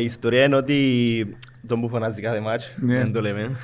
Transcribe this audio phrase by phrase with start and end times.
[0.00, 1.36] Η ιστορία είναι ότι
[1.66, 2.96] τον που φωνάζει κάθε μάτς, Ναι.
[2.98, 3.56] δεν το λέμε.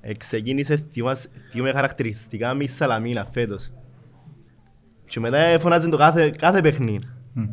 [0.00, 3.72] Ε, Ξεκίνησε, θυμάσαι- θυμάμαι χαρακτηριστικά με η Σαλαμίνα φέτος.
[5.06, 7.06] Και μετά ε, φωνάζει το κάθε, κάθε παιχνίδι.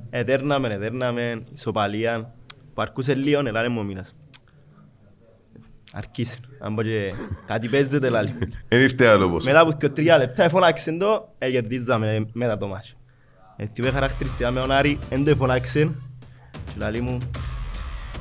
[0.10, 2.34] Ετέρναμε, ετέρναμε, ισοπαλία.
[2.74, 4.15] Παρκούσε λίγο, ελάνε μου ο μήνας.
[5.94, 6.38] Αρκίσε.
[6.60, 7.13] Αν πω και
[7.46, 8.33] κάτι παίζεται λάλη.
[8.68, 9.46] Δεν ήρθε άλλο πως.
[9.46, 12.96] Μετά από και τρία λεπτά φωνάξε το, ε, κερδίζαμε μετά το μάτσο.
[13.56, 15.92] Ε, θυμάμαι χαρακτηριστικά με τον Άρη, δεν το φωνάξε.
[16.73, 17.17] Και λάλη μου,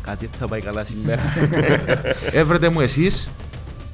[0.03, 1.23] κάτι δεν θα πάει καλά σήμερα.
[2.41, 3.29] Έβρετε μου εσείς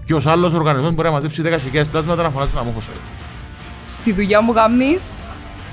[0.06, 2.94] ποιος άλλος οργανισμός μπορεί να μαζέψει 10 χιλιάδες πλάσματα να φωνάξει ένα μόχωστρο.
[4.04, 5.14] Τη δουλειά μου κάνεις,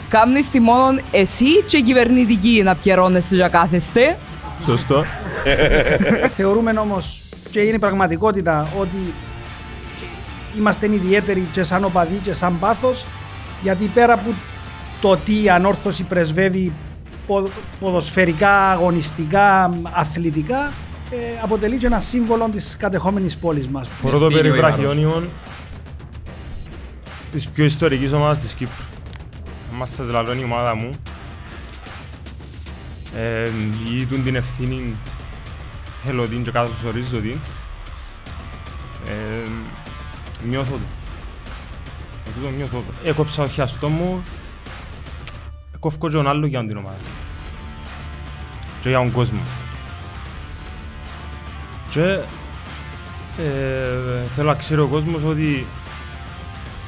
[0.10, 4.18] κάνεις τη μόνο εσύ και η κυβερνητική να πιερώνεστε για κάθεστε.
[4.66, 5.04] Σωστό.
[6.38, 9.14] Θεωρούμε όμως και είναι η πραγματικότητα ότι
[10.58, 13.06] είμαστε ιδιαίτεροι και σαν οπαδοί και σαν πάθος
[13.62, 14.34] γιατί πέρα από
[15.02, 16.74] το τι η ανόρθωση πρεσβεύει πο-
[17.80, 20.72] ποδοσφαιρικά, αγωνιστικά, αθλητικά
[21.12, 23.88] ε, αποτελεί και ένα σύμβολο της κατεχόμενης πόλης μας.
[23.88, 25.30] Φορώ το Ευθύνη ο περιβραχιόνιον
[27.32, 28.84] της πιο ιστορικής ομάδας της Κύπρου.
[29.78, 30.90] Μας σας λαλώνει η ομάδα μου.
[33.16, 33.50] Ε,
[34.02, 34.96] Ήτουν την ευθύνη
[36.06, 37.38] θέλω την και καλωσορίζω την.
[39.08, 39.50] Ε,
[40.48, 40.80] νιώθω το.
[42.28, 43.10] Ε, τούτο νιώθω το.
[43.10, 44.24] Έκοψα το χιαστό μου.
[45.80, 46.98] Κόφκω και τον άλλο για την ομάδα.
[48.84, 49.40] Και για τον κόσμο.
[51.90, 52.20] Και
[53.38, 55.68] ε, θέλω να ξέρει ο κόσμος ότι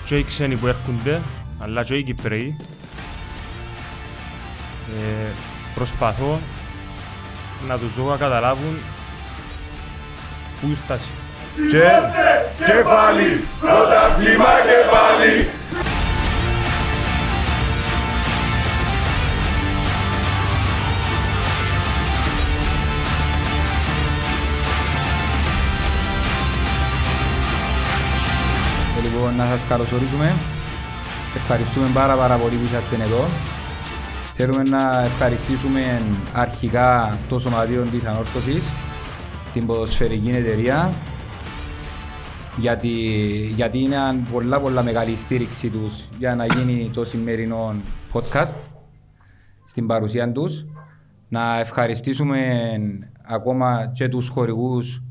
[0.05, 1.21] και οι ξένοι που έρχονται,
[1.59, 2.57] αλλά και οι Κυπρέοι,
[4.95, 5.29] ε,
[5.75, 6.39] προσπαθώ
[7.67, 8.77] να τους δω να καταλάβουν
[10.61, 11.09] πού ήρθασαι.
[11.69, 11.83] Και
[12.65, 15.49] κεφάλι, πρωτάθλημα και πάλι.
[29.37, 30.33] Να σας καλωσορίσουμε.
[31.35, 33.25] Ευχαριστούμε πάρα πάρα πολύ που είσαστε εδώ.
[34.35, 36.01] Θέλουμε να ευχαριστήσουμε
[36.33, 38.63] αρχικά το Σωματείο της Ανόρθωσης,
[39.53, 40.93] την ποδοσφαιρική εταιρεία,
[42.57, 42.89] γιατί,
[43.55, 43.97] γιατί είναι
[44.31, 47.75] πολλά πολλά μεγάλη στήριξη τους για να γίνει το σημερινό
[48.13, 48.53] podcast
[49.65, 50.65] στην παρουσία τους.
[51.27, 52.39] Να ευχαριστήσουμε
[53.27, 55.01] ακόμα και τους χορηγούς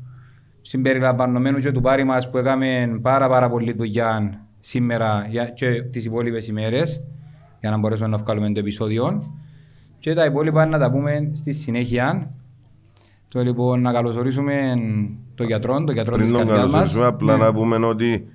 [0.67, 6.05] συμπεριλαμβανομένου και του Πάρη μας που έκαμε πάρα πάρα πολλή δουλειά σήμερα για- και τις
[6.05, 7.01] υπόλοιπες ημέρες
[7.59, 9.33] για να μπορέσουμε να βγάλουμε το επεισόδιο
[9.99, 12.31] και τα υπόλοιπα να τα πούμε στη συνέχεια.
[13.27, 14.73] Το λοιπόν να καλωσορίσουμε
[15.35, 16.73] τον γιατρό, τον γιατρό της Πριν τον καρδιάς μας.
[16.73, 17.43] καλωσορίσουμε, απλά Ναι.
[17.43, 18.27] να πούμε ότι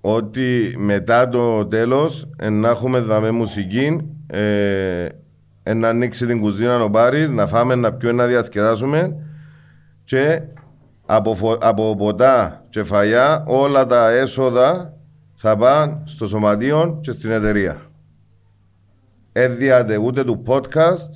[0.00, 5.06] ότι μετά το τέλος ε, να έχουμε δαμέ μουσική ε,
[5.62, 9.16] ε, να ανοίξει την κουζίνα ο Πάρης, να φάμε, να πιούμε, να διασκεδάσουμε
[10.04, 10.42] και
[11.12, 14.94] από, φω- από ποτά και φαγιά όλα τα έσοδα
[15.34, 17.80] θα πάνε στο σωματείο και στην εταιρεία.
[19.32, 21.08] Έδιατε ούτε του podcast,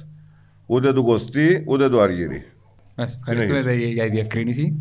[0.66, 2.44] ούτε του Κωστή, ούτε του Αργύρη.
[2.94, 4.78] Ε, Ευχαριστούμε για- για τη διευκρίνηση.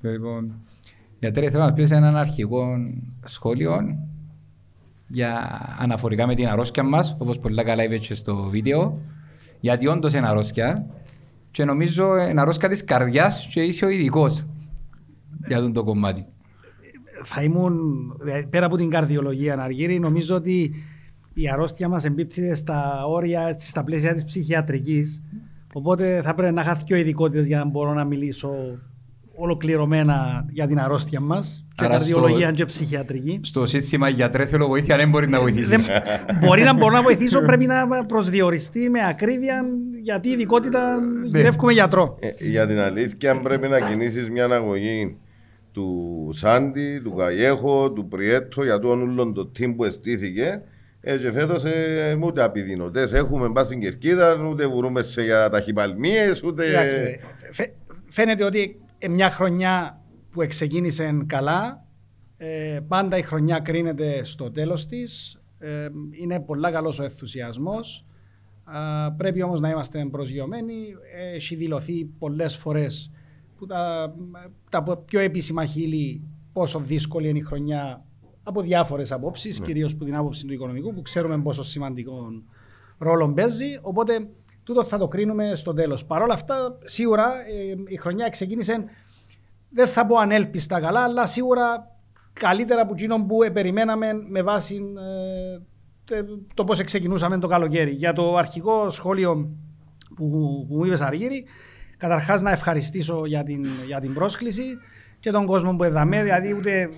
[0.00, 0.52] Λοιπόν,
[1.20, 2.66] γιατρέ, θέλω να πεις έναν αρχικό
[3.24, 3.98] σχόλιο
[5.06, 5.32] για
[5.78, 9.00] αναφορικά με την αρρώσκια μας, όπως πολύ καλά είπε και στο βίντεο,
[9.60, 10.86] γιατί όντως είναι αρρώσκια
[11.50, 14.46] και νομίζω είναι αρρώσκια της καρδιάς και είσαι ο ειδικός
[15.46, 16.26] για αυτό το κομμάτι.
[17.22, 17.78] θα ήμουν,
[18.22, 20.74] δηλαδή, πέρα από την καρδιολογία Αργύρη, νομίζω ότι
[21.34, 25.22] η αρρώστια μας εμπίπτει στα όρια, έτσι, στα πλαίσια της ψυχιατρικής.
[25.72, 28.50] Οπότε θα πρέπει να είχα δύο ειδικότητες για να μπορώ να μιλήσω
[29.36, 31.66] ολοκληρωμένα για την αρρώστια μας.
[31.76, 33.40] Και Άρα στο- καρδιολογία και ψυχιατρική.
[33.42, 35.86] Στο σύνθημα γιατρέ θέλω βοήθεια δεν μπορεί να βοηθήσεις.
[35.86, 36.00] Δεν,
[36.40, 39.64] μπορεί να μπορώ να βοηθήσω, πρέπει να προσδιοριστεί με ακρίβεια
[40.02, 42.16] γιατί η ειδικότητα γυρεύουμε γιατρό.
[42.20, 45.16] Ε, για την αλήθεια πρέπει να κινήσεις μια αγωγή
[45.72, 50.62] του Σάντι, του Καγιέχο, του Πριέτο, για το όλο το team που εστήθηκε.
[51.00, 56.42] Ε, και φέτος ε, ούτε απειδηνωτές έχουμε μπας στην κερκίδα, ούτε βουρούμε σε για ταχυπαλμίες,
[56.42, 56.66] ούτε...
[56.66, 57.20] Εντάξει,
[57.50, 57.74] φαι-
[58.08, 61.84] φαίνεται ότι ε, μια χρονιά που εξεκίνησε καλά,
[62.36, 65.40] ε, πάντα η χρονιά κρίνεται στο τέλος της.
[65.58, 65.88] Ε,
[66.20, 68.06] είναι πολλά καλός ο ενθουσιασμός.
[68.76, 70.74] Α, πρέπει όμως να είμαστε προσγειωμένοι.
[71.34, 73.10] Έχει δηλωθεί πολλές φορές
[73.56, 74.14] που τα,
[74.70, 76.22] τα πιο επίσημα χείλη
[76.52, 78.04] πόσο δύσκολη είναι η χρονιά
[78.42, 82.26] από διάφορες απόψεις, κυρίως από την άποψη του οικονομικού, που ξέρουμε πόσο σημαντικό
[82.98, 83.78] ρόλο παίζει.
[83.80, 84.28] Οπότε
[84.64, 86.04] τούτο θα το κρίνουμε στο τέλος.
[86.04, 88.84] Παρ' όλα αυτά, σίγουρα ε, η χρονιά ξεκίνησε,
[89.70, 91.96] δεν θα πω ανέλπιστα καλά, αλλά σίγουρα
[92.32, 95.62] καλύτερα από εκείνον που ε, περιμέναμε με βάση ε, τε-
[96.54, 97.90] το πώς ξεκινούσαμε το καλοκαίρι.
[97.90, 99.34] Για το αρχικό σχόλιο
[100.16, 101.44] που, που μου είπες Αργύρη.
[101.96, 104.62] Καταρχάς να ευχαριστήσω για την, για την πρόσκληση
[105.20, 106.88] και τον κόσμο που εδαμε, δηλαδή ούτε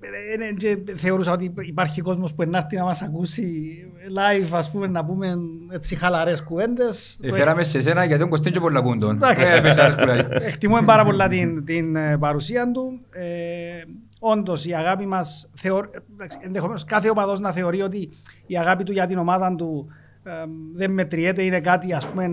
[0.00, 3.74] ε, ε, και θεωρούσα ότι υπάρχει κόσμος που να έρθει να μας ακούσει
[4.08, 5.34] live ας πούμε να πούμε
[5.72, 7.18] έτσι χαλαρές κουβέντες.
[7.22, 9.16] Ε, Φέραμε σε εσένα γιατί τον Κωστίν και πολλά κούντον.
[9.16, 9.46] Εντάξει.
[9.52, 10.26] Ε, πετάρες που λέει.
[10.30, 13.00] Εκτιμούμε πάρα πολλά την, την ε, παρουσία του.
[14.22, 15.50] Ε, Όντως η αγάπη μας.
[16.40, 18.08] Ενδεχομένως κάθε οπαδός να θεωρεί ότι
[18.46, 19.86] η αγάπη του για την ομάδα του
[20.22, 20.30] ε,
[20.74, 22.28] δεν μετριέται, είναι κάτι ας πούμε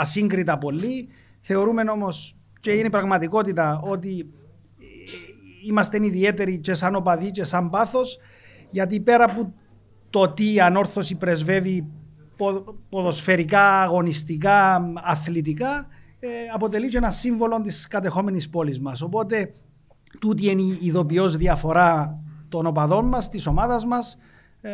[0.00, 1.08] ασύγκριτα πολύ.
[1.40, 4.30] Θεωρούμε όμως και είναι η πραγματικότητα ότι
[4.78, 4.84] ε,
[5.66, 8.18] είμαστε ιδιαίτεροι και σαν οπαδοί και σαν πάθος,
[8.70, 9.52] γιατί πέρα από
[10.10, 11.86] το τι η ανόρθωση πρεσβεύει
[12.36, 15.86] πο- ποδοσφαιρικά, αγωνιστικά, αθλητικά,
[16.20, 19.00] ε, αποτελεί και ένα σύμβολο της κατεχόμενης πόλης μας.
[19.02, 19.52] Οπότε,
[20.18, 24.16] τούτη είναι η ειδοποιώς διαφορά των οπαδών μας, της ομάδας μας,
[24.60, 24.70] ε,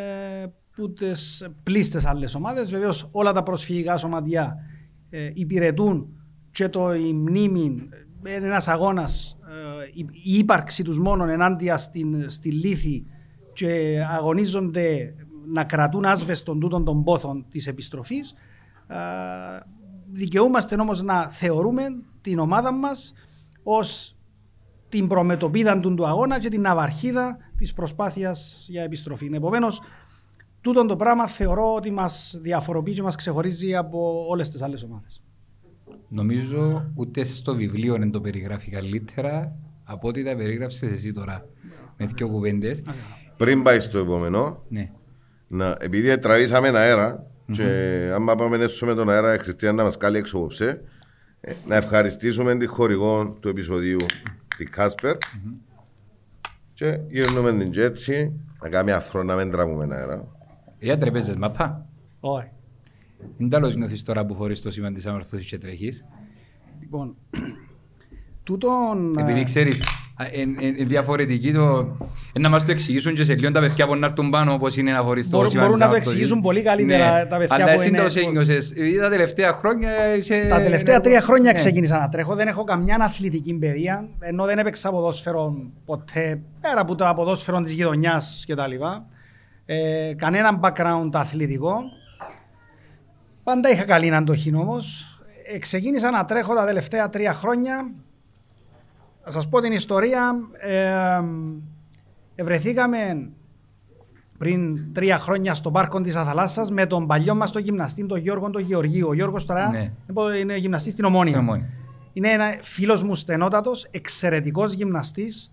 [0.76, 2.70] που τις πλήστες άλλες ομάδες.
[2.70, 4.56] Βεβαίως, όλα τα προσφυγικά σωματιά
[5.10, 6.08] ε, υπηρετούν
[6.50, 7.88] και το η μνήμη,
[8.22, 13.06] ε, είναι ένας αγώνας, ε, η, η ύπαρξη τους μόνον ενάντια στην, στη λύθη
[13.52, 15.14] και αγωνίζονται
[15.52, 18.34] να κρατούν άσβεστον τούτων των πόθων της επιστροφής.
[18.86, 18.96] Α,
[20.12, 21.82] δικαιούμαστε όμως να θεωρούμε
[22.20, 23.12] την ομάδα μας
[23.62, 24.15] ως
[24.88, 29.30] την προμετωπίδα του, του αγώνα και την ναυαρχίδα της προσπάθειας για επιστροφή.
[29.32, 29.80] Επομένως,
[30.60, 35.20] τούτο το πράγμα θεωρώ ότι μας διαφοροποιεί και μας ξεχωρίζει από όλες τις άλλες ομάδες.
[36.08, 41.46] Νομίζω ούτε στο βιβλίο δεν το περιγράφει καλύτερα από ό,τι τα περίγραψες εσύ τώρα.
[41.96, 42.82] Με δύο κουβέντες.
[43.36, 44.90] Πριν πάει στο επόμενο, Ναι.
[45.48, 47.62] να, επειδή τραβήσαμε αέρα και
[48.14, 50.80] άμα πάμε έσω με τον αέρα η Χριστιανά να μας κάλει έξω απόψε,
[51.40, 53.96] ε, να ευχαριστήσουμε τη χορηγό του επεισοδίου,
[54.56, 55.16] την Κάσπερ
[56.72, 58.32] και γυρνούμε την Τζέτσι
[58.62, 60.28] να κάνουμε αφρό να μην τραβούμε αέρα.
[60.78, 61.86] Για τρεπέζες μαπά.
[62.20, 62.50] Όχι.
[63.36, 66.04] Δεν τέλος νιώθεις τώρα που χωρίς το σήμα της ανορθώσης και τρέχεις;
[66.80, 67.16] Λοιπόν,
[68.44, 69.18] τούτον...
[69.18, 69.84] Επειδή ε, ξέρεις, είναι
[70.86, 71.96] διαφορετική το...
[72.32, 74.76] ε, να μας το εξηγήσουν και σε λίγο τα παιδιά που να έρθουν πάνω όπως
[74.76, 76.18] είναι να χωρίς το Μπορούν- σήμα μπορούν της να το ανορθώσης.
[76.20, 78.70] εξηγήσουν πολύ καλύτερα τα παιδιά Αλλά που εσύ είναι- το σε ένιωσες.
[78.70, 80.46] Επειδή τα τελευταία χρόνια είσαι...
[80.48, 81.58] Τα τελευταία τρία χρόνια Ναι.
[81.58, 82.34] ξεκίνησα να τρέχω.
[82.34, 84.08] Δεν έχω καμιά αθλητική παιδεία.
[84.18, 85.54] Ενώ δεν έπαιξα ποδόσφαιρο
[85.84, 88.72] ποτέ, πέρα από το ποδόσφαιρο της γειτονιάς κτλ.
[89.66, 91.74] Ε, κανένα background αθλητικό.
[93.42, 95.10] Πάντα είχα καλή αντοχή όμως.
[95.54, 97.90] Ε, ξεκίνησα να τρέχω τα τελευταία τρία χρόνια.
[99.28, 100.34] Θα σας πω την ιστορία.
[100.58, 101.20] Ε,
[102.34, 103.30] ευρεθήκαμε
[104.38, 108.50] πριν τρία χρόνια στο πάρκο της Αθαλάσσας με τον παλιό μας το γυμναστή, τον Γιώργο
[108.50, 109.08] τον Γεωργίου.
[109.08, 109.92] Ο Γιώργος τώρα Ναι.
[110.40, 111.32] είναι γυμναστής στην Ομόνια.
[111.32, 111.68] Στην Ομόνια.
[112.12, 115.52] Είναι ένα φίλος μου στενότατος, εξαιρετικός γυμναστής,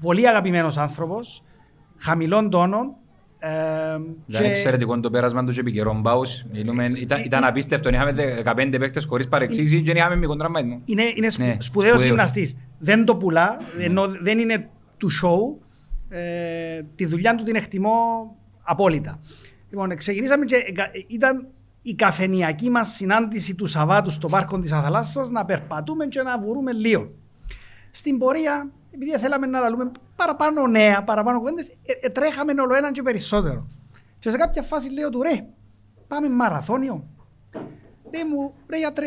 [0.00, 1.42] πολύ αγαπημένος άνθρωπος,
[1.96, 2.94] χαμηλών τόνων.
[3.42, 3.50] Ε,
[4.26, 6.44] Ήταν εξαιρετικό το πέρασμα του και επί καιρόν πάους.
[6.52, 7.88] Μιλούμε- Ήταν ήταν απίστευτο.
[7.88, 8.12] Είχαμε
[8.44, 10.80] 15 παίκτες χωρίς παρεξήγηση και είχαμε μικρό τραυματισμό.
[10.84, 12.02] είναι, είναι σπου, Ναι, σπουδαίος σπουδαίος.
[12.02, 12.56] γυμναστής.
[12.78, 15.64] Δεν το πουλά, ενώ δεν είναι του show.
[16.08, 17.92] Ε, τη δουλειά του την εκτιμώ
[18.62, 19.20] απόλυτα.
[19.70, 21.46] Λοιπόν, ξεκινήσαμε και εκα- ήταν
[21.82, 26.72] η καφενιακή μας συνάντηση του Σαββάτου στο πάρκο της Αθαλάσσας να περπατούμε και να βουρούμε
[26.72, 27.10] λίγο.
[27.90, 32.92] Στην πορεία, επειδή θέλαμε να λαλούμε παραπάνω νέα, παραπάνω κουβέντες, ε, ε, τρέχαμε όλο έναν
[32.92, 33.68] και περισσότερο.
[34.18, 35.46] Και σε κάποια φάση λέω του ρε,
[36.08, 37.08] πάμε μαραθώνιο.
[38.14, 39.06] Λέει μου, ρε γιατρέ,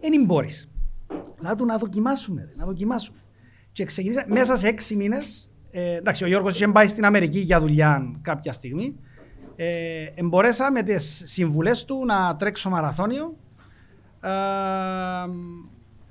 [0.00, 0.70] δεν μπορείς.
[1.42, 3.18] Θα του να δοκιμάσουμε, ρε, να δοκιμάσουμε.
[3.72, 7.60] Και ξεκινήσα μέσα σε έξι μήνες, ε, εντάξει ο Γιώργος είχε πάει στην Αμερική για
[7.60, 8.98] δουλειά κάποια στιγμή,
[9.56, 13.36] ε, εμπορέσα με τις συμβουλές του να τρέξω μαραθώνιο.
[14.20, 14.30] Ε,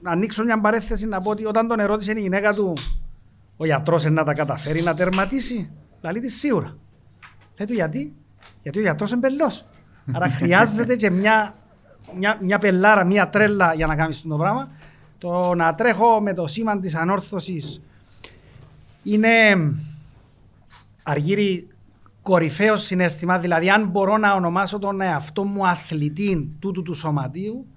[0.03, 2.73] να ανοίξω μια παρέθεση να πω ότι όταν τον ερώτησε η γυναίκα του
[3.57, 5.69] ο γιατρός να τα καταφέρει να τερματίσει,
[6.01, 6.77] λέει της σίγουρα.
[7.57, 8.13] Λέει του γιατί,
[8.61, 9.65] γιατί ο γιατρός είναι μπελός.
[10.11, 11.55] Άρα χρειάζεται και μια,
[12.17, 14.71] μια, μια πελάρα, μια τρέλα για να κάνεις το πράγμα.
[15.17, 17.81] Το να τρέχω με το σήμα της ανόρθωσης
[19.03, 19.29] είναι
[21.03, 21.67] αργύρι
[22.21, 23.39] κορυφαίο συνέστημα.
[23.39, 27.67] Δηλαδή, αν μπορώ να ονομάσω τον εαυτό μου αθλητή τούτου του σωματείου,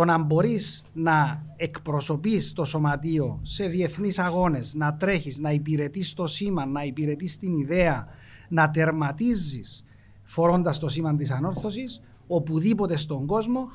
[0.00, 6.26] το να μπορείς να εκπροσωπείς το σωματείο σε διεθνείς αγώνες, να τρέχεις, να υπηρετείς το
[6.26, 8.06] σήμα, να υπηρετείς την ιδέα,
[8.48, 9.84] να τερματίζεις
[10.22, 13.68] φορώντας το σήμα της ανόρθωσης, οπουδήποτε στον κόσμο,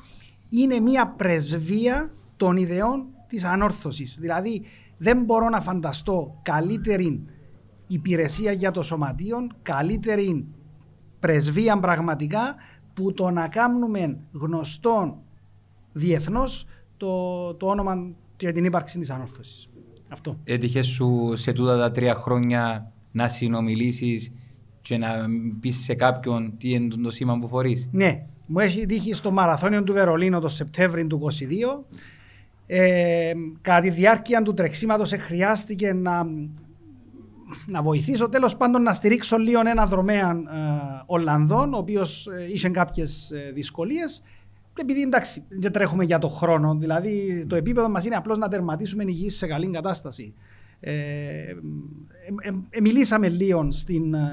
[0.48, 4.16] είναι μια πρεσβεία των ιδεών της ανόρθωσης.
[4.20, 4.62] Δηλαδή,
[4.98, 7.24] δεν μπορώ να φανταστώ καλύτερη
[7.86, 10.46] υπηρεσία για το σωματείο, καλύτερη
[11.20, 12.56] πρεσβεία πραγματικά
[12.94, 15.20] που το να κάνουμε γνωστό
[15.96, 19.68] διεθνώς το, το όνομα και την ύπαρξη της ανόρθωσης.
[20.08, 20.38] Αυτό.
[20.44, 24.32] Έτυχες σου σε τούτα τα τρία χρόνια να συνομιλήσεις
[24.80, 25.08] και να
[25.60, 29.82] πεις σε κάποιον τι είναι το σήμα που φορείς; Ναι, Μου έχει τύχει στο μαραθώνιο
[29.82, 31.20] του Βερολίνου το Σεπτέμβριο του
[31.80, 31.84] 22.
[32.66, 36.24] Ε, κατά τη διάρκεια του τρεξίματος χρειάστηκε να,
[37.66, 42.68] να βοηθήσω τέλος πάντων να στηρίξω λίγο ένα δρομέα ε, Ολλανδών ο οποίος ε, είχε
[42.68, 44.22] κάποιες ε, δυσκολίες
[44.80, 49.04] επειδή εντάξει δεν τρέχουμε για το χρόνο δηλαδή το επίπεδο μας είναι απλώς να τερματίσουμε
[49.06, 50.34] υγιείς σε καλή κατάσταση
[50.80, 51.54] ε, ε,
[52.42, 54.28] ε, ε, μιλήσαμε λίγο στην, ε,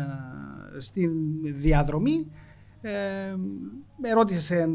[0.77, 2.27] στην διαδρομή
[2.81, 2.91] ε,
[3.97, 4.69] με ρώτησε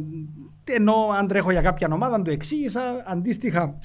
[0.64, 2.80] ενώ αν τρέχω για κάποια ομάδα, του εξήγησα.
[3.06, 3.78] Αντίστοιχα,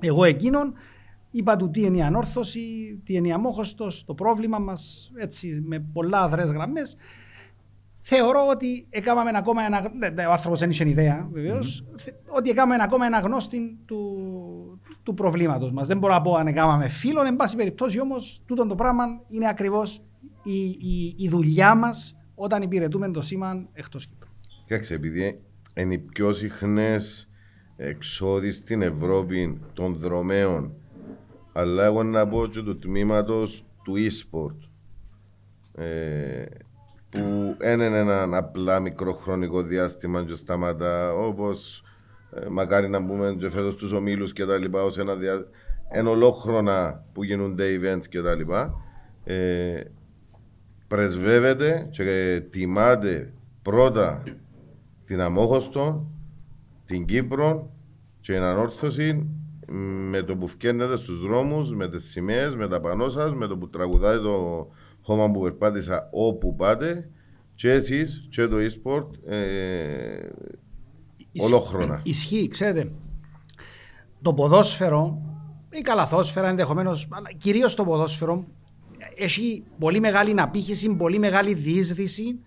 [0.00, 0.74] εγώ εκείνον
[1.30, 2.60] είπα του τι είναι η ανόρθωση,
[3.04, 6.96] τι είναι η αμόχωστος, το πρόβλημα μας, έτσι με πολλά αδρές γραμμές.
[8.06, 9.90] Θεωρώ ότι έκαναμε ακόμα ένα.
[10.14, 11.84] ναι, Ο άνθρωπος δεν είχε ιδέα, βεβαίως,
[12.28, 15.86] Ότι έκαναμε ακόμα ένα γνώστη του, του προβλήματος μας.
[15.86, 17.26] Δεν μπορώ να πω αν έκαναμε φίλον.
[17.26, 20.02] Εν πάση περιπτώσει, όμως, τούτο το πράγμα είναι ακριβώς
[20.42, 24.28] η, η, η δουλειά μας όταν υπηρετούμε το σήμα εκτός Κύπρου.
[24.66, 25.40] Κοίταξε, επειδή
[25.74, 27.28] είναι οι πιο συχνές
[27.76, 30.74] εξόδοι στην Ευρώπη των δρομέων,
[31.52, 34.68] αλλά εγώ να πω και του τμήματος του e-sport.
[35.82, 36.44] Ε,
[37.14, 41.82] που δεν είναι ένα απλά μικρό χρονικό διάστημα και σταματά όπως
[42.50, 45.46] μακάρι να μπούμε και φέτος στους ομίλους και τα λοιπά ως ένα διά...
[45.90, 48.74] εν ολόχρονα που γίνονται events και τα λοιπά
[49.24, 49.80] ε,
[50.88, 54.22] πρεσβεύεται και τιμάται πρώτα
[55.04, 56.06] την Αμόχωστο,
[56.86, 57.70] την Κύπρο
[58.20, 59.28] και την Ανόρθωση
[60.10, 63.56] με το που φκένετε στους δρόμους, με τις σημαίες, με τα πανό σας, με το
[63.56, 64.68] που τραγουδάει το
[65.04, 67.10] χώμα που περπάτησα όπου πάτε
[67.54, 70.28] και εσείς και το e-sport ε,
[71.38, 72.00] ολόχρονα.
[72.02, 72.90] Ισχύει, ξέρετε.
[74.22, 75.22] Το ποδόσφαιρο
[75.70, 78.44] ή καλαθόσφαιρα ενδεχομένως, αλλά κυρίως το ποδόσφαιρο
[79.16, 82.40] έχει πολύ μεγάλη απήχηση, πολύ μεγάλη διείσδυση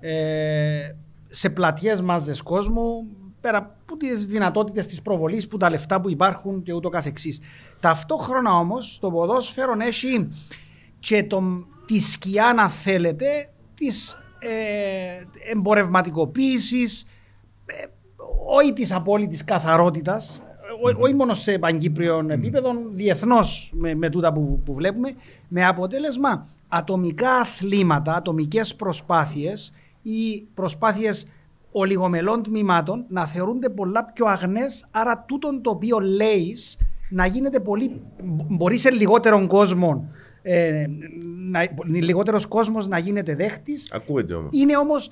[0.00, 0.94] ε,
[1.28, 3.06] σε πλατιές μάζες κόσμου,
[3.40, 7.40] πέρα από τις δυνατότητες της προβολής, που τα λεφτά που υπάρχουν και ούτω καθεξής.
[7.80, 10.28] Ταυτόχρονα όμως το ποδόσφαιρο έχει
[10.98, 11.42] και το,
[11.90, 17.06] τη σκιά, αν θέλετε, της ε, εμπορευματικοποίησης,
[17.66, 17.86] ε,
[18.46, 20.42] όχι της απόλυτης καθαρότητας,
[20.98, 25.14] όχι μόνο σε παγκύπριο επίπεδο, διεθνώς με, με τούτα που, που βλέπουμε,
[25.48, 31.26] με αποτέλεσμα ατομικά αθλήματα, ατομικές προσπάθειες ή προσπάθειες
[31.72, 36.78] ολιγομελών τμήματων να θεωρούνται πολλά πιο αγνές, άρα τούτον το οποίο λέεις
[37.10, 38.00] να γίνεται πολύ,
[38.48, 40.08] μπορεί σε λιγότερον κόσμο
[40.42, 40.86] ε,
[41.50, 43.92] να, λιγότερος κόσμος να γίνεται δέχτης.
[43.92, 44.50] Ακούγεται όμως.
[44.52, 45.10] Είναι όμως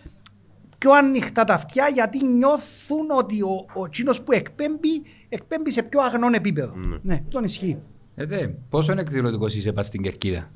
[0.78, 6.00] πιο ανοιχτά τα αυτιά γιατί νιώθουν ότι ο, ο Τσίνος που εκπέμπει, εκπέμπει σε πιο
[6.00, 6.74] αγνόν επίπεδο.
[7.02, 7.78] Ναι, τον ισχύει.
[8.14, 10.50] Ε, πόσο εκδηλωτικός είσαι πας στην κερκίδα;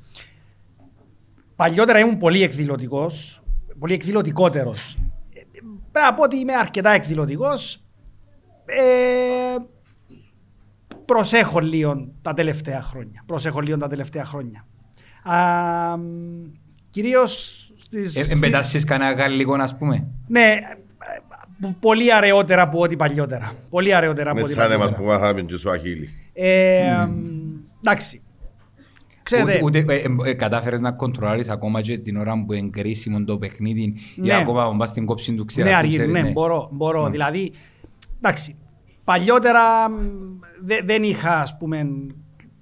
[1.56, 3.42] Παλιότερα ήμουν πολύ εκδηλωτικός,
[3.78, 4.98] πολύ εκδηλωτικότερος.
[5.92, 7.82] Πρέπει να πω ότι είμαι αρκετά εκδηλωτικός.
[8.64, 9.56] Ε,
[11.12, 13.22] προσέχω λίγο τα τελευταία χρόνια.
[13.26, 14.66] Προσέχω λίγο τα τελευταία χρόνια.
[16.90, 18.16] Κυρίως στις...
[18.28, 20.06] Ε, εμπετάσεις κανένα γαλλικό, ας πούμε.
[20.28, 20.56] Ναι,
[21.80, 23.52] πολύ αραιότερα από ό,τι παλιότερα.
[23.70, 25.02] Πολύ αραιότερα από Με ό,τι σαν εμάς παλιότερα.
[25.02, 26.08] που μάθαμε και στο Αχίλη.
[26.32, 27.08] Ε,
[27.84, 28.22] Εντάξει.
[29.22, 32.68] Ξέρετε, Ούτε, ούτε, ε, ε, ε, κατάφερες να κοντρολάρεις ακόμα και την ώρα που είναι
[32.70, 34.34] κρίσιμο το παιχνίδι ή Ναι.
[34.34, 35.64] ακόμα που πας στην κόψη του ξέρα.
[35.66, 36.68] ναι, που αργή, ξέρεις, ναι, μπορώ.
[36.72, 37.10] μπορώ.
[37.10, 37.52] Δηλαδή,
[38.16, 38.56] εντάξει,
[39.04, 39.94] παλιότερα μ,
[40.62, 41.78] δε- δεν είχα, ας πούμε,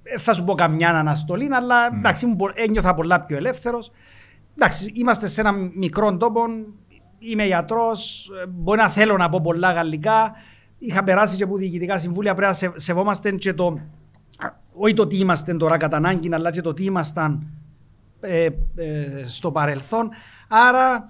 [0.03, 3.91] ε, θα σου πω καμιά αναστολή, αλλά εντάξει, ήμουν πο- ένιωθα πολλά πιο ελεύθερος.
[4.55, 6.41] Εντάξει, είμαστε σε ένα μικρό τόπο,
[7.19, 10.31] είμαι γιατρός, ε, μπορεί να θέλω να πω πολλά γαλλικά,
[10.77, 13.79] είχα περάσει και από διοικητικά συμβούλια, πρέπει να σε, σεβόμαστε και το,
[14.73, 17.47] όχι το τι είμαστε τώρα κατά ανάγκη, αλλά και το τι ήμασταν
[18.19, 20.09] ε, ε, στο παρελθόν.
[20.47, 21.09] Άρα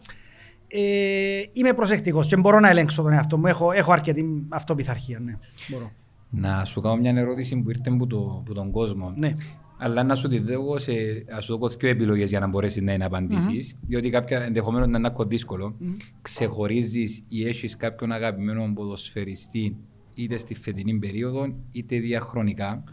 [0.74, 3.46] ε, είμαι προσεκτικός και μπορώ να ελέγξω τον εαυτό μου.
[3.46, 5.20] Έχω, έχω αρκετή αυτοπιθαρχία.
[5.20, 5.38] Ναι,
[5.68, 5.92] μπορώ.
[6.30, 9.14] Να σου κάνω μια ερώτηση που ήρθε από, το, από τον κόσμο.
[9.16, 9.34] Ναι.
[9.78, 10.92] Αλλά να σου τη δω σε
[11.30, 13.76] να σου δω δύο επιλογές για να μπορέσεις να είναι απαντήσει.
[13.88, 15.76] Διότι κάποια ενδεχομένως να είναι ακόμα δύσκολο.
[16.22, 19.78] Ξεχωρίζεις ή έχεις κάποιον αγαπημένο ποδοσφαιριστή
[20.14, 22.84] είτε στη φετινή περίοδο είτε διαχρονικά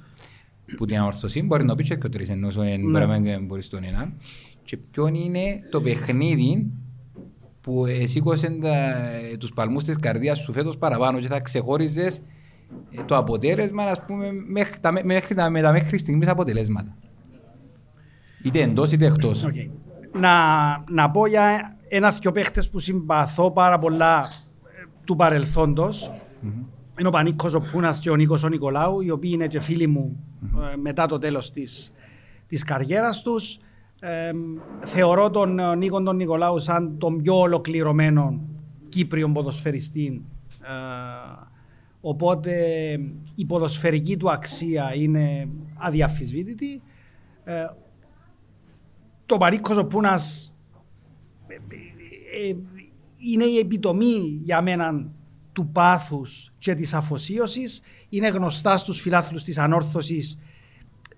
[0.76, 2.48] που την ανορθωσή μπορεί να πει και ο τρεις ενώ
[2.80, 4.12] μπορεί να μην μπορείς στον ένα
[4.64, 6.70] και ποιο είναι το παιχνίδι
[7.68, 8.58] που σήκωσε
[9.38, 12.20] τους παλμούς της καρδίας σου φέτος παραπάνω και θα ξεχώριζες
[12.90, 16.96] ε, το αποτέλεσμα, ας πούμε, μέχρι τα, μέχρι τα, με τα μέχρι στιγμής αποτελέσματα.
[18.42, 19.44] Είτε εντός είτε εκτός.
[19.44, 19.54] Οκ.
[20.12, 20.34] Να,
[20.88, 24.28] να πω για ένα-δυο παίχτες που συμπαθώ πάρα πολλά
[24.64, 26.10] ε, του παρελθόντος.
[26.98, 29.86] Είναι ο Πανίκος ο Πούνας και ο Νίκος ο Νικολάου, οι οποίοι είναι και φίλοι
[29.86, 30.24] μου
[30.72, 31.92] ε, μετά το τέλος της,
[32.46, 33.58] της καριέρας τους.
[34.00, 34.30] Ε,
[34.84, 38.40] θεωρώ τον ε, Νίκο τον Νικολάου σαν τον πιο ολοκληρωμένο
[38.88, 40.24] Κύπριον ποδοσφαιριστή.
[40.60, 41.46] Ε,
[42.00, 42.54] οπότε
[43.34, 46.82] η ποδοσφαιρική του αξία είναι αδιαφυσβήτητη.
[47.44, 47.66] Ε,
[49.26, 50.54] το Παρίκος ο Πούνας
[51.46, 52.56] ε, ε,
[53.16, 55.06] είναι η επιτομή για μένα
[55.52, 57.80] του πάθους και της αφοσίωσης.
[58.08, 60.38] Είναι γνωστά στους φιλάθλους της ανόρθωσης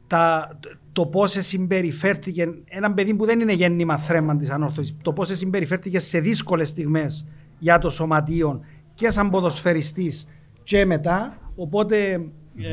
[0.06, 0.58] τα,
[1.00, 5.98] το πώς συμπεριφέρθηκε ένα παιδί που δεν είναι γέννημα θρέμα της ανόρθωσης, το πώς συμπεριφέρθηκε
[5.98, 7.26] σε δύσκολες στιγμές
[7.58, 8.60] για το σωματείο
[8.94, 10.26] και σαν ποδοσφαιριστής
[10.62, 11.38] και μετά.
[11.56, 12.12] Οπότε
[12.56, 12.68] ε,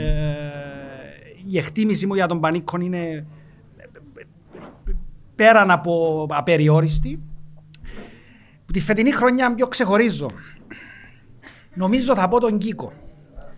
[1.51, 3.25] η εκτίμηση μου για τον Πανίκον είναι
[5.35, 7.21] πέραν από απεριόριστη.
[8.73, 10.31] Τη φετινή χρονιά πιο ξεχωρίζω.
[11.73, 12.93] Νομίζω θα πω τον Κίκο.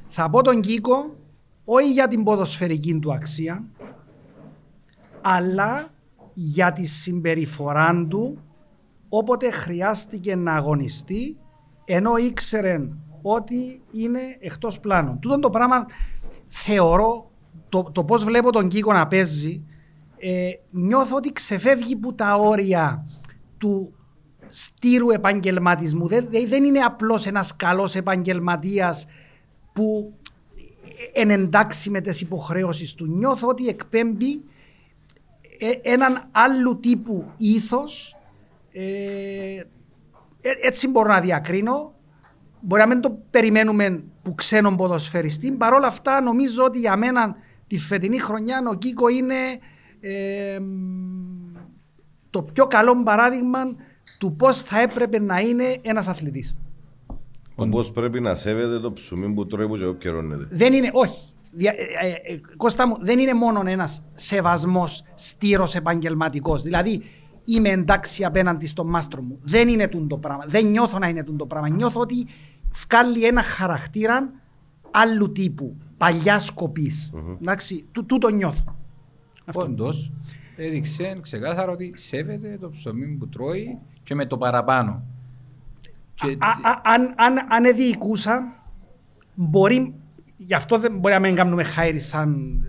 [0.08, 1.16] Θα πω τον Κίκο
[1.66, 3.64] όχι για την ποδοσφαιρική του αξία,
[5.22, 5.90] αλλά
[6.34, 8.38] για τη συμπεριφορά του
[9.10, 11.38] όποτε χρειάστηκε να αγωνιστεί
[11.86, 12.88] ενώ ήξερε
[13.22, 15.20] ότι είναι εκτός πλάνων.
[15.20, 15.86] Τούτο το πράγμα
[16.48, 17.32] θεωρώ,
[17.70, 19.64] το, το πώς βλέπω τον Κίκο να παίζει,
[20.18, 23.06] ε, νιώθω ότι ξεφεύγει που τα όρια
[23.58, 23.94] του
[24.48, 26.08] στήρου επαγγελματισμού.
[26.08, 29.08] Δεν, δεν είναι απλώς ένας καλός επαγγελματίας
[29.74, 30.14] που
[31.14, 33.06] εν εντάξει με τις υποχρέωσεις του.
[33.06, 34.42] Νιώθω ότι εκπέμπει ε,
[35.82, 38.16] έναν άλλου τύπου ήθος
[38.72, 38.84] ε,
[40.42, 41.94] ε, έτσι μπορώ να διακρίνω
[42.62, 47.36] μπορεί να μην το περιμένουμε που ξένον ποδοσφαιριστή Παρ' όλα αυτά νομίζω ότι για μένα
[47.68, 49.36] τη φετινή χρονιά ο Κίκο είναι
[52.30, 53.60] το πιο καλό παράδειγμα
[54.20, 56.56] του πώς θα έπρεπε να είναι ένας αθλητής.
[57.70, 60.48] Πώς πρέπει να σέβεται το ψωμί που τρώει που και καιρώνεται.
[60.50, 61.34] Δεν είναι, όχι.
[61.52, 66.64] Δια, ε, ε, ε, Κώστα μου, δεν είναι μόνο ένας σεβασμός στήρος επαγγελματικός.
[66.64, 67.02] Δηλαδή,
[67.46, 69.40] είμαι εντάξει απέναντι στον μάστρο μου.
[69.42, 70.44] Δεν είναι το πράγμα.
[70.48, 71.70] Δεν νιώθω να είναι το πράγμα.
[71.70, 72.28] Νιώθω ότι
[72.90, 74.32] βγάλει ένα χαρακτήρα
[74.92, 75.78] άλλου τύπου.
[75.98, 77.12] Παλιά σκοπής.
[77.14, 77.38] Mm-hmm.
[77.42, 78.76] Εντάξει, τούτο νιώθω.
[79.54, 80.12] Όντως,
[80.56, 85.04] έδειξε ξεκάθαρα ότι σέβεται το ψωμί που τρώει και με το παραπάνω.
[86.14, 86.38] Και...
[86.84, 88.64] αν, αν, αν εδιοικούσα,
[89.36, 89.99] μπορεί,
[90.42, 92.62] γι' αυτό δεν μπορεί να μην κάνουμε χάιρι σαν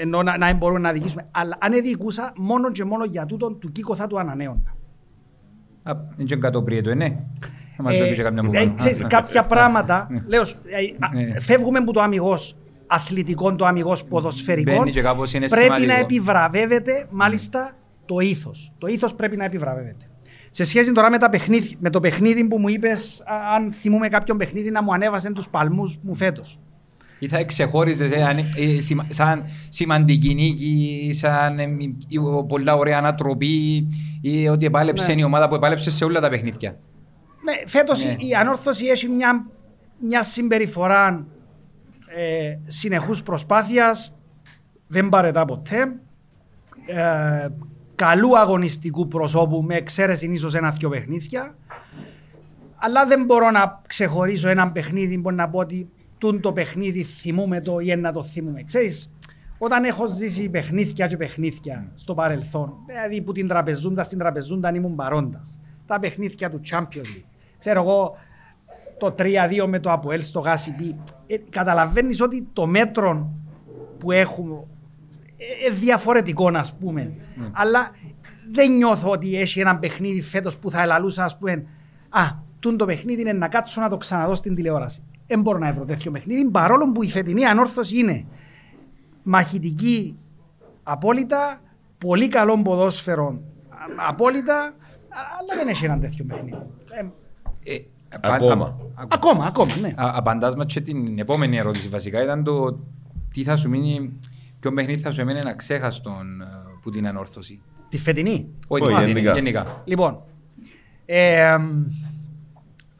[0.00, 1.26] ενώ να, να μπορούμε να διοικήσουμε.
[1.30, 4.76] Αλλά αν εδιοικούσα, μόνο και μόνο για τούτο του Κίκο θα του ανανέωνα.
[6.16, 7.18] Είναι και κατοπριέτο, ναι.
[8.50, 14.82] Ε, κάποια πράγματα, λέω, ε, φεύγουμε από το αμυγός αθλητικό, το αμυγός ποδοσφαιρικό,
[15.48, 18.72] πρέπει να επιβραβεύεται μάλιστα το ήθος.
[18.78, 20.08] Το ήθος πρέπει να επιβραβεύεται.
[20.50, 23.22] Σε σχέση τώρα με, τα παιχνίδι, με το παιχνίδι που μου είπες,
[23.56, 26.58] αν θυμούμε κάποιον παιχνίδι να μου ανέβασε τους παλμούς μου φέτος.
[27.18, 31.76] Ή θα ξεχώριζες ε, ε, σαν σημαντική νίκη, σαν ε,
[32.48, 33.88] πολλά ωραία ανατροπή
[34.20, 35.20] ή ότι επάλεψε ναι.
[35.20, 36.78] η ομάδα που επάλεψε σε όλα τα παιχνίδια.
[37.42, 38.16] Ναι, φέτος ναι.
[38.18, 39.46] η ανόρθωση έχει μια,
[39.98, 41.26] μια συμπεριφορά
[42.06, 44.18] ε, συνεχούς προσπάθειας,
[44.86, 46.00] δεν παρετά ποτέ.
[46.86, 47.48] Ε,
[47.94, 51.56] καλού αγωνιστικού προσώπου με εξαίρεση ίσως ένα-δυο παιχνίδια.
[52.76, 57.60] Αλλά δεν μπορώ να ξεχωρίσω ένα παιχνίδι που να πω ότι τούν το παιχνίδι θυμούμε
[57.60, 58.62] το ή να το θυμούμε.
[58.62, 59.12] Ξέρεις,
[59.58, 64.94] όταν έχω ζήσει παιχνίδια και παιχνίδια στο παρελθόν, δηλαδή που την τραπεζούντας στην τραπεζούντα ήμουν
[64.94, 65.58] παρόντας.
[65.86, 67.24] Τα παιχνίδια του Champions League.
[67.58, 68.16] Ξέρω εγώ
[68.98, 73.30] το 3-2 με το Αποέλ στο Γάσι ε, Καταλαβαίνεις ότι το μέτρο
[73.98, 74.64] που έχουμε
[75.66, 77.12] ε, διαφορετικό, ας πούμε.
[77.14, 77.50] Mm.
[77.52, 77.90] Αλλά
[78.52, 81.64] δεν νιώθω ότι έχει ένα παιχνίδι φέτος που θα ελαλούσα, ας πούμε,
[82.08, 82.22] Α,
[82.58, 85.02] τούν το παιχνίδι είναι να κάτσω να το ξαναδώ στην τηλεόραση.
[85.26, 88.26] Δεν μπορώ να βρω τέτοιο παιχνίδι, παρόλο που η φετινή ανόρθωση είναι
[89.22, 90.16] μαχητική
[90.82, 91.60] απόλυτα,
[91.98, 93.40] πολύ καλό ποδόσφαιρο
[94.08, 94.74] απόλυτα,
[95.08, 96.56] αλλά δεν έχει ένα τέτοιο παιχνίδι.
[97.62, 97.84] Ε, ε
[98.20, 98.78] ακόμα.
[99.08, 99.92] ακόμα, ακόμα, ναι.
[99.96, 102.78] Απαντάς μας και την επόμενη ερώτηση βασικά ήταν το
[103.32, 104.18] τι θα σου μείνει
[104.60, 106.44] Ποιο παιχνίδι θα σου έμενε ένα ξέχαστο ε,
[106.82, 107.60] που την ανόρθωση.
[107.88, 109.82] Τη φετινή; Όχι, τη φετινή, γενικά.
[109.84, 110.22] Λοιπόν,
[111.04, 111.56] ε,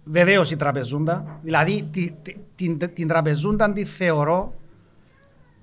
[0.06, 1.38] βεβαίως η τραπεζούντα.
[1.42, 2.14] Δηλαδή τη,
[2.54, 4.54] την, την τραπεζούντα τη θεωρώ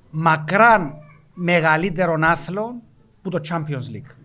[0.09, 0.93] μακράν
[1.33, 2.81] μεγαλύτερον άθλο
[3.21, 4.15] που το Champions League.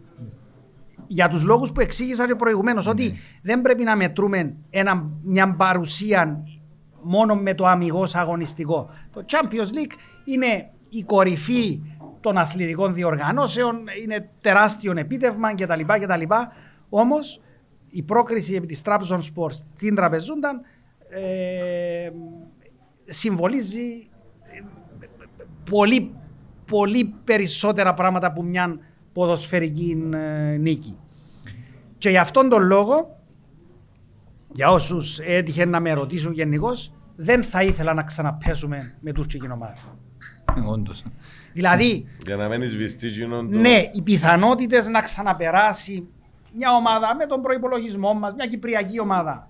[1.07, 3.17] Για τους λόγους που εξήγησα και προηγουμένως, ότι ναι.
[3.43, 6.45] δεν πρέπει να μετρούμε ένα, μια παρουσία
[7.03, 8.91] μόνο με το αμυγός αγωνιστικό.
[9.13, 11.83] Το Champions League είναι η κορυφή
[12.21, 15.81] των αθλητικών διοργανώσεων, είναι τεράστιο επίτευγμα κτλ.
[15.87, 16.23] κτλ.
[16.89, 17.41] Όμως
[17.91, 20.61] η πρόκριση επί της Trabzon Sports στην Τραπεζούνταν
[21.09, 22.11] ε,
[23.05, 24.09] συμβολίζει
[25.71, 26.15] πολύ,
[26.65, 28.79] πολύ περισσότερα πράγματα που μια
[29.13, 30.99] ποδοσφαιρική ε, νίκη.
[31.99, 33.19] Και για αυτόν τον λόγο
[34.53, 39.99] για όσους έτυχε να με ρωτήσουν γενικώς, δεν θα ήθελα να ξαναπέσουμε με τουρκική ομάδα.
[40.57, 41.05] Ε, Όντως.
[41.53, 43.59] Δηλαδή, Για να μένει βιστή γίνον το...
[43.59, 46.09] ναι, οι πιθανότητες να ξαναπεράσει
[46.53, 49.49] μια ομάδα με τον προπολογισμό μας, μια κυπριακή ομάδα,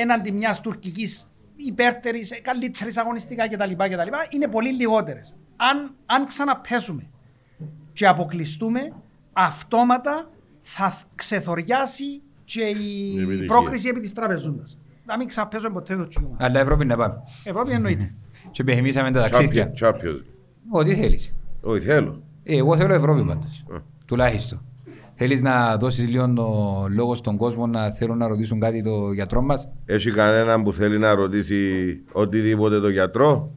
[0.00, 4.08] έναντι μιας τουρκικής υπέρτερης, καλύτερης αγωνιστικά κτλ, κτλ.
[4.30, 5.36] είναι πολύ λιγότερες.
[5.56, 7.06] Αν, αν ξαναπέσουμε
[7.92, 8.92] και αποκλειστούμε,
[9.32, 13.46] αυτόματα θα ξεθοριάσει και η, επιτυχία.
[13.46, 14.62] πρόκριση επί της τραπεζούντα.
[15.06, 16.36] Να μην ξαναπέσουμε ποτέ το τσίγμα.
[16.38, 17.22] Αλλά Ευρώπη να πάμε.
[17.44, 18.14] Ευρώπη εννοείται.
[18.52, 19.70] Και επιθυμήσαμε τα ταξίδια.
[19.70, 20.22] Τσάπιο.
[20.70, 21.34] Ό,τι θέλεις.
[21.60, 22.22] Όχι, θέλω.
[22.42, 23.64] Ε, εγώ θέλω Ευρώπη πάντως.
[23.72, 23.76] Ε.
[24.06, 24.64] Τουλάχιστον.
[25.24, 29.42] Θέλεις να δώσεις λίγο το λόγος στον κόσμο να θέλουν να ρωτήσουν κάτι το γιατρό
[29.42, 31.56] μας; Έχει κανέναν που θέλει να ρωτήσει
[32.12, 33.50] οτιδήποτε το γιατρό;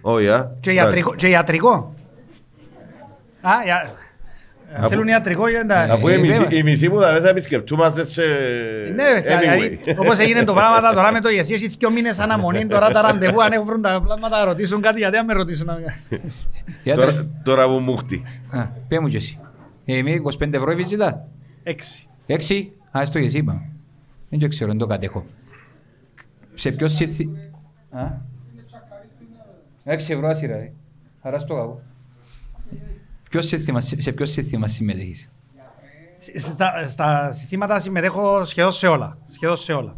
[0.00, 0.50] Όχι, α.
[0.60, 1.14] Και ιατρικό.
[1.14, 1.94] Και ιατρικό.
[3.40, 3.90] Α, για...
[4.88, 5.74] Θέλουν ιατρικό για να...
[5.74, 6.58] Αφού Ε, οι μισοί- βέβαια.
[6.58, 8.22] οι μισοί που θα μέσα επισκεπτούμαστε σε...
[8.94, 9.94] Ναι, ρε, δηλαδή, Anyway.
[9.98, 13.42] όπως έγινε το πράγμα τώρα με το εσύ έχεις δύο μήνες αναμονή, τώρα τα ραντεβού
[13.42, 15.66] αν έχουν τα πράγματα να ρωτήσουν κάτι, γιατί αν με ρωτήσουν.
[15.66, 15.78] να-
[16.82, 18.22] Γιατρέ, Τώρα- Τώρα που μου χτεί.
[18.50, 19.38] α, πέ μου και εσύ.
[19.90, 21.28] Ε, με 25 ευρώ η βίζητα.
[21.62, 22.06] Έξι.
[22.26, 22.72] Έξι.
[22.98, 23.62] Α, στο και εσύ είπα.
[24.28, 25.26] Δεν το ξέρω, δεν το κατέχω.
[26.54, 27.28] Σε ποιος σύθι...
[27.90, 28.06] Α;
[29.84, 30.72] Έξι ευρώ άσυρα, ρε.
[31.20, 31.80] Άρα στο καγό.
[33.30, 35.30] Ποιος σύστημα, σε ποιος σύστημα συμμετέχεις;
[36.36, 39.18] Στα, στα συστήματα συμμετέχω σχεδόν σε όλα.
[39.26, 39.96] Σχεδόν σε όλα.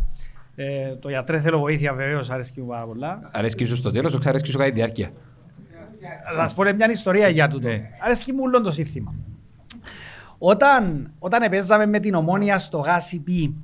[0.54, 3.30] Ε, το γιατρέ θέλω βοήθεια βεβαίως αρέσκει μου πάρα πολλά.
[3.32, 5.10] Αρέσκει σου στο τέλος, όχι αρέσκει σου κατά τη διάρκεια.
[6.34, 7.68] Θα σας πω ρε, μια ιστορία για τούτο.
[8.00, 9.14] Αρέσκει μου όλο το σύνθημα.
[10.42, 13.54] Όταν, όταν παίζαμε με την ομόνια στο γάσι πι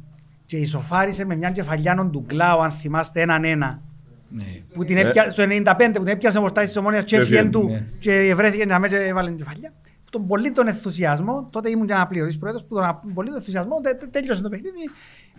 [0.46, 3.82] και ισοφάρισε με μια κεφαλιάνον του Γκλάου, αν θυμάστε έναν ένα,
[4.28, 4.44] Ναι.
[4.74, 5.00] που την Ε.
[5.00, 7.68] έπια, στο 95 που την έπιασε ο Μορτάζης της Ομόνιας και Και έφυγε έφυγε, του
[7.68, 7.86] ναι.
[8.00, 9.72] και βρέθηκε να με και έβαλε την κεφαλιά.
[10.10, 13.98] Τον πολύ τον ενθουσιασμό, τότε ήμουν και αναπληρωτής πρόεδρος, που τον πολύ τον ενθουσιασμό τε-
[13.98, 14.90] τε- τέλειωσε το παιχνίδι,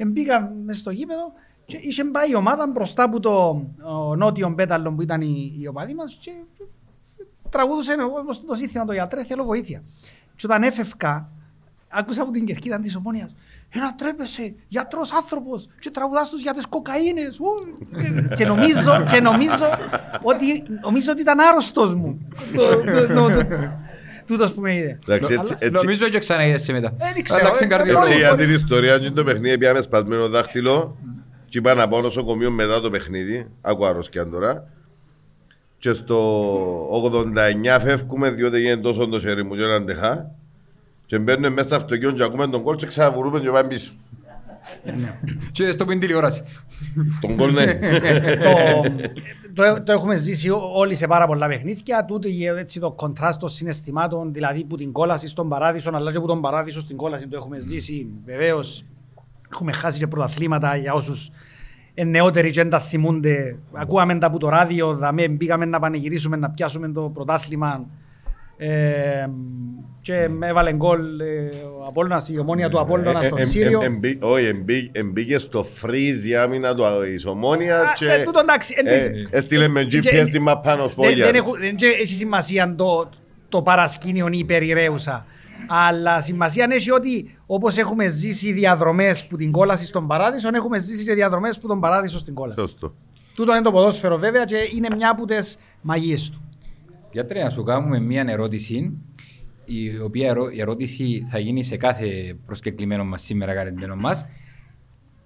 [0.08, 1.32] μπήκα μέσα στο γήπεδο
[1.65, 5.67] και είχε πάει η ομάδα μπροστά από το ο, νότιο πέταλο που ήταν η, η
[5.67, 6.32] οπαδή μας και
[7.50, 9.84] τραγούδουσε εγώ στο σύνθημα το γιατρέ, θέλω βοήθεια.
[10.38, 11.30] Και όταν έφευκα,
[11.89, 13.36] άκουσα από την κερκίδα της Ομόνιας
[13.69, 17.38] ένα τρέπεσαι, γιατρός άνθρωπος και τραγουδάς τους για τις κοκαίνες.
[17.39, 17.45] ου».
[17.97, 19.69] Και- και, νομίζω, και νομίζω,
[20.21, 22.28] ότι, νομίζω ότι ήταν άρρωστος μου.
[22.56, 23.86] Το- το- το- το-
[24.28, 25.00] Τούτος που με είδε.
[25.08, 26.93] Εντάξει, έτσι- έτσι- Νομίζω και ξαναείδεσαι μετά.
[26.97, 28.06] Δεν ξέρω, Άλλαξε ε, καρδιολόγο.
[28.06, 30.97] Έτσι Μόνο- για την ιστορίας και το παιχνίδι πιάμε σπασμένο δάχτυλο
[31.50, 33.47] και είπα να πάω νοσοκομείο μετά το παιχνίδι.
[33.62, 34.67] Άκου αρρώσκια τώρα.
[35.79, 40.31] Και στο 89 φεύγουμε διότι γίνεται τόσο το χέρι μου και δεν αντεχά.
[41.05, 43.91] Και μπαίνουμε μέσα στο αυτοκίνητο και ακούμε τον κόλ και ξαναβουρούμε και πάμε πίσω.
[45.51, 46.43] Και στο που είναι τηλεόραση.
[47.21, 47.73] Τον κόλ ναι.
[48.43, 48.53] το,
[49.53, 52.05] το, το έχουμε ζήσει ό- όλοι σε πάρα πολλά παιχνίδια.
[52.05, 56.19] Τούτο η- έτσι, το κοντράστ των συναισθημάτων, δηλαδή που την κόλαση στον παράδεισο, αλλά και
[56.19, 58.07] που τον παράδεισο στην κόλαση το έχουμε ζήσει.
[58.25, 58.83] Βεβαίως,
[59.53, 61.29] έχουμε χάσει και πρωταθλήματα για όσους
[62.03, 63.55] νεότεροι και δεν τα θυμούνται.
[63.73, 67.86] Ακούαμε τα από το ράδιο, δαμέ, μπήκαμε να πανηγυρίσουμε, να πιάσουμε το πρωτάθλημα.
[68.57, 69.25] Ε,
[70.01, 71.25] και με έβαλε γκολ ε,
[71.81, 73.81] ο Απόλλωνας, η ομόνια του Απόλλωνα στον Ε, ε, Σύριο.
[73.81, 76.83] ε, εμπή- Όχι, εμπή- εμπήκε στο φρίζ η άμυνα του
[77.13, 79.27] της Ομόνια Α, και ε, τούτο εντάξει, ε, εντάξει.
[79.31, 81.25] έστειλε με Και- GPS την μαπ πάνω Δεν, σπόγια.
[81.25, 83.10] δεν, έχουν- δεν και έχει σημασία το,
[83.49, 85.25] το παρασκήνιο ή η περιραίουσα.
[85.67, 91.03] Αλλά σημασία έχει ότι όπως έχουμε ζήσει διαδρομές που την κόλαση στον παράδεισο, έχουμε ζήσει
[91.03, 92.60] και διαδρομές που τον παράδεισο στην κόλαση.
[92.60, 92.93] Σωστό.
[93.36, 96.41] Τούτο είναι το ποδόσφαιρο βέβαια και είναι μια από τις μαγείες του.
[97.12, 98.97] Γιατρέ, να σου κάνουμε μία ερώτηση,
[99.65, 104.25] η οποία ερώ- η ερώτηση θα γίνει σε κάθε προσκεκλημένο μας σήμερα καλεσμένο μας.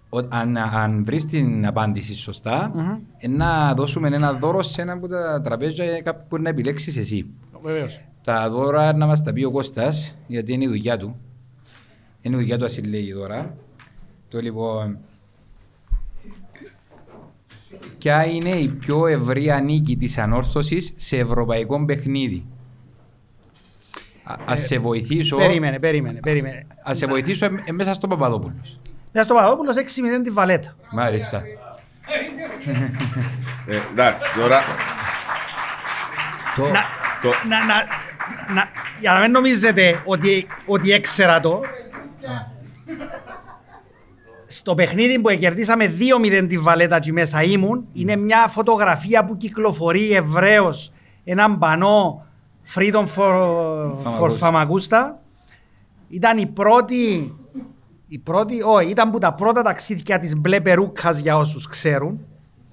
[0.10, 2.72] Ο- αν, αν βρεις την απάντηση σωστά,
[3.18, 6.98] ε, να δώσουμε ένα δώρο σε ένα από τα τραπέζια για κάποιον που να επιλέξεις
[6.98, 7.26] εσύ.
[7.62, 8.02] Βεβαίως.
[8.24, 11.20] Τα δώρα να μας τα πει ο Κώστας, γιατί είναι η δουλειά του.
[12.22, 13.56] Είναι η δουλειά του, ας συλλέγει δώρα.
[14.30, 14.98] Το λοιπόν...
[17.98, 22.46] Ποια είναι η πιο ευρεία νίκη της ανόρθωσης σε ευρωπαϊκό παιχνίδι;
[24.24, 26.66] Α, ας σε βοηθήσω, Περίμενε, περίμενε, περίμενε.
[26.84, 28.80] ας σε βοηθήσω ε, ε, μέσα στο Παπαδόπουλος.
[29.14, 29.82] Μια στο Παπαδόπουλος 6-0
[30.24, 30.76] τη Βαλέτα.
[30.92, 31.44] Μάλιστα.
[33.68, 34.62] Ε, Εντάξει, τώρα
[36.56, 36.64] Το...
[36.68, 36.82] Να,
[37.22, 37.84] Το- να, να, να,
[39.00, 41.62] για να μην νομίζετε ότι, ότι έξερα το.
[44.48, 45.94] Στο παιχνίδι που κερδίσαμε
[46.26, 50.92] 2-0 τη Βαλέτα και μέσα ήμουν, είναι μια φωτογραφία που κυκλοφορεί ευρέως
[51.24, 52.26] έναν πανό
[52.76, 53.34] Freedom for,
[54.20, 54.40] for Famagusta.
[54.40, 55.16] Famagusta.
[56.08, 57.34] Ήταν η πρώτη,
[58.08, 62.20] η πρώτη, όχι, ήταν που τα πρώτα ταξίδια της μπλε περούκας για όσους ξέρουν.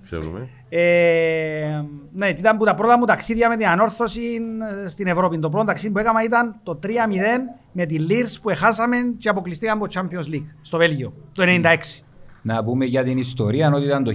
[0.03, 0.49] ξέρουμε.
[0.71, 4.21] Ε, ναι, ήταν που τα πρώτα μου ταξίδια με την ανόρθωση
[4.85, 5.39] ε, στην Ευρώπη.
[5.39, 6.89] Το πρώτο ταξίδι που έκανα ήταν το 3-0
[7.73, 11.77] με τη Λίρς που έχασαμε και αποκλειστήκαμε από το Champions League στο Βέλγιο το 96.
[12.43, 14.13] Να πούμε για την ιστορία ότι ήταν το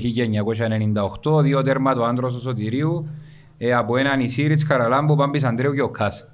[1.35, 3.07] 1998, δύο τέρμα του άντρος του Σωτηρίου
[3.57, 6.27] ε, από ένα νησί Ριτς Χαραλάμπου, Πάμπης Αντρέου και ο Κάς.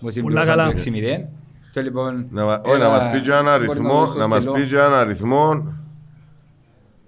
[0.00, 0.72] Που συμπληρώσαν καλά.
[0.74, 1.24] το 6-0.
[1.72, 4.18] Το λοιπόν, Να, μα- όχι, να ένα- μας πει και ένα μπορεί αριθμό, δώσει το
[4.18, 4.52] να μας στυλό.
[4.54, 5.72] πει και ένα αριθμό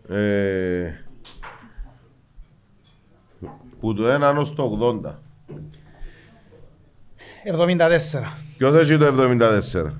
[0.08, 0.90] ε,
[3.80, 5.14] που το 1 ως το 80.
[7.44, 8.32] 74.
[8.58, 9.92] Ποιος έχει το 74.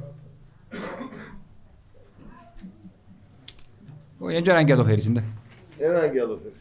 [4.19, 5.25] Όχι, Δεν ξέρω αν και το φέρεις, ναι.
[5.79, 6.61] Ένα και το φέρεις.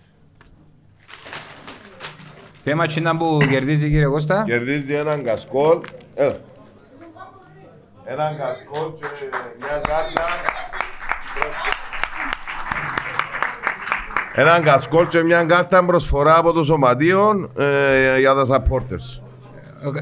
[2.63, 5.79] Πέμα τσινά που κερδίζει κύριε Κώστα; Κερδίζει έναν κασκόλ.
[6.15, 6.35] Έλα.
[8.05, 9.05] Έναν κασκόλ και
[9.59, 10.23] μια κάρτα.
[14.35, 19.21] Έναν κασκόλ και μια κάρτα προσφορά από το σωματείο ε, για τα supporters.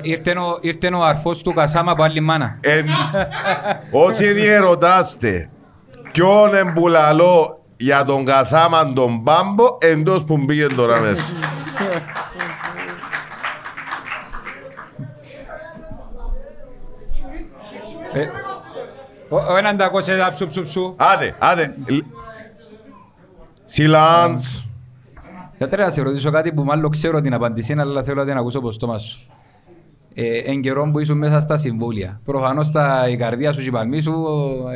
[0.01, 2.57] Ήρθε ο- Ήρθε ο αρφός του Κασάμα από άλλη μάνα.
[2.61, 2.85] Εν,
[3.91, 5.49] όσοι διερωτάστε
[6.11, 11.23] ποιον εμπουλαλώ για τον Κασάμαν τον Μπάμπο εντός που μπήκε τώρα μέσα.
[18.13, 18.27] Ε,
[19.29, 20.93] Ο ο έναν τα κότσες τα ψου ψου ψου.
[20.97, 21.75] Άντε, άντε.
[23.73, 24.67] Σιλάνς.
[25.57, 28.37] Γιατρέ, ε, να σε ρωτήσω κάτι που μάλλον ξέρω την απάντηση, αλλά θέλω να την
[28.37, 29.29] ακούσω από στόμα σου.
[30.13, 32.21] Ε, εν καιρό που ήσουν μέσα στα συμβούλια.
[32.25, 32.71] Προφανώς
[33.11, 34.25] η καρδία σου και η παλμή σου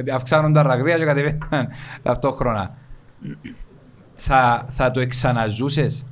[0.05, 1.39] ε, αυξάνουν τα ραγδαία και κατεβαίνουν
[2.03, 2.77] ταυτόχρονα.
[4.13, 6.05] θα, θα το εξαναζούσες;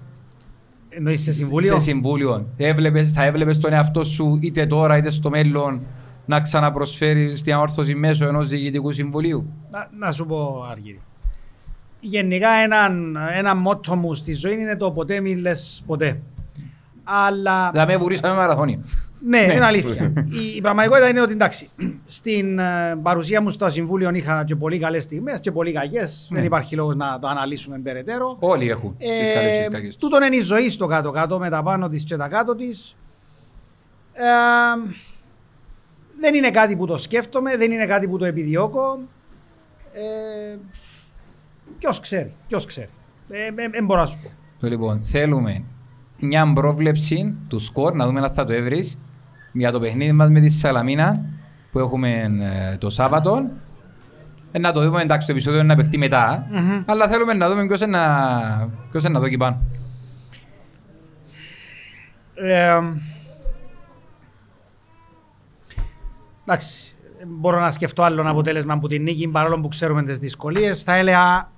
[0.89, 2.47] Εννοείς σε συμβούλιο; Σε συμβούλιο.
[2.57, 5.81] Έβλεπες, θα έβλεπες τον εαυτό σου είτε τώρα είτε στο μέλλον
[6.25, 11.01] να ξαναπροσφέρεις την όρθωση μέσω ενός διοικητικού συμβουλίου; Να, να σου πω, Αργύρι.
[12.07, 16.19] Γενικά έναν, ένα μότο μου στη ζωή είναι το ποτέ μη λες ποτέ.
[17.03, 18.83] Αλλά Θα με βουρήσαμε μαραθώνιο.
[19.27, 20.13] ναι, είναι αλήθεια.
[20.29, 21.69] η, η πραγματικότητα είναι ότι εντάξει,
[22.05, 26.27] στην ε, παρουσία μου στο Συμβούλιο είχα και πολύ καλές στιγμές και πολύ κακές.
[26.31, 28.37] Δεν υπάρχει λόγος να το αναλύσουμε περαιτέρω.
[28.39, 29.93] Όλοι έχουν τις καλές και τις κακές.
[29.93, 32.95] Ε, τούτον είναι η ζωή στο κάτω-κάτω με τα πάνω της και τα κάτω της.
[34.13, 34.23] Ε,
[36.19, 38.99] δεν είναι κάτι που το σκέφτομαι, δεν είναι κάτι που το επιδιώκω.
[39.93, 40.57] Ε,
[41.85, 42.89] ποιος ξέρει, ποιος ξέρει.
[43.71, 44.29] Δεν μπορώ να σου πω.
[44.59, 45.63] Το λοιπόν, θέλουμε
[46.19, 48.97] μια πρόβλεψη του σκορ, να δούμε αν θα το έβρεις,
[49.51, 51.25] για το παιχνίδι μας με τη Σαλαμίνα
[51.71, 52.37] που έχουμε
[52.71, 53.49] ε, το Σάββατο.
[54.51, 56.83] Ε, να το δούμε, εντάξει, το επεισόδιο είναι να παιχτεί μετά, Μμμ.
[56.85, 59.61] αλλά θέλουμε να δούμε ποιος είναι να, ποιος είναι να δω εκεί πάνω.
[62.35, 62.79] Ε,
[66.45, 66.95] εντάξει,
[67.27, 70.81] μπορώ να σκεφτώ άλλο αποτέλεσμα από την νίκη παρόλο που ξέρουμε τις δυσκολίες.
[70.81, 71.53] Θα έλεγα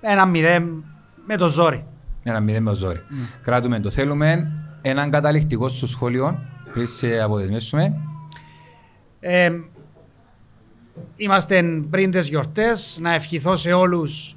[0.00, 0.84] ένα μηδέν
[1.26, 1.84] με το ζόρι.
[2.22, 3.00] Ένα μηδέν με το ζόρι.
[3.42, 3.90] Κράτουμε το.
[3.90, 6.38] Θέλουμε έναν καταληκτικό στο σχολείο
[6.72, 8.00] πριν σε αποδεσμεύσουμε.
[9.20, 9.50] Ε,
[11.16, 14.36] είμαστε πριν τις γιορτές, να ευχηθώ σε όλους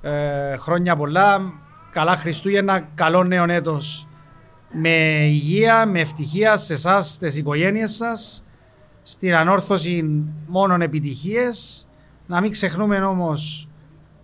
[0.00, 1.52] ε, χρόνια πολλά,
[1.90, 4.08] καλά Χριστούγεννα, καλό νέο έτος
[4.72, 8.44] με υγεία, με ευτυχία σε εσάς, στις οικογένειες σας,
[9.02, 11.86] στην ανόρθωση μόνον επιτυχίες,
[12.26, 13.68] να μην ξεχνούμε όμως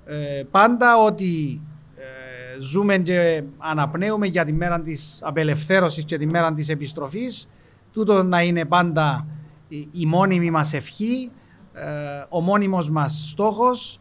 [0.05, 1.61] ε, πάντα ότι
[1.97, 7.51] ε, ζούμε και αναπνέουμε για τη μέρα της απελευθέρωσης και τη μέρα της επιστροφής.
[7.93, 9.27] Τούτο να είναι πάντα
[9.69, 11.31] η, η μόνιμη μας ευχή,
[11.73, 11.85] ε,
[12.29, 14.01] ο μόνιμος μας στόχος.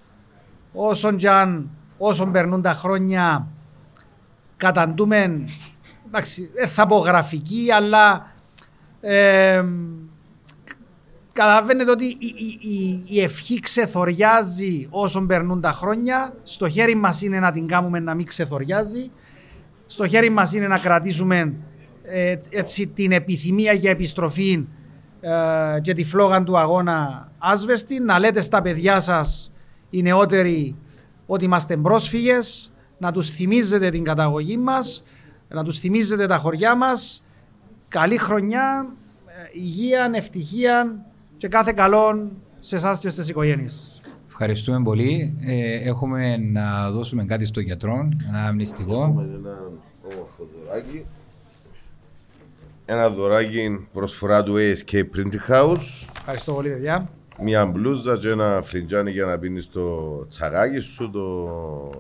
[0.74, 3.48] Όσον και αν, όσον περνούν τα χρόνια
[4.58, 5.44] καταντούμε,
[6.08, 8.32] εντάξει, δεν θα πω γραφική, αλλά
[9.02, 9.64] ε,
[11.34, 16.34] καταλαβαίνετε ότι η, η- η- η ευχή ξεθοριάζει όσον περνούν τα χρόνια.
[16.44, 19.12] Στο χέρι μας είναι να την κάνουμε να μην ξεθοριάζει.
[19.88, 21.54] Στο χέρι μας είναι να κρατήσουμε
[22.04, 24.66] ε, έτσι, την επιθυμία για επιστροφή
[25.22, 28.00] ε, και τη φλόγα του αγώνα άσβεστη.
[28.00, 29.52] Να λέτε στα παιδιά σας
[29.90, 30.76] οι νεότεροι
[31.26, 35.04] ότι είμαστε πρόσφυγες, να τους θυμίζετε την καταγωγή μας,
[35.48, 37.26] να τους θυμίζετε τα χωριά μας.
[37.88, 38.88] Καλή χρονιά,
[39.26, 41.06] ε, υγεία, ευτυχία
[41.42, 44.02] και κάθε καλό σε εσάς και στις οικογένειες σας.
[44.28, 45.38] Ευχαριστούμε πολύ.
[45.42, 49.04] Ε, έχουμε να δώσουμε κάτι στον γιατρό, ένα αμνηστικό.
[49.04, 49.58] Ένα
[50.14, 51.06] όμορφο δωράκι.
[52.86, 56.08] Ένα δωράκι προσφορά του ASK Printing House.
[56.18, 57.10] Ευχαριστώ πολύ παιδιά.
[57.42, 61.50] Μια μπλούζα και ένα φλιτζάνι για να πίνεις το τσαγάκι σου, το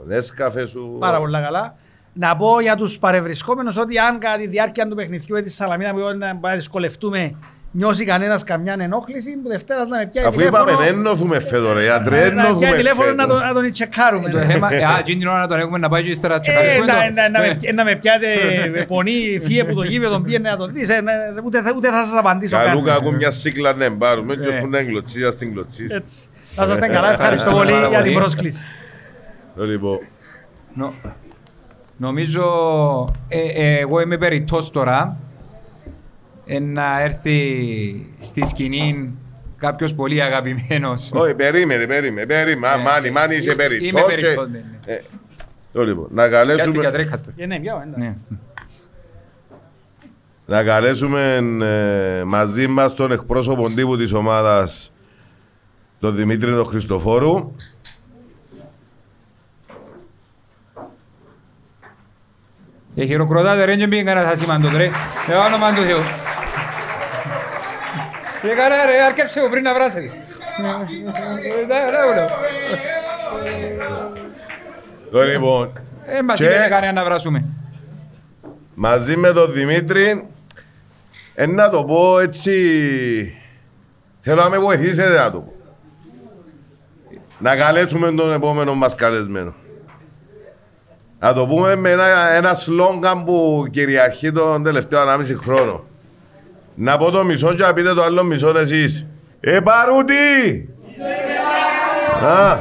[0.06, 0.95] νέσκαφε σου.
[0.99, 1.75] Πάρα πολύ καλά.
[2.13, 5.93] Να πω για τους παρευρισκόμενους ότι αν κατά τη διάρκεια του παιχνιδιού με τη Σαλαμίνα
[5.93, 7.36] που να να δυσκολευτούμε
[7.72, 11.74] νιώσει κανένας καμιά ενόχληση, που Δευτέρας να με πιάει Αφού τηλέφωνο, είπαμε δεν εννοθούμε φέτο
[11.74, 13.48] ρε γιατρέ, να με εννοούμε πιάει τηλέφωνο να τον, φέτο.
[13.54, 14.30] να τον τσεκάρουμε.
[14.30, 16.40] Το θέμα, ε, α, εκείνη την ώρα να τον έχουμε να πάει και ύστερα Ε,
[16.40, 17.00] τσεκαρίσουμε να, το.
[17.22, 18.28] να, να, με, να με πιάτε
[18.72, 21.12] με πονή, φύε που το γήπεδο πήγαινε να το δεις, ε, να-
[21.44, 22.96] ούτε, θα- ούτε θα σας απαντήσω Καλού καν.
[22.96, 24.48] κακού μια σύκλα ναι πάρουμε και Ε.
[24.48, 25.94] ώσπου να εγκλωτσίσει, ας την κλωτσίσει.
[25.96, 26.16] Έτσι.
[26.56, 28.16] Θα σας καλά, ευχαριστώ πολύ πάρα για την πολύ.
[28.16, 28.66] πρόσκληση.
[29.56, 29.98] Λοιπόν,
[30.74, 30.94] Νο-
[31.98, 32.44] Νομίζω
[33.28, 35.31] ε, ε, εγώ είμαι περιττός τώρα ε,
[36.60, 39.14] να έρθει στη σκηνή
[39.58, 41.12] κάποιος πολύ αγαπημένος.
[41.14, 42.74] όχι, περίμενε, περίμενε, περίμενε.
[42.74, 43.86] Ε, Μάνι, μάνι, είσαι ε, περιττό.
[43.86, 44.94] είμαι και- περιττός, ναι, ναι.
[44.94, 45.02] Ε,
[45.74, 47.20] το Λοιπόν, να Πιάστηκε καλέσουμε, γιατρέχας.
[47.38, 48.00] Ε, ναι, πιάω, εντάξει.
[48.00, 48.16] Ναι.
[50.46, 54.92] να καλέσουμε ε, μαζί μας τον εκπρόσωπο τύπου της ομάδας
[56.00, 57.52] τον Δημήτρη τον Χριστοφόρου.
[62.96, 64.86] Ε, χειροκροτάτε ρε, δεν πήγε κανένας ασήμαντος ρε.
[65.30, 66.00] Ε, όνομα του Θεού.
[68.43, 70.06] Ε, καλά ρε, άρκεψε εγώ πριν να βράσετε.
[70.06, 72.30] Ε, ναι, ναι, ούλο.
[75.12, 75.71] Το Λοιπόν,
[76.06, 77.45] Ε, μας Και- είπε κανένα να βράσουμε.
[78.75, 80.27] μαζί με τον Δημήτρη,
[81.36, 83.36] ε, να το πω έτσι,
[84.19, 85.54] θέλω να με βοηθήσετε να το πω.
[87.39, 89.54] Να καλέσουμε τον επόμενο μας καλεσμένο.
[91.19, 95.84] Να το πούμε με ένα, ένα σλόγγαν που κυριαρχεί τον τελευταίο 1,5 χρόνο.
[96.76, 99.06] Να πω το μισό και να πείτε το άλλο μισό εσείς.
[99.40, 100.70] Ε, Παρούτη!
[102.26, 102.58] Α,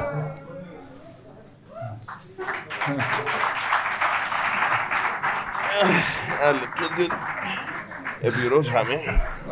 [6.42, 7.12] Ένα λεπτό, διότι
[8.20, 8.94] Επιρώσαμε.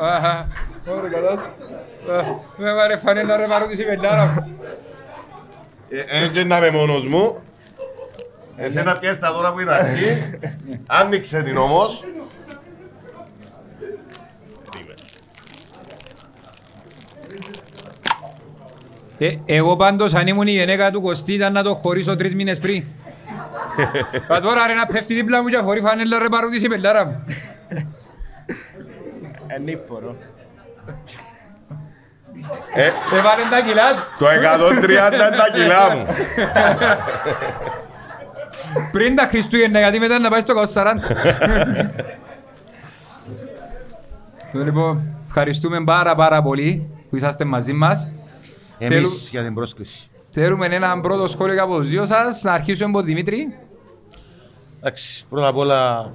[0.00, 0.48] Αχα,
[0.86, 1.40] ωραία καλά.
[2.56, 4.58] Με βάρε φανέλα ρε μαρούτη η πεντάρα μου.
[6.08, 7.42] Έτσι να είμαι μόνος μου.
[8.56, 10.30] Εσένα πιέσεις τα τώρα που είναι αρχή.
[10.86, 12.04] Άνοιξε την όμως.
[19.46, 22.84] Εγώ πάντως αν ήμουν η γενέκα του Κωστή ήταν να το χωρίσω τρεις μήνες πριν.
[24.28, 27.24] Μα τώρα ρε να πέφτει δίπλα μου και χωρί φανέλα ρε παρούτη η πεντάρα μου.
[29.46, 30.16] Ενίφορο.
[32.74, 34.02] Ε, Έβαλε τα κιλά του.
[34.18, 34.32] το 130
[35.12, 36.06] είναι τα κιλά μου.
[38.92, 40.84] Πριν τα Χριστούγεννα γιατί μετά να πάει στο 40.
[44.64, 48.12] Λοιπόν, ευχαριστούμε πάρα πάρα πολύ που είσαστε μαζί μας.
[48.78, 50.08] Εμείς Θέλου- για την πρόσκληση.
[50.30, 52.42] Θέλουμε ένα πρώτο σχόλιο και από τους δύο σας.
[52.42, 53.58] Να αρχίσουμε από τον Δημήτρη.
[54.78, 56.12] Εντάξει, πρώτα απ' όλα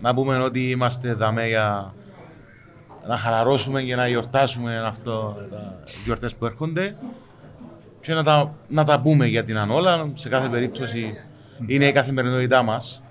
[0.00, 1.94] να πούμε ότι είμαστε εδώ για
[3.08, 6.96] να χαλαρώσουμε και να γιορτάσουμε αυτό, τα γιορτές που έρχονται
[8.00, 10.10] και να τα, να τα πούμε για την Ανόλα.
[10.14, 11.12] Σε κάθε περίπτωση
[11.66, 13.02] είναι η καθημερινότητά μας.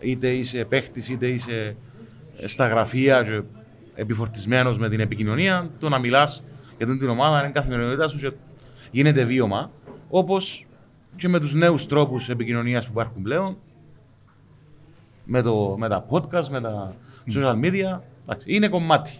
[0.00, 1.76] Είτε είσαι παίχτης, είτε είσαι
[2.44, 3.42] στα γραφεία και
[3.94, 6.42] επιφορτισμένος με την επικοινωνία, το να μιλάς
[6.84, 8.32] για την ομάδα είναι η καθημερινότητά σου και
[8.90, 9.70] γίνεται βίωμα.
[10.08, 10.66] Όπως
[11.16, 13.56] και με τους νέους τρόπους επικοινωνίας που υπάρχουν πλέον,
[15.24, 16.94] με, το, με τα podcast, με τα
[17.34, 19.12] social media, εντάξει, είναι κομμάτι.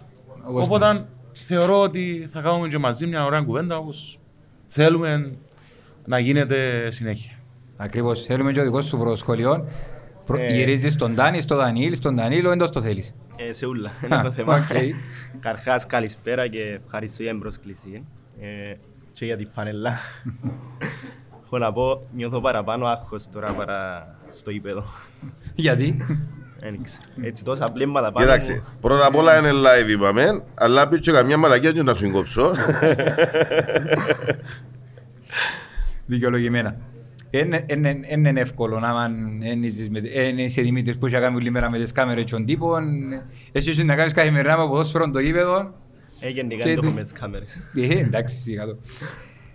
[0.45, 4.19] Όπως Οπότε θεωρώ ότι θα κάνουμε και μαζί μια ωραία κουβέντα όπως
[4.67, 5.31] θέλουμε
[6.05, 7.31] να γίνεται συνέχεια.
[7.77, 8.25] Ακριβώς.
[8.25, 9.65] Θέλουμε και ο δικός σου προσχολιό.
[10.25, 10.41] Προ...
[10.41, 10.53] Ε.
[10.53, 13.13] Γυρίζεις στον Τάνη, στον Δανίλ, στον Δανίλο, εντός το θέλεις.
[13.49, 14.55] Ε, σε ούλα, είναι το θέμα.
[14.55, 14.77] οκ.
[15.39, 18.03] Καρχάς, καλησπέρα και ευχαριστώ για την πρόσκληση.
[18.41, 18.73] Ε,
[19.13, 19.97] και για τη φανελά.
[21.45, 24.83] Έχω να πω, νιώθω παραπάνω άγχος τώρα παρά στο ύπεδο.
[25.55, 26.05] Γιατί;
[26.59, 27.03] Δεν ξέρω.
[27.21, 28.63] Έτσι τόσα πλέμματα πάνω Κοίταξε, μου.
[28.81, 32.51] πρώτα απ' όλα είναι live είπαμε, αλλά πεις και καμιά μαλακία και να σου κόψω.
[36.05, 36.75] Δικαιολογημένα.
[37.31, 37.65] Είναι
[38.09, 39.99] είναι εύκολο να μαν ένιζεις με...
[39.99, 42.83] εν είσαι Δημήτρης που είχε κάνει όλη μέρα με τις κάμερες των τύπων.
[43.51, 45.73] Εσύ να κάνεις καθημερινά με ποδόσφαιρο το γήπεδο.
[46.19, 47.57] Ε, γενικά Και δεν το τι- έχω με τις κάμερες.
[47.75, 48.77] Ε, εντάξει, σιγά το.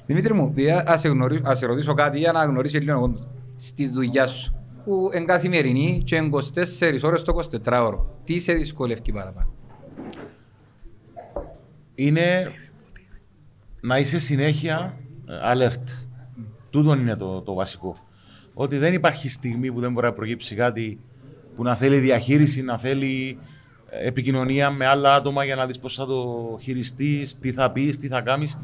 [0.06, 3.00] Δημήτρη μου, επειδή ας σε, γνωρί- ας σε ρωτήσω κάτι για να γνωρίσεις λίγο ο
[3.00, 3.28] κόσμος.
[3.56, 9.12] Στη δουλειά σου, που είναι καθημερινή και είναι 24 ώρες το 24ωρο, τι σε δυσκολεύει
[9.12, 9.52] παραπάνω;
[11.94, 12.50] είναι
[13.80, 16.05] να είσαι συνέχεια ε, alert.
[16.70, 17.96] Τούτο είναι το, το βασικό.
[18.54, 20.98] Ότι δεν υπάρχει στιγμή που δεν μπορεί να προκύψει κάτι
[21.56, 23.38] που να θέλει διαχείριση, να θέλει
[23.90, 27.96] ε, επικοινωνία με άλλα άτομα για να δεις πώς θα το χειριστείς, τι θα πεις,
[27.96, 28.58] τι θα κάνεις.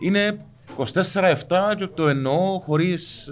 [0.00, 0.44] Είναι
[0.76, 3.26] 24-7 και το εννοώ χωρίς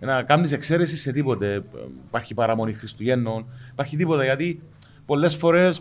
[0.00, 1.54] ε, να κάνεις εξαίρεση σε τίποτε.
[1.54, 1.60] Ε,
[2.06, 4.62] Υπάρχει παραμονή Χριστουγέννων, υπάρχει τίποτα γιατί
[5.06, 5.80] πολλές φορές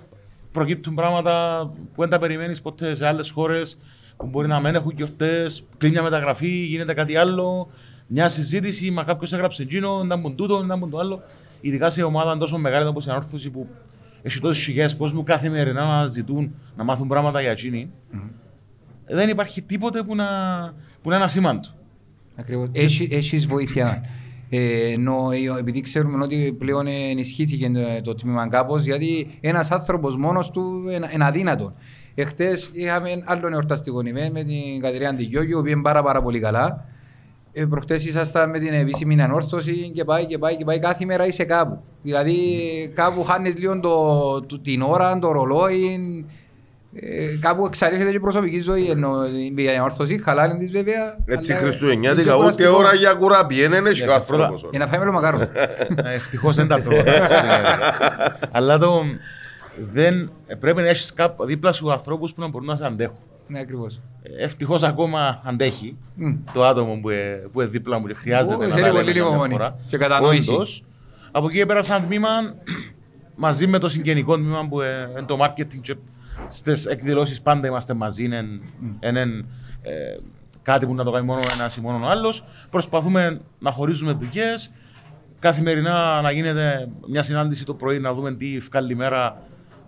[0.52, 3.82] προκύπτουν πράγματα που δεν τα περιμένεις ποτέ σε άλλες χώρες που
[4.26, 7.70] μπορεί να μην έχουν γιορτές, κλείνει μια μεταγραφή, γίνεται κάτι άλλο,
[8.08, 11.22] μια συζήτηση, μα κάποιος έγραψε εκείνο, να μπουν τούτο, να μπουν το άλλο.
[11.62, 13.68] Ειδικά σε ομάδα τόσο μεγάλη όπως η ανόρθωση που
[14.22, 17.92] έχει τόσες χιλιάδες κόσμου καθημερινά να ζητούν να μάθουν πράγματα για εκείνη.
[19.06, 20.26] Δεν υπάρχει τίποτε που να,
[21.02, 21.68] που να είναι ασήμαντο.
[22.36, 22.70] Ακριβώς.
[22.72, 24.06] Έχεις, έχεις βοήθεια.
[24.50, 30.18] Ε, ενώ, ε, επειδή ξέρουμε ότι πλέον ενισχύθηκε το, το τμήμα κάπως, γιατί ένας άνθρωπος
[30.18, 31.74] μόνος του είναι, είναι αδύνατο.
[32.16, 36.40] Εχθές είχαμε άλλον εορταστικό νημένο με την Κατερία Αντιγιώγη, η οποία είναι πάρα, πάρα πολύ
[36.40, 36.86] καλά.
[37.54, 41.28] Ε, προχτές ήσασταν με την επίσημη ανόρθωση και πάει και πάει και πάει κάθε μέρα
[41.28, 41.82] είσαι κάπου.
[42.02, 42.38] Δηλαδή
[42.96, 46.26] κάπου χάνεις λίγο το, το- την ώρα, το ρολόι,
[46.96, 49.12] ε, κάπου εξαρτήθηκε και η προσωπική ζωή ενώ
[49.56, 51.18] η ανόρθωση, χαλάλη της βέβαια.
[51.26, 52.76] Έτσι αλλά Χριστουγεννιάτικα, είναι ούτε κουραστικό.
[52.78, 54.66] ώρα για κουραπή, δεν έχει ο Για άνθρωπος.
[54.70, 55.40] Για να φάμε όλο μακάρο.
[56.04, 57.00] Ευτυχώς δεν τα τρώω.
[57.00, 57.66] εντάξει, δηλαδή.
[58.58, 59.02] Αλλά το.
[59.92, 61.14] Δεν, πρέπει να έχεις
[61.46, 63.18] δίπλα σου ανθρώπους που να μπορούν να σε αντέχουν.
[63.48, 64.02] ναι, ακριβώς.
[64.38, 66.34] Ευτυχώς ακόμα αντέχει Μμ.
[66.54, 69.04] το άτομο που, ε, που είναι δίπλα μου και χρειάζεται Ω, να θέλει τα πολύ
[69.04, 69.76] λέμε καμιά υπομονή φορά.
[69.88, 70.54] και κατανόηση.
[70.54, 70.84] Όντως.
[71.32, 72.30] Από εκεί πέρα σαν τμήμα
[73.36, 75.96] μαζί με το συγγενικό τμήμα που ε, είναι το marketing και
[76.48, 78.46] στις εκδηλώσεις πάντα είμαστε μαζί είναι,
[79.00, 79.22] είναι,
[79.82, 80.16] ε,
[80.62, 84.72] κάτι που να το κάνει μόνο ένας ή μόνο ο άλλος προσπαθούμε να χωρίζουμε δουλειές
[85.40, 89.42] καθημερινά να γίνεται μια συνάντηση το πρωί να δούμε τι βγάλει η μέρα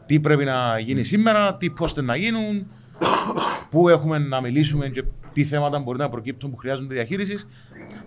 [0.06, 2.68] τι πρέπει να γίνει σήμερα, τι πώς να γίνουν
[3.70, 7.47] πού έχουμε να μιλήσουμε και τι θέματα μπορεί να προκύπτουν που χρειάζονται διαχείρισης.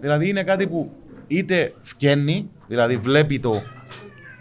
[0.00, 0.90] Δηλαδή είναι κάτι που
[1.26, 3.52] είτε φκένει, δηλαδή βλέπει το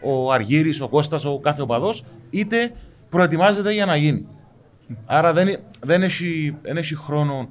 [0.01, 2.71] ο Αργύρης, ο Κώστας, ο κάθε οπαδός, είτε
[3.09, 4.27] προετοιμάζεται για να γίνει.
[5.05, 7.49] Άρα δεν, δεν, έχει, δεν έχει χρόνο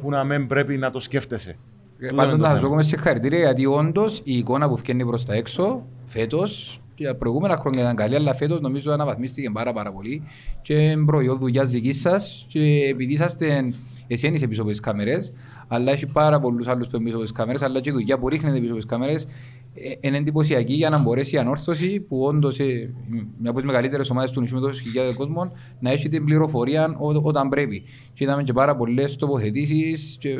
[0.00, 1.56] που να μην πρέπει να το σκέφτεσαι.
[1.98, 2.60] Τούτο Πάντως είναι το να σας θέμα.
[2.60, 7.56] δώσουμε συγχαρητήρια γιατί όντως η εικόνα που βγαίνει προς τα έξω φέτος και τα προηγούμενα
[7.56, 10.22] χρόνια ήταν καλή, αλλά φέτος νομίζω αναβαθμίστηκε πάρα πάρα πολύ
[10.62, 13.72] και είναι προϊόν δουλειάς δικής σας και επειδή είσαστε
[14.06, 15.32] εσύ δεν είσαι πίσω από τις κάμερες,
[15.68, 18.18] αλλά έχει πάρα πολλούς άλλους που είναι πίσω από τις κάμερες, αλλά και η δουλειά
[18.18, 19.26] που ρίχνεται πίσω από τις κάμερες
[19.74, 22.94] ε, είναι εντυπωσιακή για να μπορέσει η ανόρθωση που όντως ε,
[23.38, 26.96] μια από τις μεγαλύτερες ομάδες του νησιού με τόσους χιλιάδες κόσμων να έχει την πληροφορία
[26.98, 27.82] ό, όταν πρέπει.
[28.12, 30.36] Και είδαμε και πάρα πολλές τοποθετήσεις και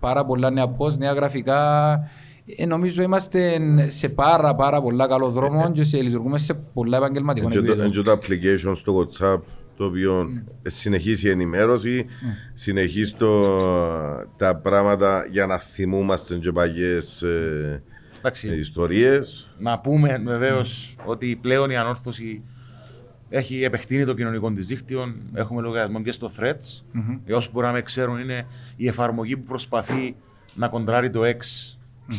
[0.00, 1.90] πάρα πολλά νέα post, νέα γραφικά.
[2.46, 3.58] Ε, νομίζω είμαστε
[3.90, 7.88] σε πάρα πάρα πολλά καλός δρόμο και σε, λειτουργούμε σε πολλά επαγγελματικό Και το- επίπεδο.
[7.90, 9.40] και το application στο WhatsApp
[9.76, 10.28] το οποίο
[10.62, 12.06] συνεχίζει η ενημέρωση,
[12.54, 17.82] συνεχίζει το- τα πράγματα για να θυμούμαστε και παλιές ε,
[18.18, 19.54] Εντάξει, ιστορίες.
[19.58, 22.42] να πούμε βεβαίως ότι πλέον η ανόρθωση
[23.28, 25.14] έχει επεκτείνει το κοινωνικό της δίκτυο.
[25.34, 26.82] Έχουμε λογαριασμό και στο Threads.
[27.26, 30.16] Για όσου μπορεί να με ξέρουν, είναι η εφαρμογή που προσπαθεί
[30.54, 31.36] να κοντράρει το X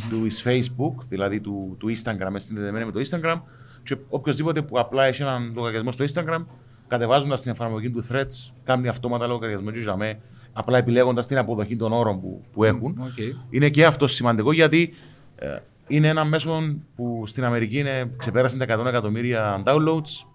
[0.10, 3.42] του εις Facebook, δηλαδή του, του Instagram, είναι συνδεδεμένη με το Instagram.
[3.84, 6.46] Και οποιοδήποτε που απλά έχει έναν λογαριασμό στο Instagram,
[6.88, 10.20] κατεβάζοντας την εφαρμογή του Threads, κάνει αυτόματα λογαριασμό και για μέ,
[10.54, 12.96] απλά επιλέγοντας την αποδοχή των όρων που, που έχουν.
[13.00, 13.18] Οκ.
[13.50, 14.94] Είναι και αυτό σημαντικό γιατί
[15.36, 15.48] ε,
[15.88, 16.62] είναι ένα μέσο
[16.96, 20.26] που στην Αμερική είναι, ξεπέρασε τα 100 εκατομμύρια downloads,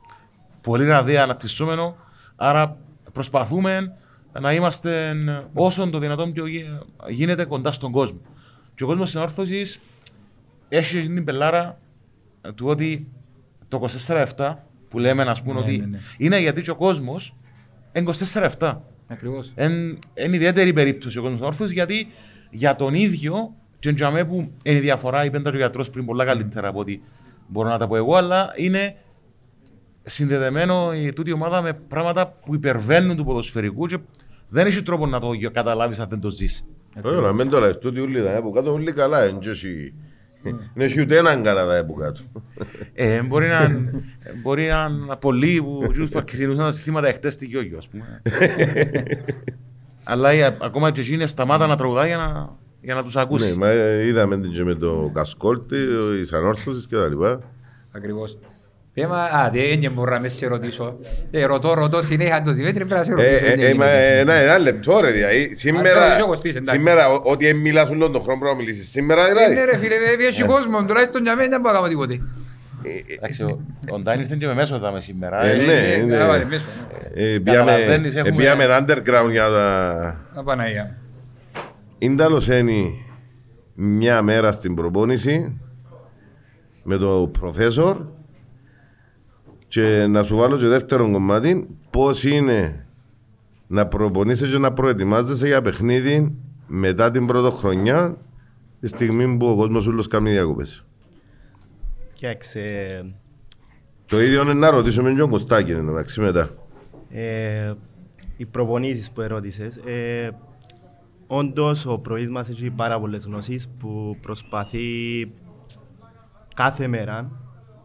[0.60, 1.96] πολύ ραδία αναπτυσσόμενο.
[2.36, 2.76] Άρα
[3.12, 3.96] προσπαθούμε
[4.40, 5.14] να είμαστε
[5.52, 6.64] όσο το δυνατόν πιο γι-
[7.08, 8.18] γίνεται κοντά στον κόσμο.
[8.78, 9.80] Και ο κόσμος τη όρθωση
[10.68, 11.78] έχει την πελάρα
[12.40, 13.08] ε, του ότι
[13.68, 14.54] το 24-7
[14.88, 15.98] που λέμε να πούμε Ναι, ότι ναι, ναι.
[16.18, 17.34] είναι γιατί και ο κόσμος
[17.92, 18.10] είναι
[18.58, 18.76] 24-7.
[19.06, 19.52] Ακριβώς.
[19.56, 22.08] Είναι ιδιαίτερη περίπτωση ο κόσμος όρθιο γιατί
[22.50, 26.04] για τον ίδιο, και για μέ που είναι η διαφορά, είπε τα ο γιατρός πριν
[26.04, 27.02] πολλά καλύτερα από ότι
[27.46, 28.96] μπορώ να τα πω εγώ, αλλά είναι
[30.02, 33.98] συνδεδεμένο η τούτη ομάδα με πράγματα που υπερβαίνουν του ποδοσφαιρικού και
[34.48, 36.64] δεν έχει τρόπο να το καταλάβεις αν δεν το ζήσει.
[37.02, 39.92] Όχι, να μην το λες, τούτοι όλοι τα από κάτω όλοι καλά, δεν έχει-
[40.74, 42.20] δεν έχει ούτε έναν καλά τα από κάτω.
[42.94, 43.68] Ε, μπορεί να,
[44.42, 48.22] μπορεί να είναι πολλοί που, τους που ξεκινούσαν τα συστήματα εχθές στη Γιώργιο, ας πούμε.
[50.04, 53.54] Αλλά ε, ακόμα και εκείνοι σταμάτα να τραγουδά για να, για να τους Ναι, ακούσει.
[53.54, 57.40] μα ε, είδαμε την και με το Κασκόλτη, η Ανόρθωσης και τα λοιπά.
[57.92, 58.38] Ακριβώς.
[59.00, 60.98] Πέμα, α, δεν μπορώ να με σε ρωτήσω.
[61.30, 63.34] Ε, ρωτώ, ρωτώ συνέχεια το Δημήτρη, πρέπει να σε Ε, ρωτήσω.
[63.34, 64.18] ε, δεν ε, μα, γίνεται.
[64.18, 65.48] Ένα ένα λεπτό ρε, δηλαδή.
[65.52, 66.74] Ας Σήμερα, ρωτήσω εγώ στις, εντάξει.
[66.80, 68.90] σήμερα, ό- ότι δεν μιλάς όλον τον χρόνο πρέπει να μιλήσεις.
[68.90, 69.70] Σήμερα Ε, Ναι δηλαδή.
[69.70, 72.20] ρε φίλε, βέβαια έχει κόσμο, τουλάχιστον για μένα δεν μπορώ να κάνω τίποτε.
[73.16, 75.44] Εντάξει, ο, ο Ντάιν ήρθε και με μέσο δάμε σήμερα.
[75.44, 76.16] Ε, Ε, ναι, Ε, ναι.
[76.16, 76.64] να βάλε μέσα.
[77.14, 80.16] Ε, Καταλαβαίνεις, Πήγαμε έχουμε- ε, πήγαμε underground για τα...
[80.34, 80.96] Απαναγία.
[81.98, 82.72] Ίνταλος είναι
[83.74, 85.60] μια μέρα στην προπόνηση
[86.82, 87.96] με το προφέσορ
[89.68, 92.86] και να σου βάλω και δεύτερο κομμάτι πώς είναι
[93.66, 96.34] να προπονείσαι και να προετοιμάζεσαι για παιχνίδι
[96.66, 98.16] μετά την πρώτη χρονιά
[98.80, 100.84] τη στιγμή που ο κόσμος όλος κάνει διακοπές.
[102.12, 103.04] Κοίταξε,
[104.06, 106.50] Το ίδιο είναι να ρωτήσουμε και τον Κωστάκη εντάξει μετά.
[107.10, 107.72] ε,
[108.36, 110.30] οι προπονήσεις που ερώτησες, ε,
[111.26, 114.80] όντως ο προής μας έχει πάρα πολλές γνώσεις που προσπαθεί
[116.54, 117.30] κάθε μέρα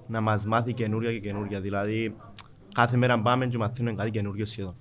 [0.08, 1.60] να μας μάθει καινούρια και καινούρια.
[1.60, 2.16] Δηλαδή,
[2.74, 4.76] κάθε μέρα πάμε και μαθαίνουμε κάτι καινούριο σχεδόν.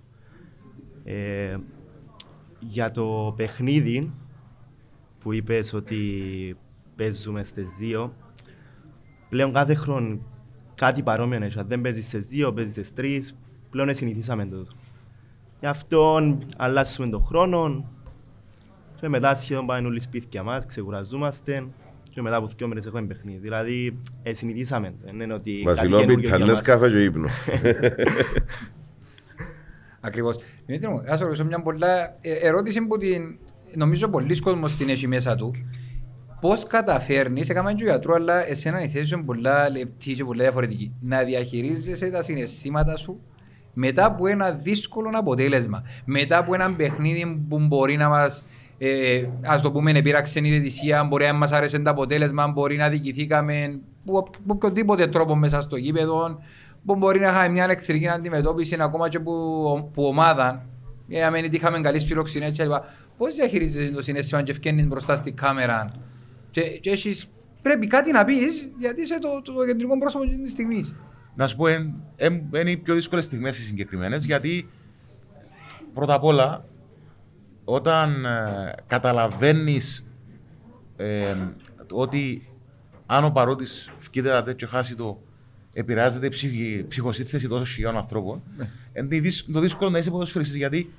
[1.05, 1.57] Ε,
[2.59, 4.11] για το παιχνίδι
[5.20, 6.57] που είπες ότι
[6.97, 8.14] παίζουμε στις δύο,
[9.29, 10.18] πλέον κάθε χρόνο
[10.75, 11.59] κάτι παρόμοιο έχει.
[11.59, 13.39] Αν δεν παίζεις στις δύο, παίζεις στις τρεις,
[13.70, 14.66] πλέον συνηθίσαμε το.
[15.61, 16.20] Γι' αυτό
[16.57, 17.91] αλλάσουμε τον χρόνο
[19.01, 21.66] Και μετά σχεδόν πάμε όλοι σπίτια μας, ξεκουραζόμαστε
[22.14, 23.38] και μετά από δύο μέρες έχουμε παιχνίδι.
[23.38, 24.88] Δηλαδή, ε, συνηθίσαμε.
[24.88, 24.96] το.
[25.04, 26.60] Δεν είναι ότι κάτι Βασιλόπιτα, καινούργιο για λες μας.
[26.60, 27.28] καφέ και ύπνο.
[30.00, 30.36] Ακριβώς.
[30.66, 33.38] Δημήτρη μου, ας ρωτήσω μια πολλά ε, ερώτηση που την,
[33.74, 35.54] νομίζω πολλοί κόσμος την έχει μέσα του.
[36.40, 40.24] Πώς καταφέρνεις, έκαμε και ο γιατρού, αλλά εσένα η θέση σου είναι πολλά λεπτή και
[40.24, 43.20] πολλά διαφορετική, να διαχειρίζεσαι τα συναισθήματα σου
[43.74, 45.84] μετά από ένα δύσκολο αποτέλεσμα.
[46.04, 48.44] Μετά από ένα παιχνίδι που μπορεί να μας,
[48.85, 52.89] ε, ας το πούμε, επήραξε η διαιτησία, μπορεί να μας άρεσε το αποτέλεσμα, μπορεί να
[52.89, 56.39] δικηθήκαμε που, που οποιοδήποτε τρόπο μέσα στο γήπεδο,
[56.85, 59.33] που μπορεί να είχαμε μια εχθρική αντιμετώπιση ακόμα και που,
[59.93, 60.66] που ομάδα.
[61.07, 62.85] Για να μην είχαμε καλής φιλοξενίας και λοιπά.
[63.16, 65.93] Πώς διαχειρίζεσαι το συνέστημα και ευκαινείς μπροστά στη κάμερα;
[66.51, 67.30] Και, και έχεις,
[67.62, 70.95] πρέπει κάτι να πεις γιατί είσαι το, το, το κεντρικό πρόσωπο της στιγμής.
[71.35, 74.68] Να σου πω, εν- εν- είναι οι πιο δύσκολες στιγμές οι συγκεκριμένες, γιατί
[75.95, 76.64] πρώτα απ' όλα,
[77.64, 80.06] όταν ε, καταλαβαίνεις
[81.92, 82.48] ότι
[83.06, 83.64] αν ο παρότη
[83.98, 85.20] φκείται τα τέτοιο χάσει το,
[85.72, 88.42] επηρεάζεται η ψυχη, ψυχοσύνθεση τόσων χιλιάδων ανθρώπων,
[88.98, 90.92] είναι το δύσ- το δύσκολο να είσαι ποδοσφαιριστής, γιατί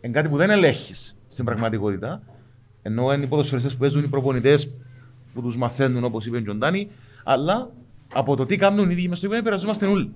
[0.00, 2.22] είναι κάτι που δεν ελέγχεις στην πραγματικότητα.
[2.82, 4.76] Ενώ είναι οι ποδοσφαιριστές που παίζουν οι προπονητές
[5.34, 6.90] που τους μαθαίνουν, όπως είπε ο Τζοντάνι,
[7.24, 7.70] αλλά
[8.12, 10.12] από το τι κάνουν οι ίδιοι μες στο γήπεδο επηρεαζόμαστε όλοι.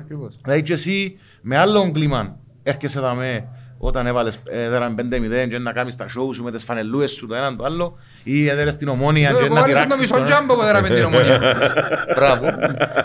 [0.00, 0.38] Ακριβώς.
[0.42, 3.48] Δηλαδή και εσύ με άλλο κλίμα έρχεσαι εδώ με
[3.78, 7.34] όταν έβαλες έδεραν 5-0 και να κάνεις τα show σου με τις φανελούες σου το
[7.34, 10.24] έναν το άλλο ή έδερες στην ομόνια και Εγώ να άρεσε το πειράξεις μισό τον-
[10.24, 11.38] τζάμπο που έδερα με την ομονία.
[12.16, 12.44] Μπράβο.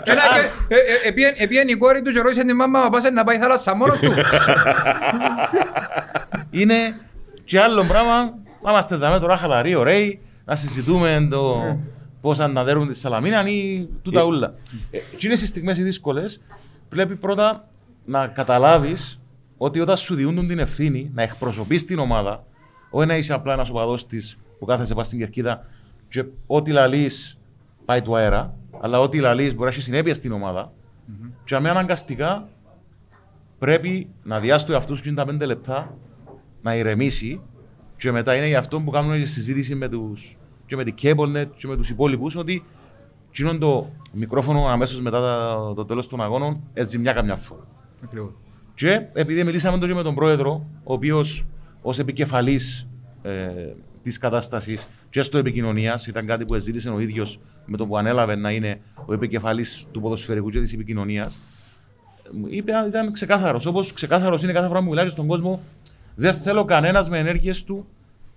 [0.02, 0.22] Και να-
[0.68, 3.24] και- ε, ε, επίεν- Επίεν η κόρη τους και ρώτησε την μάμα «Μα πας να
[3.24, 4.12] πάει θάλασσα μόνος του.
[6.50, 6.74] Είναι
[7.44, 11.62] και άλλο πράγμα να είμαστε εδώ τώρα χαλαροί, ωραίοι, να συζητούμε το
[12.20, 14.54] πώς αναδέρουν τη Σαλαμίνα ή τούτα ούλα.
[14.90, 16.40] Ε, Και είναι στις στιγμές οι δύσκολες,
[16.88, 17.64] πρέπει πρώτα
[18.04, 19.20] να καταλάβεις
[19.64, 22.44] ότι όταν σου διούν την ευθύνη να εκπροσωπείς την ομάδα,
[22.90, 25.66] όχι να είσαι απλά ένας οπαδός της που κάθεσαι πάνω στην κερκίδα
[26.08, 27.38] και ό,τι λαλείς
[27.84, 30.72] πάει του αέρα, αλλά ό,τι λαλείς μπορεί να έχει συνέπεια στην ομάδα
[31.44, 32.48] και αμέ αναγκαστικά
[33.58, 35.96] πρέπει να διάσει το εαυτό σου και τα πέντε λεπτά
[36.62, 37.40] να ηρεμήσει
[37.96, 40.36] και μετά είναι γι' αυτό που κάνουμε τη συζήτηση με τους,
[40.66, 42.64] και με την Cablenet και με τους υπόλοιπους ότι
[43.28, 47.66] εκείνο το μικρόφωνο αμέσως μετά τα- το τέλος των αγώνων έτσι μια καμιά φορά.
[48.04, 48.30] Ακριβώς.
[48.74, 51.44] Και επειδή μιλήσαμε τώρα και με τον πρόεδρο, ο οποίος
[51.82, 52.86] ως επικεφαλής
[53.22, 53.48] ε,
[54.02, 58.34] της κατάστασης και στο επικοινωνίας, ήταν κάτι που ζήτησε ο ίδιος με το που ανέλαβε
[58.34, 61.38] να είναι ο επικεφαλής του ποδοσφαιρικού και της επικοινωνίας,
[62.48, 63.66] είπε ήταν ξεκάθαρος.
[63.66, 65.60] Όπως ξεκάθαρος είναι κάθε φορά που μιλάει στον κόσμο,
[66.14, 67.86] δεν θέλω κανένας με ενέργειες του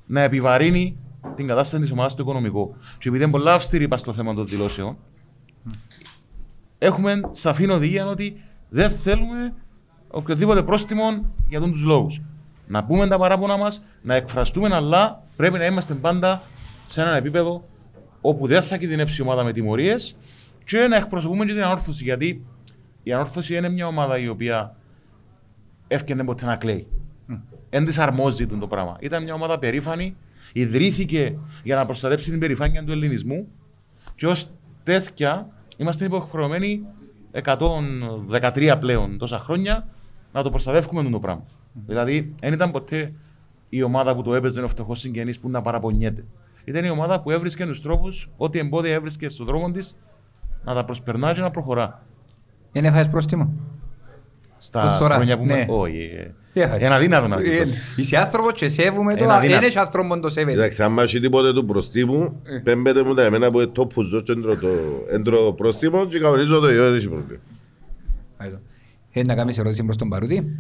[0.06, 0.98] να επιβαρύνει
[1.36, 2.76] την κατάσταση της ομάδας στο οικονομικό.
[2.98, 4.98] Και επειδή είναι πολλά αυστηρή είπα στο θέμα των δηλώσεων,
[6.78, 9.54] έχουμε σαφή οδηγία ότι δεν θέλουμε
[10.16, 12.22] οποιοδήποτε πρόστιμο για τον τους λόγους.
[12.68, 16.42] Να πούμε τα παράπονα μας, να εκφραστούμε, αλλά πρέπει να είμαστε πάντα
[16.88, 17.64] σε ένα επίπεδο
[18.22, 20.16] όπου δεν θα κινδυνεύσει η ομάδα με τιμωρίες
[20.66, 22.04] και να εκπροσωπούμε και την ανόρθωση.
[22.04, 22.46] Γιατί
[23.04, 24.76] η ανόρθωση είναι μια ομάδα η οποία
[25.88, 26.88] έφτιανε ποτέ να κλαίει.
[27.70, 28.98] Δεν τη αρμόζει το πράγμα.
[29.00, 30.16] Ήταν μια ομάδα περήφανη,
[30.54, 33.48] ιδρύθηκε για να προστατεύσει την περηφάνεια του ελληνισμού
[34.16, 34.52] και ως
[34.84, 35.48] τέτοια
[35.78, 36.82] είμαστε υποχρεωμένοι
[37.44, 39.88] 113 πλέον τόσα χρόνια
[40.36, 41.44] να το προστατεύουμε το πράγμα.
[41.86, 43.14] Δηλαδή, δεν ήταν ποτέ
[43.70, 46.24] η ομάδα που το έπαιζε ο φτωχός συγγενής που να παραπονιέται.
[46.66, 49.96] Ήταν η ομάδα που έβρισκε τους τρόπους, ό,τι εμπόδια έβρισκε στον δρόμο της,
[50.64, 52.04] να τα προσπερνά και να προχωρά.
[52.72, 53.54] Δεν έφαγες πρόστιμο;
[54.58, 55.46] Στα Ως τώρα, χρόνια που.
[55.46, 55.66] ναι.
[55.70, 55.98] Όχι.
[56.18, 56.84] ε, Τι έχασες.
[56.84, 57.98] Ένα δύνατο να Ε, δεις.
[57.98, 59.66] Είσαι άνθρωπος και σέβομαι το, Ένα δεν δύνατο.
[59.66, 60.58] έχει άνθρωπος που το σέβεται.
[60.58, 62.60] Εντάξει, άμα έχει τίποτε του προστίμου, Ε.
[62.64, 64.68] πέμπετε μου τα εμένα που είναι το που ζω και έντρο το
[65.12, 67.40] έντρο πρόστιμο και κανονίζω το ιό, δεν έχει πρόβλημα.
[69.16, 69.20] Άιτο.
[69.20, 70.56] Θέλει να κάνεις ερώτηση προς τον Παρούτη;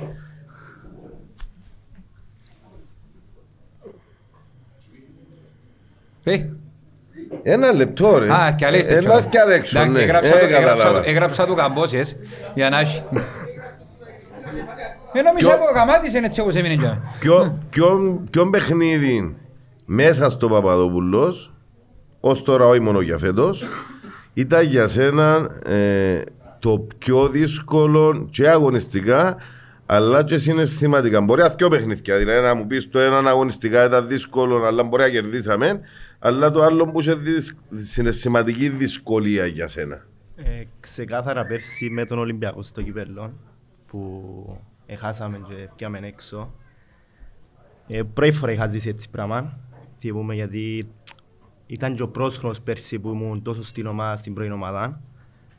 [6.23, 6.45] Ε,
[7.43, 8.31] Ένα λεπτό ρε.
[8.33, 8.93] Α, και αλέστε.
[8.95, 10.01] Ένα και αλέξω, Εντάξει, ναι.
[10.03, 11.01] έγραψα Ε, το- έγραψα κατάλαβα.
[11.01, 12.17] το- Έγραψα του καμπόσες
[12.53, 13.03] για να έχει.
[15.13, 17.01] Ε, νόμιζα Ποιο- που γαμάτισε έτσι όπως έμεινε για μένα.
[17.19, 19.35] Ποιο- ποιον- Ποιον παιχνίδι
[19.85, 21.53] μέσα στο Παπαδόπουλος,
[22.19, 23.63] ως τώρα όχι μόνο για φέτος,
[24.33, 26.21] ήταν για σένα ε,
[26.65, 29.37] το πιο δύσκολο και αγωνιστικά
[29.85, 31.21] αλλά και συναισθηματικά.
[31.21, 35.01] Μπορεί να δυο παιχνίδια, δηλαδή να μου πεις το ένα αγωνιστικά ήταν δύσκολο αλλά μπορεί
[35.03, 35.81] να κερδίσαμε
[36.19, 40.05] αλλά το άλλο που είχε δυσ- συναισθηματική δυσκολία για σένα.
[40.35, 43.33] Ε, ξεκάθαρα πέρσι με τον Ολυμπιακό στο κυπέλλο
[43.87, 46.51] που έχασαμε και φτιάμε έξω.
[47.87, 49.57] Ε, πρώτη φορά είχα ζήσει έτσι πράγμα.
[49.99, 50.87] Θυμούμαι γιατί
[51.67, 55.01] ήταν και ο πρόσχρονος πέρσι που ήμουν τόσο στην ομάδα, στην πρώην ομάδα.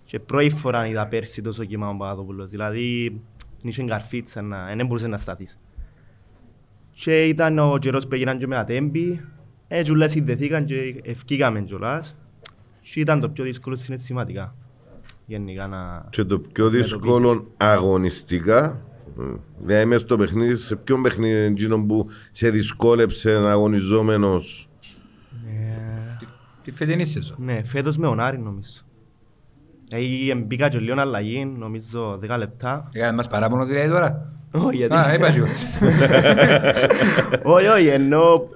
[0.07, 2.51] Και πρώτη φορά είδα πέρσι τόσο κύμα ο Παπαδόπουλος.
[2.51, 3.21] Δηλαδή,
[3.63, 5.59] είχε καρφίτσα να, δεν μπορούσε να σταθείς.
[6.91, 9.21] Και ήταν ο καιρός που έγιναν και με ατέμπη.
[9.69, 12.17] Έτσι όλα συνδεθήκαν και ευκήκαμε κιόλας.
[12.81, 14.55] Και ήταν το πιο δύσκολο συναισθηματικά.
[15.27, 16.07] Γενικά να...
[16.11, 18.81] Και το πιο δύσκολο αγωνιστικά,
[19.21, 19.23] ε,
[19.61, 24.69] δηλαδή μέσα στο παιχνίδι, σε ποιο παιχνίδι είναι εκείνο που σε δυσκόλεψε αγωνιζόμενος;
[26.63, 27.37] Τη φετινή σεζόν.
[27.39, 28.86] Ναι, φέτος με ονάρι νομίζω.
[29.91, 32.89] Ε, μπήκα και λίγο αλλαγή, νομίζω 10 λεπτά.
[32.93, 34.31] Έκανε μας παράπονο δηλαδή τώρα.
[34.51, 34.95] Όχι, γιατί...
[34.95, 35.47] Α, είπα σου.
[37.55, 38.47] Όχι, όχι, εννοώ...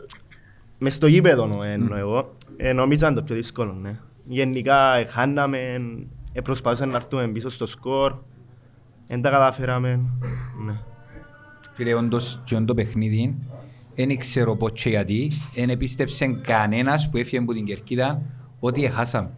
[0.78, 2.35] Μες στο γήπεδο εννοώ εγώ.
[2.57, 3.99] Ε, Νομίζω ήταν το πιο δύσκολο, ναι.
[4.24, 5.59] Γενικά ε, χάναμε,
[6.33, 8.14] ε, προσπαθούσαμε να έρθουμε πίσω στο σκορ.
[9.07, 10.01] Δεν τα καταφέραμε.
[10.66, 10.72] Ναι.
[11.72, 13.35] Φίλε, όντως, και το παιχνίδι,
[13.95, 18.22] δεν ξέρω πώς και γιατί, δεν επίστεψε κανένας που έφυγε από την Κερκίδα
[18.61, 19.31] ότι έχασαμε.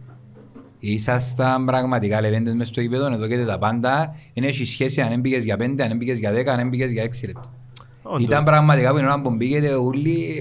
[0.85, 4.15] Ήσασταν πραγματικά λεβέντες μες στο γήπεδο, εδώ και τα πάντα.
[4.33, 7.25] Δεν έχει σχέση αν έμπηκες για πέντε, αν έμπηκες για δέκα, αν έμπηκες για έξι
[7.25, 7.53] λεπτά.
[8.01, 8.23] Όντως.
[8.23, 10.35] Ήταν πραγματικά που την ώρα που μπήκετε όλοι,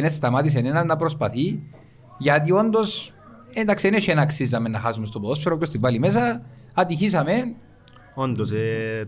[0.00, 1.60] δεν σταμάτησε ένας να προσπαθεί,
[2.18, 3.12] γιατί όντως,
[3.52, 6.42] εντάξει, δεν έχει να αξίζαμε να χάσουμε στο ποδόσφαιρο, και στην πάλι μέσα,
[6.74, 7.54] ατυχήσαμε,
[8.14, 9.06] Όντως, ε,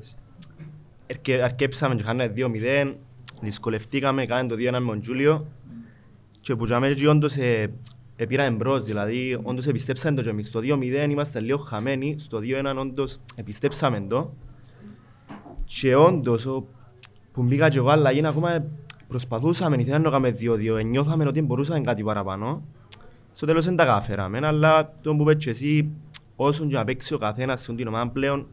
[1.10, 2.94] αρκε- αρκέψαμε και χάναμε 2-0,
[3.40, 5.46] δυσκολευτήκαμε, κάναμε το 2-1 με τον Τζούλιο
[6.40, 7.70] και που τζάμε και όντως ε,
[8.16, 10.46] ε, πήραμε μπρος, δηλαδή όντως επιστέψαμε το και εμείς.
[10.46, 14.34] Στο 2-0 είμαστε λίγο χαμένοι, στο 2-1 όντως επιστέψαμε το
[15.64, 16.66] και όντως ο-
[17.32, 18.64] που μπήκα και εγώ αλλαγή ακόμα
[19.08, 22.62] προσπαθούσαμε, ήθελα να κάνουμε 2-2, νιώθαμε ότι μπορούσαμε κάτι παραπάνω.
[23.32, 25.90] Στο τέλος δεν τα καταφέραμε, αλλά το που πες και εσύ,
[26.36, 28.46] όσον και να παίξει ο καθένας σε την ομάδα πλέον,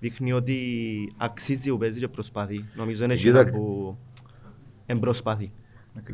[0.00, 0.58] δείχνει ότι
[1.16, 2.64] αξίζει που παίζει και προσπαθεί.
[2.76, 3.96] Νομίζω είναι Κοίτα- εκείνα που
[4.86, 5.52] εμπροσπαθεί.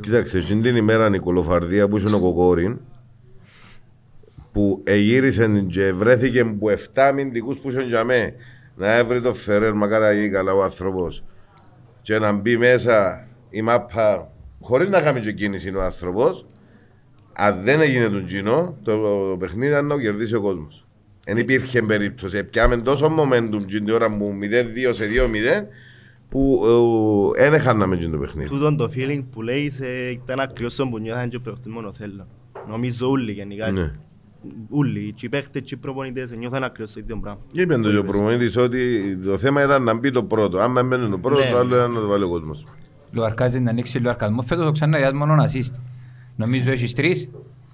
[0.00, 2.80] Κοίταξε, εκείνη την ημέρα η κολοφαρδία που είσαι ο Κοκόριν,
[4.52, 8.34] που εγύρισε και βρέθηκε που 7 αμυντικούς που είχαν για μέ,
[8.76, 11.24] να έβρει το Φερέρ, μακάρα να γίνει καλά ο άνθρωπος,
[12.02, 16.46] και να μπει μέσα η μάπα, χωρίς να κάνει και κίνηση ο άνθρωπος,
[17.32, 20.86] αν δεν έγινε τον Τζίνο, το, το παιχνίδι ήταν να το κερδίσει ο κόσμος.
[21.24, 22.44] Δεν υπήρχε περίπτωση.
[22.44, 24.38] Πιάμε τόσο momentum την ώρα μου
[24.90, 25.66] 0-2 σε 2-0
[26.30, 26.60] που
[27.36, 28.48] δεν έχαναμε το παιχνίδι.
[28.48, 32.26] Τούτον το feeling που λέεις ε, ήταν ακριβώς το που νιώθαν και προχτές μόνο θέλω.
[32.68, 33.70] Νομίζω όλοι γενικά.
[33.70, 33.92] Ναι.
[34.70, 37.40] Όλοι, και οι παίχτες και οι προπονητές νιώθαν ακριβώς το ίδιο πράγμα.
[37.52, 40.58] Είπε το και ο προπονητής ότι το θέμα ήταν να μπει το πρώτο.
[40.58, 41.50] Αν έμενε το πρώτο, Ναι.
[41.50, 42.64] το άλλο ήταν να το βάλει ο κόσμος.
[43.12, 44.42] Λουαρκάζει να ανοίξει λουαρκασμό.
[44.42, 45.74] Φέτος ο ξανά διάς μόνο assist.
[46.36, 47.30] Νομίζω έχεις τρεις.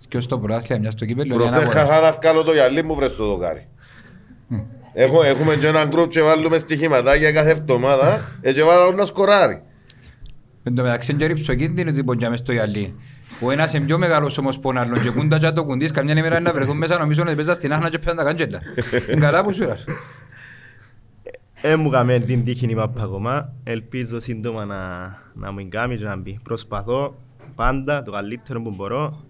[0.09, 1.35] Και ως το πρωτάθλημα μιας στο κύπελλο.
[1.35, 3.67] είναι ένα Προχτές από- είχα να βγάλω το γυαλί μου βρες το δοκάρι.
[4.99, 9.63] Έχω, έχουμε και έναν γκρουπ και βάλουμε στοιχηματάκια κάθε εβδομάδα ε, και βάλω να σκοράρει.
[10.63, 12.95] Εν τω μεταξύ είναι και ρυψοκίνδυνο ότι μπορεί να μες στο γυαλί.
[13.41, 16.15] Ο ένας είναι πιο μεγάλος όμως που ο άλλος και κούντα και το κουντής καμιά
[16.17, 18.61] ημέρα να βρεθούν μέσα νομίζω ότι παίζα στην άχνα και πέραν τα κάντζελα.
[19.11, 19.85] Είναι καλά που σου έρας.
[21.61, 23.53] Ε, μου κάμε την τύχη η μάπα ακόμα.
[23.65, 24.79] Ελπίζω σύντομα να,
[25.35, 26.39] να μου κάνει και να μπει.
[26.43, 27.15] Προσπαθώ
[27.55, 29.25] πάντα το καλύτερο που μπορώ.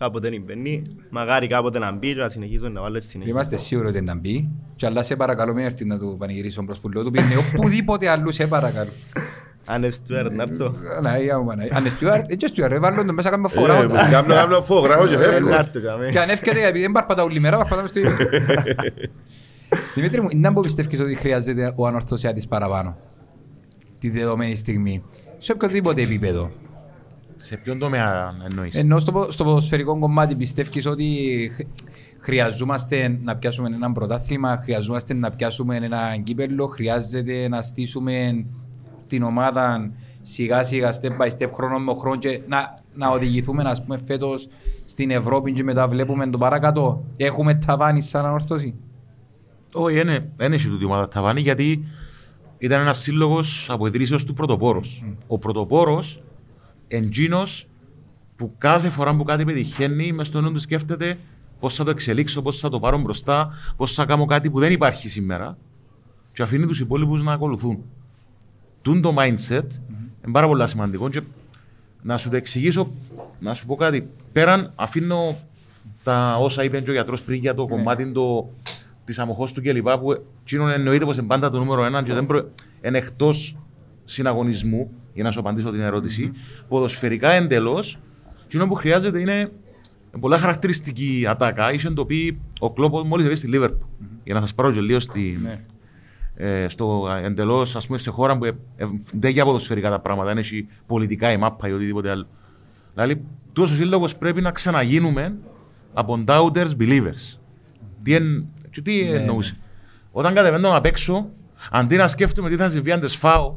[0.00, 0.82] Κάποτε δεν μπαίνει.
[1.10, 3.32] Μαγάρι κάποτε να μπει και να συνεχίζω να βάλω στη συνέχεια.
[3.32, 6.78] Είμαστε σίγουροι ότι να μπει και αλλά σε παρακαλώ μην έρθει να του πανηγυρίσω προς
[6.78, 8.90] πουλό του πήγαινε οπουδήποτε αλλού σε παρακαλώ.
[9.64, 10.74] Αν είναι Στουέρ να έρθω.
[10.94, 11.76] Παναγία μου, Παναγία.
[11.76, 13.86] Αν είναι Στιουάρτ, έτσι Στιουάρτ, έβαλον τον μέσα κάνουμε Ε, φορά.
[14.10, 15.48] Κάμνω κάμνω φόγραφο και Ε, φεύγω.
[15.48, 16.08] Να έρθω κάμε.
[16.08, 18.16] Και αν εύκαιται επειδή δεν παρπατά όλη μέρα, παρπατάμε στο ίδιο.
[19.94, 22.96] Δημήτρη μου, να που πιστεύεις ότι χρειάζεται ο ανορθωσιάτης παραπάνω
[23.98, 25.02] τη δεδομένη στιγμή,
[25.38, 26.50] σε οποιοδήποτε επίπεδο;
[27.42, 31.04] Σε ποιον τομέα εννοείς; Ενώ στο, πο- στο ποδοσφαιρικό κομμάτι πιστεύεις ότι
[31.54, 31.66] χ-
[32.20, 38.46] χρειαζόμαστε να πιάσουμε ένα πρωτάθλημα, χρειαζόμαστε να πιάσουμε ένα κύπελο, χρειάζεται να στήσουμε
[39.06, 39.90] την ομάδα
[40.22, 44.48] σιγά σιγά, step by step, χρόνο με χρόνο και να, να οδηγηθούμε ας πούμε φέτος
[44.84, 47.04] στην Ευρώπη και μετά βλέπουμε το παρακάτω.
[47.16, 48.74] Έχουμε ταβάνι σαν ανόρθωση.
[49.72, 51.84] Όχι, δεν δεν έχει τούτη ομάδα ταβάνι γιατί
[52.58, 55.04] ήταν ένας σύλλογος από ιδρύσεως του πρωτοπόρος.
[55.26, 56.22] Ο πρωτοπόρος
[56.90, 57.66] εντζήνος
[58.36, 61.18] που κάθε φορά που κάτι πετυχαίνει μες στο νου του σκέφτεται
[61.60, 64.72] πώς θα το εξελίξω, πώς θα το πάρω μπροστά, πώς θα κάνω κάτι που δεν
[64.72, 65.56] υπάρχει σήμερα
[66.32, 67.78] και αφήνει τους υπόλοιπους να ακολουθούν.
[68.82, 69.66] Τούν το mindset
[70.24, 71.22] είναι πάρα πολύ σημαντικό και
[72.02, 72.92] να σου το εξηγήσω,
[73.40, 74.08] να σου πω κάτι.
[74.32, 75.38] Πέραν αφήνω
[76.02, 78.50] τα όσα είπε και ο γιατρός πριν για το κομμάτι το,
[79.04, 79.88] της αμοχώς του κλπ.
[79.88, 82.50] που εκείνον εννοείται πως είναι πάντα το νούμερο ένα και δεν προ...
[82.84, 83.56] είναι εκτός
[84.04, 86.32] συναγωνισμού, για να σου απαντήσω την ερωτηση
[86.68, 87.98] Ποδοσφαιρικά εντελώς,
[88.44, 89.50] εκείνο που χρειάζεται είναι
[90.20, 91.72] πολλά χαρακτηριστική ατάκα.
[91.72, 93.86] Είχε το πει ο Κλόπο μόλις έβγαινε στη Λίβερπουλ.
[94.24, 95.38] Για να σας πάρω και λίγο στη,
[96.34, 100.28] ε, στο εντελώς, ας πούμε, σε χώρα που ε, ε, δεν για ποδοσφαιρικά τα πράγματα,
[100.28, 102.26] δεν έχει πολιτικά η μάπα ή οτιδήποτε άλλο.
[102.94, 105.36] Δηλαδή, τόσος σύλλογος πρέπει να ξαναγίνουμε
[105.92, 107.38] από doubters believers.
[108.02, 109.56] Τι, εν, και τι εννοούσε.
[110.12, 111.30] Όταν κατεβαίνω απ' έξω,
[111.70, 113.56] αντί να σκέφτομαι τι θα συμβεί αν τες φάω,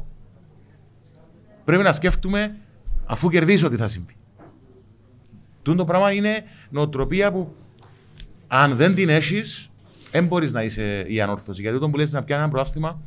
[1.64, 2.56] πρέπει να σκέφτομαι
[3.04, 4.16] αφού κερδίσω τι θα συμβεί.
[5.62, 7.54] Τούτο το πράγμα είναι νοοτροπία που
[8.46, 9.70] αν δεν την έχεις,
[10.10, 11.60] δεν μπορείς να είσαι η ανόρθωση.
[11.60, 13.00] Γιατί όταν που λες να πιάνει ένα πρωτάθλημα,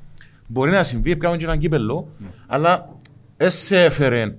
[0.48, 2.08] μπορεί να συμβεί, πιάνει και έναν κύπελο,
[2.48, 2.90] αλλά
[3.38, 4.36] δεν σε έφερε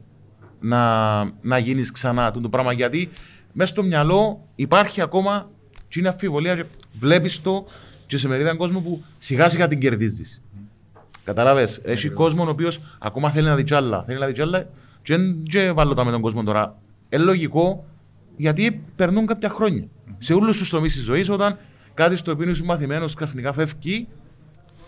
[0.60, 2.72] να, να γίνεις ξανά τούτο το πράγμα.
[2.72, 3.10] Γιατί
[3.52, 5.50] μέσα στο μυαλό υπάρχει ακόμα
[5.88, 6.64] και είναι αμφιβολία και
[6.98, 7.66] βλέπεις το
[8.06, 10.42] και σε μερίδα κόσμο που σιγά σιγά την κερδίζεις.
[11.28, 14.02] Κατάλαβες; Έχει κόσμο ο οποίος ακόμα θέλει να δει κι άλλα.
[14.06, 14.62] Θέλει να δει κι άλλα
[15.02, 16.76] και δεν και βάλω τα με τον κόσμο τώρα.
[17.08, 17.84] Είναι λογικό
[18.36, 19.84] γιατί περνούν κάποια χρόνια.
[20.18, 21.58] Σε όλους τους τομείς της ζωής, όταν
[21.94, 24.08] κάτι στο οποίο είσαι μαθημένος ξαφνικά φεύγει,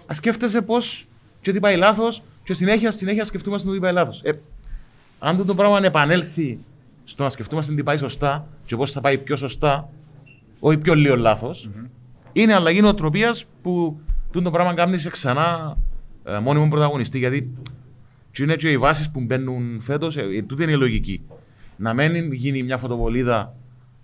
[0.07, 1.07] ας σκέφτεσαι πώς
[1.41, 4.20] και τι πάει λάθος και συνέχεια, συνέχεια σκεφτούμαστε το τι πάει λάθος.
[4.22, 4.32] Ε,
[5.18, 6.59] αν το, το πράγμα επανέλθει
[7.05, 9.88] στο να σκεφτούμαστε τι πάει σωστά και πώς θα πάει πιο σωστά,
[10.61, 11.70] όχι πιο λίγο λάθος,
[12.32, 15.76] είναι αλλαγή νοοτροπίας που τούτο το πράγμα κάνεις σε ξανά
[16.25, 17.18] ε, μόνιμο πρωταγωνιστή.
[17.18, 17.53] Γιατί
[18.31, 21.23] τι είναι και οι βάσεις που μπαίνουν φέτος, ε, τούτη είναι η λογική.
[21.77, 23.55] Να μην γίνει μια φωτοβολίδα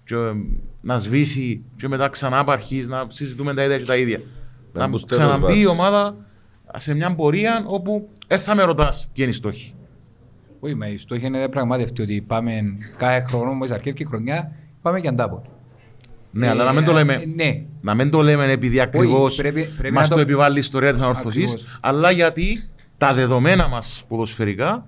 [0.05, 0.33] και ε,
[0.81, 4.21] να σβήσει και μετά ξανά αρχίσει να συζητούμε τα ίδια και τα ίδια.
[4.73, 5.63] Να Να μπουν ξαναμπεί βάσεις.
[5.63, 6.17] η ομάδα
[6.77, 9.75] σε μια πορεία όπου δεν θα με ρωτάς ποιοι είναι οι στόχοι.
[10.61, 14.53] Όχι, μα η στόχη είναι πραγματευτή ότι πάμε κάθε χρόνο, μόλις αρκεύει η χρονιά,
[14.83, 15.41] πάμε και αντάπολ.
[16.37, 17.15] Ναι, αλλά να μην το λέμε.
[17.15, 20.15] Ε, Ναι, Να μην το λέμε επειδή ακριβώς πρέπει- πρέπει μας να το...
[20.15, 21.79] το- επιβάλλει η ιστορία της ανόρθωσης, Ακριβώς.
[21.81, 22.59] αλλά γιατί
[22.99, 24.87] τα δεδομένα μας ποδοσφαιρικά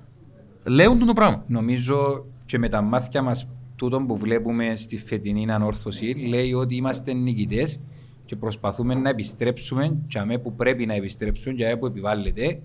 [0.64, 1.44] λέουν το πράγμα.
[1.46, 7.12] νομίζω και με τα μάτια μας τούτο που βλέπουμε στη φετινή ανόρθωση λέει ότι είμαστε
[7.12, 7.80] νικητές
[8.24, 12.58] και προσπαθούμε να επιστρέψουμε και αμέ που πρέπει να επιστρέψουμε και αμέ που επιβάλλεται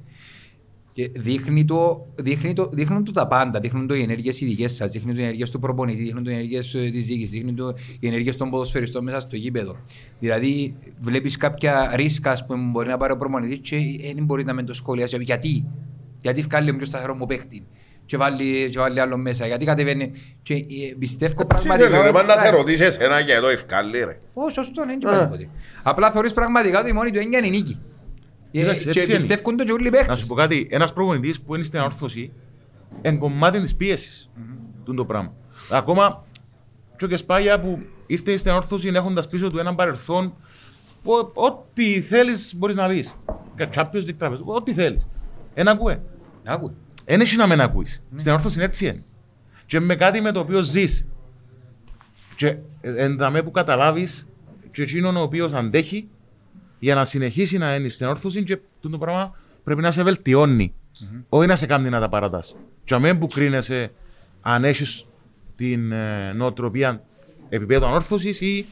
[0.94, 4.76] και δείχνει το, δείχνει το, δείχνουν το τα πάντα, δείχνουν το οι ενέργειες οι δικές
[4.76, 7.56] σας, δείχνουν το οι ενέργειες του προπονητή, δείχνουν το οι ενέργειες ε, της διοίκησης, δείχνουν
[7.56, 9.78] το οι ενέργειες των ποδοσφαιριστών μέσα στο γήπεδο.
[10.20, 13.78] Δηλαδή βλέπεις κάποια ρίσκα ας πούμε, που μπορεί να πάρει ο προπονητής και
[14.16, 15.18] δεν μπορείς να με το σχολιάσεις.
[15.22, 15.66] Γιατί,
[16.22, 17.64] γιατί βγάλει ο πιο σταθερό μου παίχτη
[18.06, 20.12] και βάλει, και βάλει άλλο μέσα, γιατί κατεβαίνει
[20.44, 20.60] και ε,
[21.00, 21.90] πιστεύω πραγματικά...
[21.90, 22.00] Πραγματικά.
[22.02, 24.18] ότι- Πρέπει να σε ρωτήσεις εσένα και εδώ ευκάλλει ρε.
[24.34, 25.50] Ω, σωστό, δεν είναι τίποτε.
[25.84, 27.80] Απλά θεωρείς πραγματικά ότι η μόνη του έννοια είναι η νίκη.
[28.56, 29.14] Ε, Εντάξει, Και έτσι είναι.
[29.14, 30.20] πιστεύουν το και όλοι οι Να παίχτες.
[30.20, 32.32] σου πω κάτι, ένας προπονητής που είναι στην ανόρθωση
[33.02, 34.30] εν κομμάτι της πίεσης.
[34.38, 34.94] Mm-hmm.
[34.96, 35.34] το πράγμα.
[35.72, 36.24] Ακόμα
[36.96, 40.34] και ο Κεσπάγια που ήρθε στην ανόρθωση έχοντας πίσω του έναν παρελθόν
[41.04, 43.16] που ό,τι θέλεις μπορείς να πεις.
[43.70, 45.08] Τσάπιο, δικτράπεζ, ό,τι θέλεις.
[45.54, 46.02] Ένα ακούε.
[46.44, 46.72] Άκουε.
[47.06, 48.04] Δεν έχει να μην ακούεις.
[48.16, 49.04] Στην όρθωση είναι έτσι είναι.
[49.66, 51.08] Και με κάτι με το οποίο ζεις.
[52.36, 54.28] Και ενταμέ που καταλάβεις
[54.72, 56.08] και εκείνον ο οποίος αντέχει
[56.84, 60.74] για να συνεχίσει να είναι στην όρθωση και το πράγμα πρέπει να σε βελτιώνει.
[61.30, 62.56] Όχι να σε κάνει να τα παρατάς.
[62.84, 63.92] Και αμέ που κρίνεσαι
[64.42, 65.06] αν έχεις
[65.56, 67.02] την ε, νοοτροπία
[67.50, 68.66] επίπεδο ανόρθωσης ή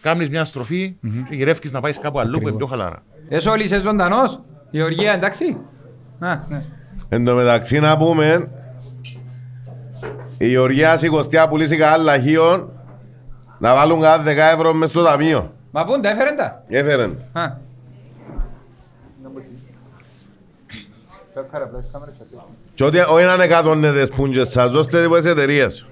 [0.00, 0.96] κάνεις μια στροφή
[1.28, 3.02] και γυρεύει να πάεις κάπου αλλού που είναι πιο χαλαρά.
[3.28, 4.40] Εσύ όλοι είσαι ζωντανός.
[4.70, 5.56] Γεωργία, εντάξει.
[6.18, 6.64] Α, ναι.
[7.08, 8.50] Εν τω μεταξύ να πούμε
[10.38, 12.72] η Γεωργία Σικωστιά πουλήσει κανένα λαχείο
[13.58, 15.55] να βάλουν κάθε 10 ευρώ μες στο ταμείο.
[15.70, 17.22] Μα πούν τα έφεραν τα; Έφεραν.
[22.74, 25.86] Και ότι να έναν εκατόν δες πούντζες σας, δώστε τίποτε σε εταιρείες.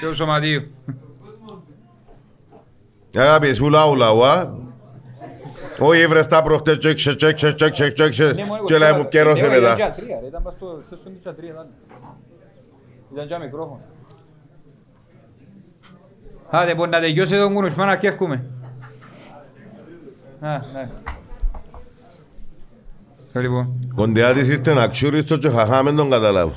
[0.00, 0.70] Και ο σωματίου.
[3.16, 4.54] Αγάπη, εσύ λαού λαού, α.
[5.78, 8.34] Όχι, βρες τα προχτές, τσέξε, τσέξε, τσέξε, τσέξε,
[8.64, 9.76] και λέει μου καιρόσε μετά.
[10.26, 11.66] Ήταν πας στο σέσον της ατρία, ήταν.
[13.12, 13.80] Ήταν και μικρόφωνο.
[16.50, 18.44] Άντε, μπορεί να τελειώσει εδώ, Γκουρουμάν, να κεύκουμε.
[20.42, 20.90] Α, ναι.
[23.32, 26.54] Το λοιπόν, Κοντιά της ήρθε να ξούριστο και χαχά μεν τον καταλάβω.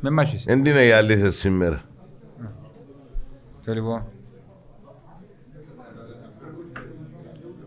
[0.00, 0.46] με μάχεις.
[0.46, 1.82] Εν τι είναι οι αλήθειες σήμερα.
[3.64, 4.04] Το λοιπόν.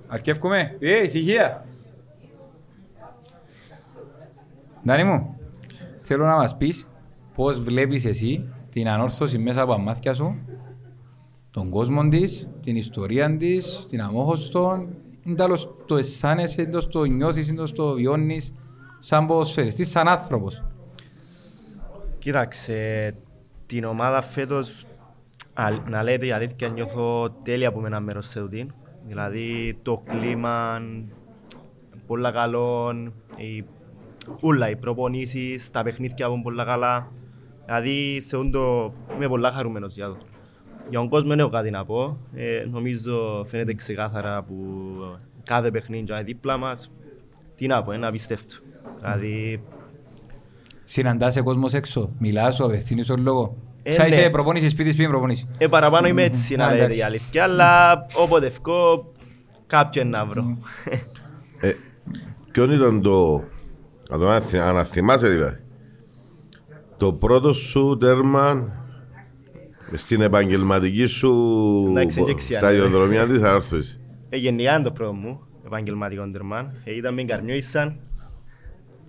[0.07, 0.75] Αρκεύκουμε.
[0.79, 1.65] Ε, ησυχία.
[4.85, 5.39] Ντάνι μου,
[6.01, 6.87] θέλω να μας πεις
[7.35, 10.35] πώς βλέπεις εσύ την ανόρθωση μέσα από τα μάτια σου,
[11.57, 14.87] τον κόσμο της, την ιστορία της, την αμόχωστον,
[15.23, 18.53] είναι τέλος το αισθάνεσαι, είναι το νιώθεις, είναι το βιώνεις
[18.99, 20.63] σαν ποδοσφαιριστής, σαν άνθρωπος.
[22.19, 23.13] Κοίταξε,
[23.65, 24.85] την ομάδα φέτος,
[25.53, 28.73] α- να λέτε η αλήθεια, νιώθω τέλεια που είμαι ένα μέρος σε τούτην.
[29.07, 30.81] Δηλαδή το κλίμα,
[32.07, 32.93] πολλά καλό,
[33.35, 33.65] οι,
[34.41, 37.11] ούλα, οι προπονήσεις, τα παιχνίδια που είναι πολλά καλά.
[37.65, 40.17] Δηλαδή σε ούντο είμαι πολλά χαρούμενος για το.
[40.89, 42.17] Για τον κόσμο δεν έχω κάτι να πω.
[42.35, 44.55] Ε, νομίζω φαίνεται ξεκάθαρα που
[45.43, 46.91] κάθε παιχνίδι είναι δίπλα μας.
[47.55, 48.55] Τι να πω, είναι απίστευτο.
[48.99, 49.61] Δηλαδή
[50.83, 53.55] Συναντάσαι κόσμος έξω, μιλάς σου, απευθύνεις τον λόγο.
[53.83, 54.15] Ε, Σαν ναι.
[54.15, 55.47] είσαι προπόνηση σπίτι, σπίτι προπόνηση.
[55.57, 56.99] Ε, παραπάνω είμαι έτσι Α, να λέτε εντάξει.
[56.99, 59.11] η αλήθεια, αλλά όποτε ευκώ
[59.67, 60.57] κάποιον να βρω.
[61.61, 61.71] Ε,
[62.51, 63.43] ποιον ήταν το
[64.09, 65.57] Να το αναθυ- αναθυμάσαι δηλαδή.
[66.97, 68.71] Το πρώτο σου τέρμα
[69.93, 71.31] στην επαγγελματική σου
[71.89, 73.99] Εντάξει, είναι δεξιά, σταδιοδρομία της ανόρθωσης.
[74.29, 76.71] Ε, γενικά είναι το πρώτο μου, επαγγελματικό τερμάν.
[76.83, 77.99] Ε, ήταν με καρμιόησαν.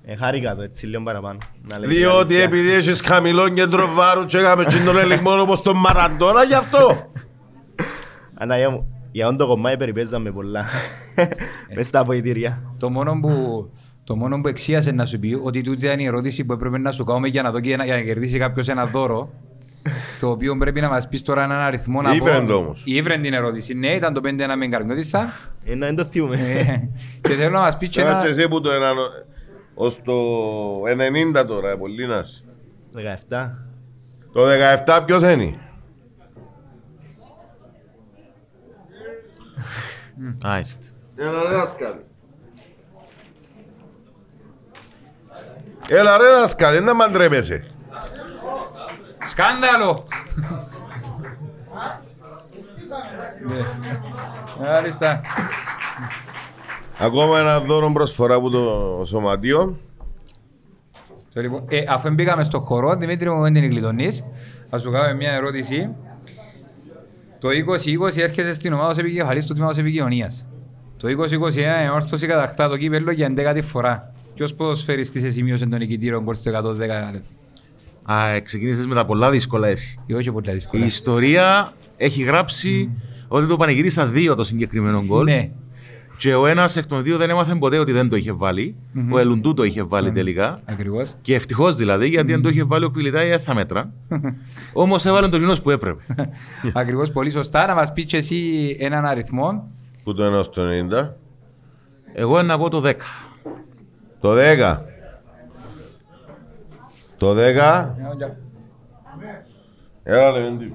[0.05, 1.39] Ε, χάρηκα το έτσι λίγο παραπάνω.
[1.69, 2.43] να λέμε την Διότι αλήθεια.
[2.43, 6.79] επειδή έχεις χαμηλό κέντρο βάρου και έκαμε και τον ελιγμό όπως τον Μαραντόνα γι' αυτό.
[8.41, 10.65] Ανά, για- Για όντο κομμάτι περιπέζαμε πολλά.
[11.75, 12.75] Μες στα ποητήρια.
[12.79, 13.31] Το μόνο που,
[14.05, 16.93] το μόνο που εξίασε να σου πει ότι τούτη ήταν η ερώτηση που έπρεπε να
[16.93, 19.31] σου κάνουμε για να, δω και να, για να κερδίσει κάποιος ένα δώρο.
[20.21, 22.83] Το οποίο πρέπει να μας πεις τώρα έναν αριθμό να Ήβρεν το όμως.
[22.85, 23.75] Η Ήβρεν την ερώτηση.
[23.75, 25.33] Ναι, ήταν το 5-1 με εγκαρνιώτησα.
[25.65, 26.37] Ε, να δεν το θυμούμε.
[26.37, 26.89] Ε,
[27.29, 28.23] και θέλω να μας πεις και Τώρα ένα.
[28.23, 28.93] και εσύ που το ένα...
[29.75, 30.13] Ως το
[31.41, 32.45] 90 τώρα, Πολύνας.
[33.31, 33.51] 17.
[34.33, 34.41] Το
[34.87, 35.59] 17 ποιος είναι;
[40.45, 40.83] Άιστ.
[41.17, 42.01] Έλα ρε δάσκαλε.
[45.89, 47.65] Έλα ρε δάσκαλε, να μαντρέπεσαι.
[49.29, 50.05] Σκάνδαλο!
[53.47, 54.67] Ναι.
[54.67, 55.21] Μάλιστα.
[56.99, 59.77] Ακόμα ένα δώρο προσφορά από το σωματείο.
[61.35, 64.25] Το λοιπόν, ε, αφού μπήκαμε στο χορό, Δημήτρη μου δεν την γλιτωνείς,
[64.71, 65.89] θα σου κάνω μια ερώτηση.
[67.39, 70.47] Το 2020 έρχεσαι στην ομάδα ως επικεφαλής του τμήματος επικοινωνίας.
[70.97, 74.13] Το 2021 η όρθωση κατακτά το κύπελλο για 11η φορά.
[74.35, 77.38] Ποιος ποδοσφαιριστής εσημείωσε τον νικητήριο γκολ στο 110 λεπτό.
[78.13, 80.01] Α, ε, ξεκίνησες με τα πολλά δύσκολα εσύ.
[80.07, 80.85] Ή όχι πολύ Η δύσκολα.
[80.85, 82.91] ιστορία έχει γράψει
[83.29, 85.25] ότι το πανηγύρισα δύο το συγκεκριμένο γκολ.
[85.25, 85.51] Ναι.
[86.19, 88.77] Και ο ένας εκ των δύο δεν έμαθε ποτέ ότι δεν το είχε βάλει.
[89.11, 90.59] Ο Ελουντού το είχε βάλει τελικά.
[90.65, 91.15] Ακριβώς.
[91.21, 93.93] Και ευτυχώς δηλαδή, γιατί αν το είχε βάλει ο Κβιλιτάη δεν θα μέτρα.
[94.73, 96.03] Όμως έβαλε τον κοινό που έπρεπε.
[96.73, 97.67] Ακριβώς, πολύ σωστά.
[97.67, 98.37] Να μας πεις και εσύ
[98.81, 99.71] έναν αριθμό.
[100.05, 100.63] Που το 1 στο
[101.03, 101.09] 90.
[102.15, 102.93] Εγώ να πω το 10.
[104.21, 104.79] Το 10.
[107.19, 107.37] Το 10.
[110.03, 110.75] Έλα ρε Βέντι.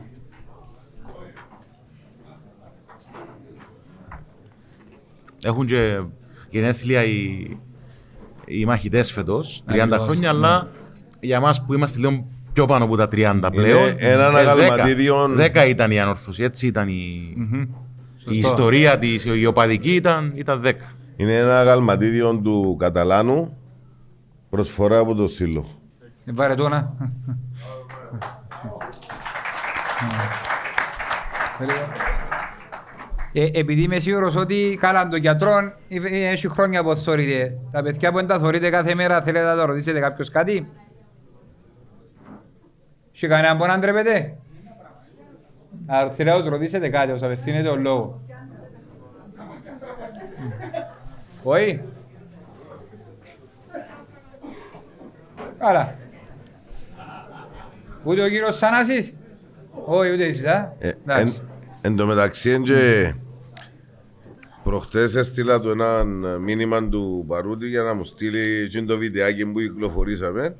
[5.43, 5.99] Έχουν και
[6.49, 7.47] γενέθλια οι,
[8.45, 10.67] οι μαχητές φέτος, 30 Ακριβώς, χρόνια, αλλά
[11.19, 13.93] για εμά που είμαστε λίγο πιο πάνω από τα 30 πλέον.
[13.97, 17.33] έναν ε, αγαλματίδιο- 10, 10 ήταν η ανόρθωση, έτσι ήταν η,
[18.29, 20.71] η ιστορία της, η οπαδική ήταν, ήταν 10.
[21.15, 23.57] Είναι ένα αγαλματίδιο του Καταλάνου.
[24.49, 25.67] Προσφορά από το Σύλλογο.
[26.26, 26.93] Ε, Βάρε το να.
[33.34, 35.57] Ε, επειδή είμαι σίγουρος ότι καλά τον γιατρό
[35.88, 37.57] ε, έχει χρόνια που θωρείτε.
[37.71, 40.69] Τα παιδιά που δεν τα θωρείτε κάθε μέρα θέλετε να τα ρωτήσετε κάποιος κάτι;
[43.11, 44.38] Σε κανέναν που να ντρέπετε;
[45.86, 48.15] Α, θέλετε να τους ρωτήσετε κάτι, ως απευθύνετε ο λόγος.
[51.43, 51.82] Όχι.
[55.57, 55.95] Καλά.
[58.03, 59.13] Ούτε ο κύριος Σανάσης.
[59.85, 60.75] Όχι, ούτε εσείς, α.
[60.79, 61.41] Ε, εν, Εντάξει.
[61.81, 63.13] εν τω μεταξύ, εν και
[64.63, 66.03] προχτές έστειλα του ένα
[66.39, 70.55] μήνυμα του Παρούτη για να μου στείλει εκείνο το βιντεάκι που κυκλοφορήσαμε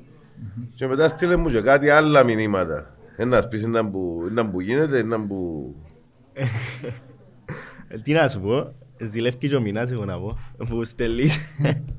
[0.76, 2.96] και μετά στείλε μου και κάτι άλλα μηνύματα.
[3.16, 5.70] Ένα πεις είναι που, είναι που γίνεται, είναι που...
[6.34, 8.74] Ε, Τι να σου πω.
[9.00, 10.38] Ζηλεύει και ο μηνάς εγώ να πω.
[10.70, 11.38] Που στελείς.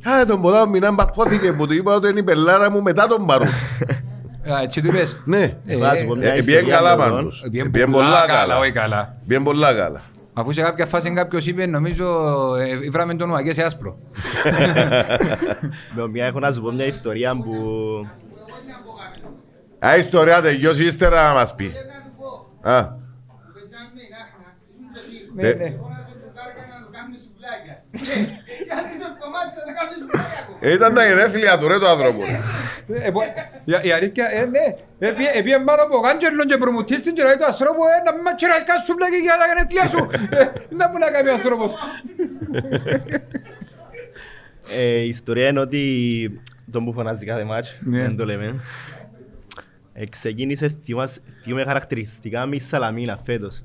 [0.09, 3.26] Α, τον ποτά μηνά μπαρπόθηκε που του είπα ότι είναι η πελάρα μου μετά τον
[3.26, 3.51] Παρούτη.
[4.53, 5.22] Α, Έτσι του είπες.
[5.24, 5.57] ναι.
[5.66, 7.11] Ε, Θα σου πω ε, μια Ε, ιστορία Επιέν καλά λοιπόν.
[7.11, 7.42] πάντως.
[7.47, 8.59] Επιέν Επιέν πολλά πολλά καλά, καλά.
[8.59, 9.16] όχι καλά.
[9.24, 10.03] Επιέν πολλά καλά.
[10.36, 12.07] Αφού σε κάποια φάση κάποιος είπε, νομίζω,
[12.57, 13.99] ε, βράμε τον Ουαγέ σε άσπρο.
[15.95, 17.53] Με μια έχω να σου πω μια ιστορία που...
[19.78, 21.72] Α, η ιστορία τελειώσει ύστερα να μας πει.
[22.62, 22.86] Α,
[25.34, 25.64] Ναι, Ε, ναι.
[25.64, 25.72] ε,
[30.73, 32.23] ήταν τα γενέθλια του ρε το άνθρωπο.
[32.89, 33.23] Ε, πο-
[33.65, 34.65] η- Η αλήθεια, ε, ναι.
[35.09, 38.23] Επίε- Επίε πάνω από γάντζερλον και προμουτής την και λέει του ανθρώπου, ε, να μην
[38.23, 40.03] μας τσιράς καν σου μπλέκει για τα γενέθλια σου.
[40.41, 41.75] Ε, Να μου να κάνει ο άνθρωπος.
[44.77, 45.83] Ε, η ιστορία είναι ότι
[46.73, 48.01] τον που φωνάζει κάθε μάτς, Ναι.
[48.01, 48.61] δεν το λέμε.
[49.93, 53.65] Ε, ξεκίνησε, θυμάσαι- θυμάμαι χαρακτηριστικά με η Σαλαμίνα φέτος.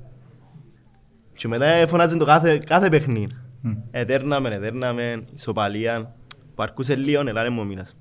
[1.34, 3.28] Και μετά ε, φωνάζει το κάθε, κάθε παιχνίδι.
[3.90, 6.14] Ετέρναμε, ετέρναμε, ισοπαλία.
[6.60, 7.96] Παρκούσε λίγο, ελάλε μου ο μήνας.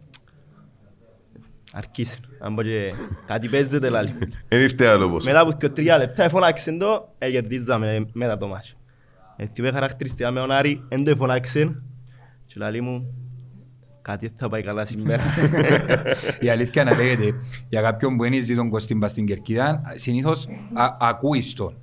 [1.74, 2.18] Αρκίσε.
[2.40, 2.94] Αν πω και
[3.26, 4.14] κάτι παίζεται λάλη.
[4.48, 5.26] Δεν ήρθε άλλο πως.
[5.26, 8.76] Μετά από και τρία λεπτά εφωνάξε το, ε, κερδίζαμε μετά το μάτσο.
[9.36, 11.82] Ε, θυμάμαι χαρακτηριστικά με τον Άρη, δεν το εφωνάξε.
[12.46, 13.14] Και λέει μου,
[14.02, 15.24] κάτι δεν θα πάει καλά σήμερα.
[16.40, 17.34] Η αλήθεια να λέγεται,
[17.70, 21.78] για κάποιον που είναι ζει τον Κωστή μπας στην Κερκίδα, συνήθως α- ακούεις τον.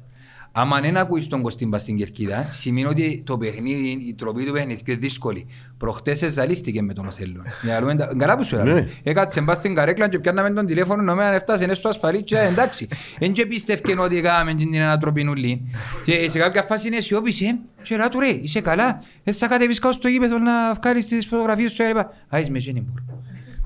[0.58, 4.52] Άμα δεν ακούεις τον Κωστή πας στην κερκίδα, σημαίνει ότι το παιχνίδι, η τροπή του
[4.52, 5.46] παιχνίδι είναι δύσκολη.
[5.78, 7.42] Προχτές ζαλίστηκε με τον Οθέλο.
[7.62, 8.62] Για να λέμε τα- Καλά που σου Ναι.
[8.62, 8.86] έλεγα.
[9.02, 12.38] Έκατσε μπας στην καρέκλα και πιάνναμε τον τηλέφωνο νομέα αν έφτασε είναι στο ασφαλή και
[12.38, 12.88] εντάξει.
[13.18, 15.72] Εν και πίστευκε ότι έκαμε την ανατροπή νουλή.
[16.04, 18.98] Και σε κάποια φάση είναι σιώπησε και ρά του ρε, είσαι καλά.
[19.24, 21.82] Δεν θα κατεβείς κάτω στο γήπεδο να βγάλεις τις φωτογραφίες σου.
[21.82, 23.04] Έλεγα, Α, είσαι με και δεν μπορώ.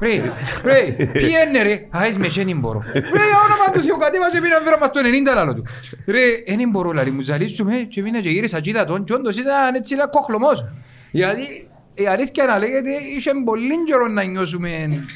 [0.00, 0.22] Ρε,
[0.64, 2.82] ρε, πιένε ρε, α, είσαι μες και δεν μπορώ.
[2.92, 5.00] Ρε, για όνομα του Θεού κατέβα και πήραν φέρα μας το
[5.32, 5.64] 90 λάλο του.
[6.06, 9.12] Ρε, ε, δεν μπορώ λαλή μου ζαλίσουμε και μείνα και γύρισα και είδα τον και
[9.12, 10.64] όντως ήταν έτσι ένα κόχλωμος.
[11.10, 14.70] Γιατί η αλήθεια να λέγεται είχε πολύ καιρό να νιώσουμε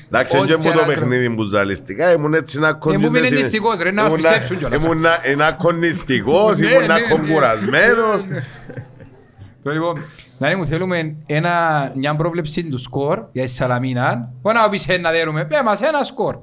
[0.08, 3.06] Εντάξει, ότι και σε μου το ένα παιχνίδι μου ζαλιστικά, ήμουν έτσι να κοντινές.
[3.06, 4.82] Ήμουν ενιστικός, ρε, να μας Ήμουνα- πιστέψουν κιόλας.
[4.84, 7.00] Ήμουν ένα κονιστικός, Ναι, ήμουν ναι, ναι.
[7.00, 8.24] κομπουρασμένος.
[9.62, 10.04] Το λοιπόν,
[10.38, 14.32] να μου θέλουμε ένα, μια πρόβλεψη του σκορ για τη Σαλαμίνα.
[14.40, 16.38] Μπορεί να πεις ένα δέρουμε, πέ μας ένα σκορ.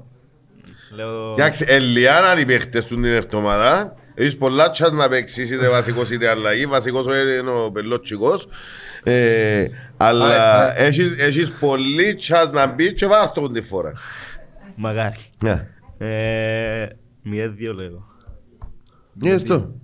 [0.94, 1.32] Λέω...
[1.32, 3.94] Εντάξει, Ελιάνα οι παίχτες του την εβδομάδα.
[4.14, 6.66] Έχεις πολλά τσάς να παίξεις είτε βασικός είτε αλλαγή.
[6.66, 8.48] Βασικός είναι ο Πελότσικος.
[9.02, 9.66] Ε,
[9.96, 13.92] αλλά έχεις, έχεις πολύ τσάς να μπεις και βάρ' το τη φορά.
[14.76, 15.16] Μαγάρι.
[15.42, 15.68] Ναι.
[15.98, 16.88] Ε,
[17.22, 18.06] Μηδέν δύο λέω.
[19.22, 19.74] Είναι αυτό.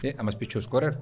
[0.00, 0.92] Ε, να μας πει και ο σκόρερ.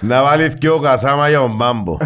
[0.00, 1.96] Να βάλει και ο Κασάμα για τον Μπάμπο.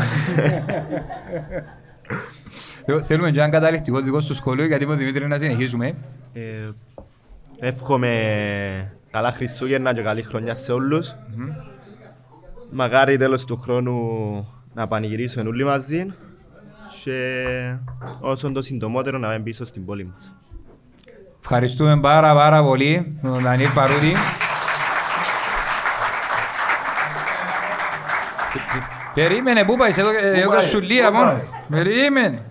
[2.85, 5.95] Θε- Θέλουμε και έναν καταληκτικό δικό στο σχολείο γιατί με τον Δημήτρη να συνεχίσουμε.
[6.33, 6.41] Ε,
[7.59, 11.15] εύχομαι καλά Χριστούγεννα και καλή χρονιά σε όλους.
[12.71, 13.95] Μακάρι τέλος του χρόνου
[14.75, 16.07] να πανηγυρίσουμε όλοι μαζί
[17.05, 17.45] και
[18.21, 20.35] όσο το συντομότερο να πάμε πίσω στην πόλη μας.
[21.41, 24.13] Ευχαριστούμε πάρα πάρα πολύ τον Δανίλ Παρούτη.
[29.15, 31.41] Περίμενε, πού πάεις, εδώ εδώ και σουλία μόνο.
[31.71, 32.43] Περίμενε.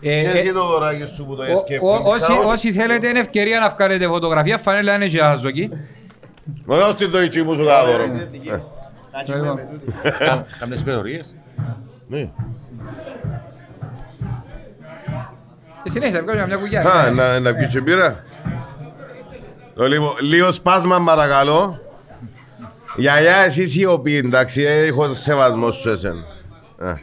[0.00, 2.06] Ε, Και ε, εσύ το δωράκι σου που το έχεις και ο- ο- πριν.
[2.12, 5.70] όσοι- Όσοι θέλετε είναι ευκαιρία να βγάλετε φωτογραφία, φανέλα είναι και άζοκι.
[6.64, 8.04] Μόνο στη δοϊτσί μου σου κάνω δώρο.
[9.26, 9.60] Λοιπόν,
[10.58, 11.34] Κάμνες υπερορίες.
[12.08, 12.18] Ναι.
[12.18, 12.28] ε,
[15.84, 17.10] Συνέχισε, βγάλουμε μια Α, κουγιά.
[17.14, 18.24] να, να πιεις και μπύρα.
[19.74, 21.78] Το λίγο, λίγο σπάσμα παρακαλώ.
[22.96, 26.24] Γιαγιά, εσύ σιωπή, εντάξει, έχω σεβασμό σου εσένα.
[26.78, 26.94] Α.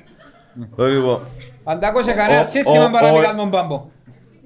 [0.76, 1.20] Το λοιπόν,
[1.64, 3.86] Αντάκωσε κανένα Ο- σύστημα ο- παρά ο- μιλάμε τον Πάμπο.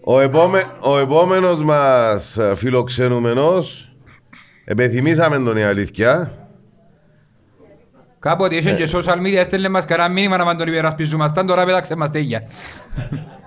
[0.03, 3.91] ο, επόμε, ο επόμενος μας ε, φιλοξενούμενος,
[4.65, 6.31] επιθυμήσαμε τον η αλήθεια.
[8.19, 11.95] Κάποτε είχε και social media, έστελνε μας κανένα μήνυμα να μας τον υπερασπιζούμασταν, τώρα πέταξε
[11.95, 12.41] μας τέγια.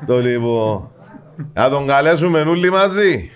[0.07, 0.91] Το λοιπόν,
[1.53, 3.31] να τον καλέσουμε όλοι μαζί.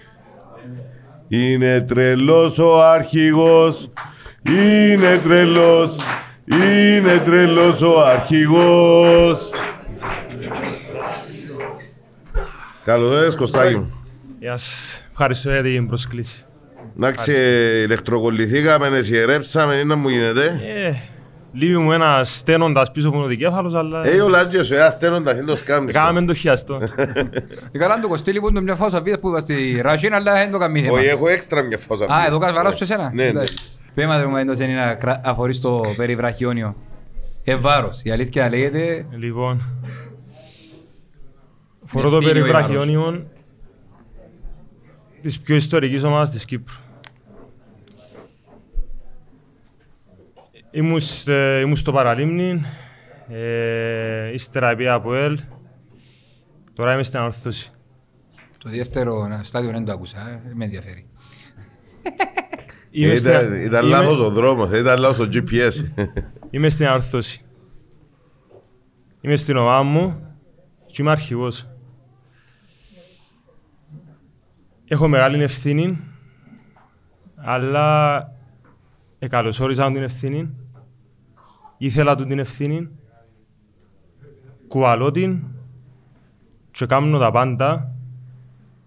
[1.29, 3.91] Είναι τρελός ο αρχηγός,
[4.49, 5.97] είναι τρελός,
[6.45, 9.51] είναι τρελός ο αρχηγός.
[12.85, 14.05] Καλώς ήρθες Κωστάκη μου.
[14.39, 15.05] Γεια σας.
[15.11, 16.45] Ευχαριστώ για την προσκλήση.
[16.97, 17.33] Εντάξει,
[17.85, 20.95] ηλεκτροκολληθήκαμε, εσιερέψαμε, είναι να μου γίνεται; Ε,
[21.53, 25.45] λείπει μου ένα στένοντας πίσω από τον δικέφαλος, αλλά Ε, ο Λάτζιος, ο αστένοντας, είναι
[25.47, 25.95] το σκάμνης.
[25.95, 26.81] κάναμε το χιαστό.
[27.73, 30.51] Ε, Καλά το κοστί λοιπόν το μια φάουσα βίδας που είπα στη Ρασίν, αλλά δεν
[30.51, 30.93] το κάνει θέμα.
[30.99, 32.05] Όχι, έχω έξτρα μια φόσα.
[32.05, 33.11] Α, εδώ κάνεις βαράς σε εσένα.
[33.15, 33.41] Ναι, ναι.
[33.95, 34.09] Εντάξει.
[34.09, 36.77] Πέμα δεν μου έντος είναι να κρα- αφορείς το περί βραχιόνιο.
[37.45, 38.03] Ε, βάρος.
[38.05, 39.63] Η αλήθεια λέγεται, Λοιπόν,
[41.85, 42.67] φορώ το Ευθύνη ο περί Ιβάρος.
[42.67, 43.27] βραχιόνιων
[45.23, 46.75] της πιο ιστορικής ομάδας της Κύπρου.
[50.71, 52.63] Ήμουν, στε- ήμουν στο Παραλίμνη,
[53.29, 55.41] ε, ύστερα πήγα από ΕΛ,
[56.75, 57.71] τώρα είμαι στην ανόρθωση.
[58.59, 61.07] το δεύτερο ε, στάδιο δεν το άκουσα, ε, δεν με ενδιαφέρει.
[62.95, 65.73] Είμαι στην- Ήταν, ήταν είμαι- λάθος ο δρόμος, ήταν λάθος το GPS.
[66.51, 67.45] Είμαι στην ανόρθωση.
[69.21, 70.27] Είμαι στην ομάδα μου
[70.87, 71.67] και είμαι αρχηγός.
[74.89, 75.99] Έχω μεγάλη ευθύνη,
[77.37, 78.29] αλλά
[79.19, 80.55] εκαλωσόριζα την ευθύνη.
[81.79, 82.89] Ήθελα του την ευθύνη.
[84.69, 85.43] Κουβαλώ την
[86.71, 87.95] και κάνω τα πάντα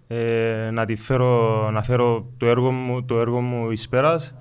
[0.07, 4.35] ε, να, τη φέρω, να φέρω το έργο μου, το έργο μου εις πέρας,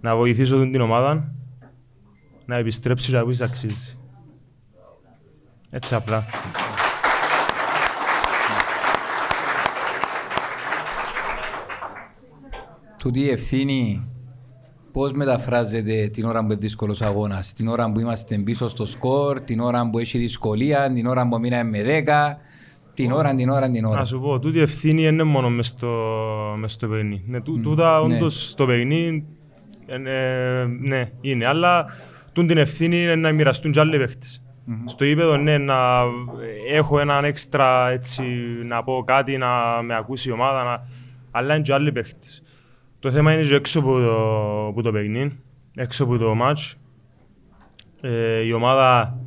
[0.00, 1.34] να βοηθήσω την ομάδα
[2.46, 3.96] να επιστρέψει και να πεις αξίζει.
[5.70, 6.24] Έτσι απλά.
[12.98, 14.06] Τούτη η ευθύνη
[14.92, 19.40] πώς μεταφράζεται την ώρα που είναι δύσκολος αγώνας, την ώρα που είμαστε πίσω στο σκορ,
[19.40, 22.38] την ώρα που έχει δυσκολία, την ώρα που μείναμε με 10,
[22.94, 23.98] την ώρα, την ώρα, την ώρα.
[23.98, 25.88] Να σου πω, τούτη ευθύνη είναι μόνο μες στο,
[26.56, 27.24] μες στο παιχνίδι.
[27.26, 28.14] Ναι, τού, τούτα ναι.
[28.14, 29.24] όντως στο παιχνίδι,
[29.86, 31.46] ε, ε, ναι, είναι.
[31.46, 31.86] Αλλά
[32.32, 34.42] τούν την ευθύνη είναι να μοιραστούν και άλλοι παίχτες.
[34.84, 36.02] Στο γήπεδο, ναι, να
[36.72, 38.22] έχω έναν έξτρα έτσι,
[38.64, 40.88] να πω κάτι, να με ακούσει η ομάδα, να...
[41.30, 42.42] αλλά είναι και άλλοι παίχτες.
[42.98, 45.38] Το θέμα είναι και έξω από το, από το παιχνίδι,
[45.74, 46.76] έξω από το μάτς.
[48.00, 49.18] Ε, η ομάδα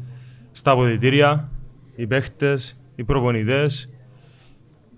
[0.51, 1.51] στα αποδητήρια,
[1.95, 3.89] οι παίχτες, οι προπονητές.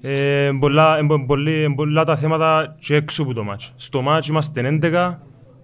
[0.02, 3.74] Ε, πολλά, ε, πολλοί- πολλά τα θέματα και έξω από το μάτς.
[3.76, 5.22] Στο μάτς είμαστε 11,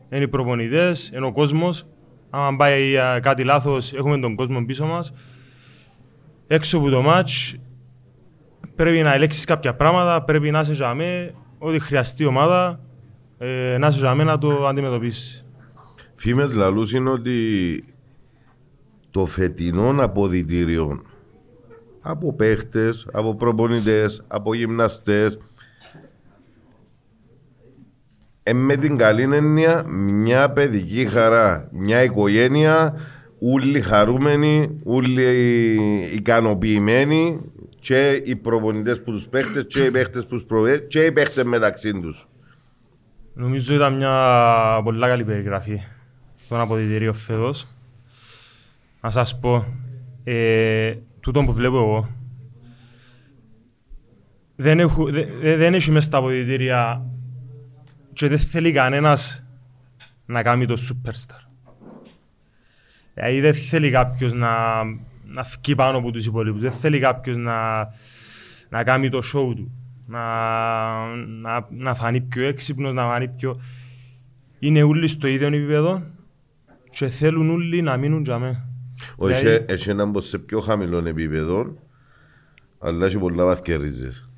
[0.09, 1.85] είναι οι προπονητές, είναι ο κόσμος.
[2.29, 5.13] Αν πάει ε, κάτι λάθος, έχουμε τον κόσμο πίσω μας.
[6.47, 7.55] Έξω από το μάτς
[8.75, 12.79] πρέπει να ελέγξεις κάποια πράγματα, πρέπει να είσαι για μέ, ό,τι χρειαστεί η ομάδα,
[13.37, 15.45] ε, να είσαι για μέ να το αντιμετωπίσεις.
[16.15, 17.83] Φήμες λαλούς είναι ότι
[19.11, 21.01] το φετινό αποδητήριο
[22.03, 25.39] από παίχτες, από προπονητές, από γυμναστές
[28.43, 32.95] ε, με την καλή έννοια μια παιδική χαρά, μια οικογένεια
[33.39, 35.23] όλοι χαρούμενοι, όλοι
[36.13, 37.39] ικανοποιημένοι
[37.79, 41.43] και οι προπονητές που τους παίχτες και οι παίχτες που τους προπονητές και οι παίχτες
[41.43, 42.27] μεταξύ τους.
[43.33, 45.81] Νομίζω ήταν μια πολύ καλή περιγραφή
[46.49, 47.67] των αποδητηρίων φέτος.
[49.01, 49.65] Να σας πω,
[50.23, 50.93] ε,
[51.23, 52.09] τούτο που βλέπω εγώ,
[54.55, 57.05] δεν, έχω, δε, δε- δεν έχει μες στα αποδητήρια
[58.13, 59.43] και δεν θέλει κανένας
[60.25, 61.47] να κάνει το superstar.
[63.13, 64.83] Δηλαδή δεν θέλει κάποιος να,
[65.25, 67.87] να φκεί πάνω από τους υπόλοιπους, δεν θέλει κάποιος να,
[68.69, 69.71] να κάνει το show του,
[70.07, 70.25] να,
[71.15, 73.61] να, να φανεί πιο έξυπνος, να φανεί πιο...
[74.59, 76.03] Είναι όλοι στο ίδιο επίπεδο
[76.89, 78.67] και θέλουν όλοι να μείνουν για μένα.
[79.15, 81.75] Όχι, Δηλαδή- έχει- έχει έναν πως σε πιο χαμηλό επίπεδο,
[82.79, 84.29] αλλά έχει πολλά βαθιά ρίζες.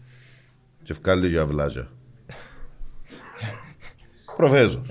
[0.83, 1.87] Και βγάλει και αυλάζια.
[4.37, 4.81] Προφέσω.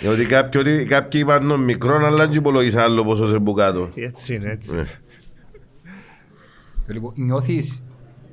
[0.00, 3.90] Διότι κάποιοι, κάποιοι είπαν τον μικρό, αλλά δεν υπολογίσαν άλλο πόσο σε μπουκάτο.
[3.94, 4.74] Έτσι είναι, έτσι.
[4.74, 4.84] Ναι.
[6.86, 7.82] Το Λοιπόν, νιώθεις,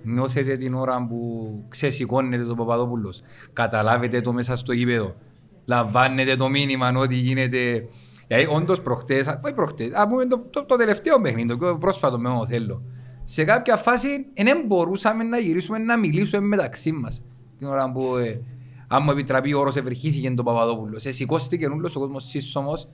[0.04, 3.22] νιώθετε την ώρα που ξεσηκώνεται το Παπαδόπουλος,
[3.54, 5.16] καταλάβετε το μέσα στο γήπεδο,
[5.66, 7.88] λαμβάνετε το μήνυμα ότι γίνεται...
[8.32, 11.78] Δηλαδή, όντως προχτές, α, όχι προχτές, α πούμε το, το, το τελευταίο παιχνίδι, το πιο
[11.78, 12.84] πρόσφατο με ο Θέλω.
[13.24, 14.08] Σε κάποια φάση
[14.44, 17.24] δεν μπορούσαμε να γυρίσουμε να μιλήσουμε μεταξύ μας.
[17.58, 18.42] Την ώρα που, ε,
[18.88, 21.00] αν μου επιτραπεί ο όρος, ευρυχήθηκε τον Παπαδόπουλο.
[21.00, 22.88] Σε σηκώστηκε όλος ο κόσμος σύσσωμος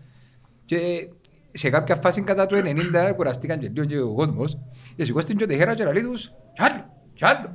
[0.66, 1.10] και
[1.52, 4.58] σε κάποια φάση κατά το 90 κουραστήκαν και λίγο και ο κόσμος
[4.96, 7.54] και σηκώστηκε και ο Τεχέρας και λέει τους «Κι άλλο, κι άλλο».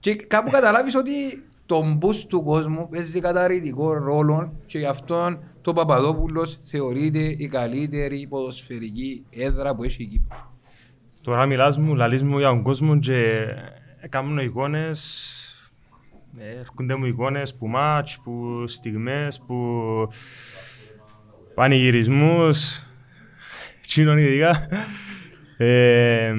[0.00, 1.12] Και κάπου καταλάβεις ότι
[1.70, 8.26] το μπούς του κόσμου παίζει καταρρητικό ρόλο και γι' αυτό το Παπαδόπουλος θεωρείται η καλύτερη
[8.28, 10.54] ποδοσφαιρική έδρα που έχει η Κύπρο.
[11.20, 13.46] Τώρα μιλάς μου, λαλείς μου για τον κόσμο και
[14.08, 15.70] κάνουν εικόνες,
[16.38, 19.56] ε, έρχονται μου εικόνες που μάτς, που στιγμές, που
[21.54, 22.86] πανηγυρισμούς,
[23.80, 24.68] τσίνον ειδικά.
[25.56, 26.32] Ε,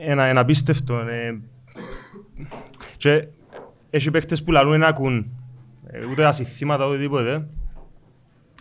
[0.00, 0.98] ένα, ένα απίστευτο.
[0.98, 1.40] Ε,
[2.96, 3.28] και
[3.90, 5.26] έχει παίχτες που λαλούν να ακούν
[5.86, 7.46] ε, ούτε ασυθήματα ούτε τίποτε.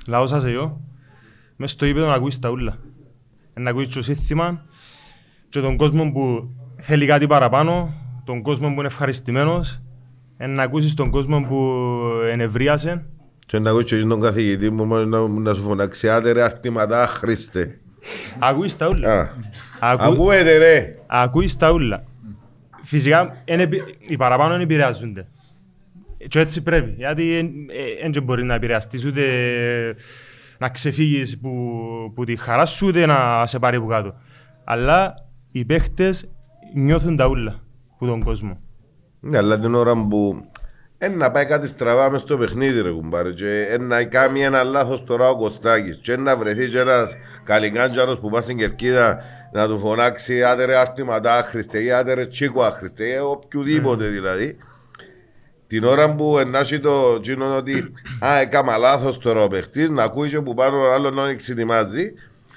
[0.07, 0.81] Λαός σας εγώ,
[1.55, 2.77] μες στο ύπεδο να ακούεις τα ούλα.
[3.53, 4.65] Να ακούεις το σύνθημα
[5.49, 9.81] και τον κόσμο που θέλει κάτι παραπάνω, τον κόσμο που είναι ευχαριστημένος,
[10.37, 11.81] ε, να ακούσεις τον κόσμο που
[12.31, 13.05] ενευρίασε.
[13.45, 17.79] Και να ακούσεις και τον καθηγητή μου να, να σου φωνάξει «Άντε ρε αρτηματά Χριστέ».
[18.39, 19.19] Ακούεις τα ούλα.
[19.19, 19.29] Α,
[19.79, 20.03] Ακού...
[20.03, 20.95] Ακούετε ρε.
[21.07, 22.03] Ακούεις τα ούλα.
[22.89, 25.27] Φυσικά εν επι- οι παραπάνω δεν επηρεάζονται.
[26.27, 26.93] Και έτσι πρέπει.
[26.97, 27.55] Γιατί
[28.11, 29.23] δεν μπορεί να επηρεαστείς ούτε
[30.57, 31.51] να ξεφύγεις που,
[32.15, 34.13] που τη χαρά σου ούτε να σε πάρει από κάτω.
[34.63, 35.13] Αλλά
[35.51, 36.29] οι παίχτες
[36.73, 37.59] νιώθουν τα ούλα
[37.97, 38.59] που τον κόσμο.
[39.19, 40.45] Ναι, αλλά την ώρα που
[40.97, 44.63] εν να πάει κάτι στραβά μες στο παιχνίδι ρε κουμπάρε και εν να κάνει ένα
[44.63, 49.23] λάθος τώρα ο Κωστάκης και εν να βρεθεί και ένας καλικάντζαρος που πάει στην Κερκίδα
[49.51, 54.57] να του φωνάξει άντε ρε αρτηματά Χριστέ ή άντε ρε τσίκο άχρηστε ή οποιοδήποτε δηλαδή
[55.67, 57.93] την ώρα που ενάσει το τσίνο ότι
[58.25, 62.13] α, έκαμα λάθος τώρα ο παιχτής να ακούει και που πάνω ο άλλος να εξετοιμάζει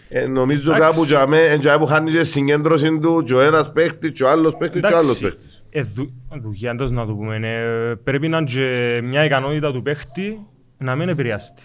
[0.09, 0.91] ε, νομίζω Εντάξει.
[0.91, 4.25] κάπου για μέ, εν για που χάνει και συγκέντρωση του και ο ένας παίχτης και
[4.25, 7.37] ο άλλος παίχτης και ο άλλος Εντάξει, παίχτης ε, δου, δουλειά εντός να το πούμε.
[7.37, 10.47] ε, πρέπει να είναι και μια ικανότητα του παίχτη
[10.79, 11.63] να μην επηρεαστεί.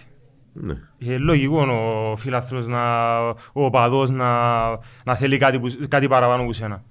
[0.62, 0.74] Ναι.
[1.14, 4.52] Ε, λογικό ο φίλαθλος, να, ο οπαδός να,
[5.04, 6.84] να θέλει κάτι, που, κάτι παραπάνω από σένα.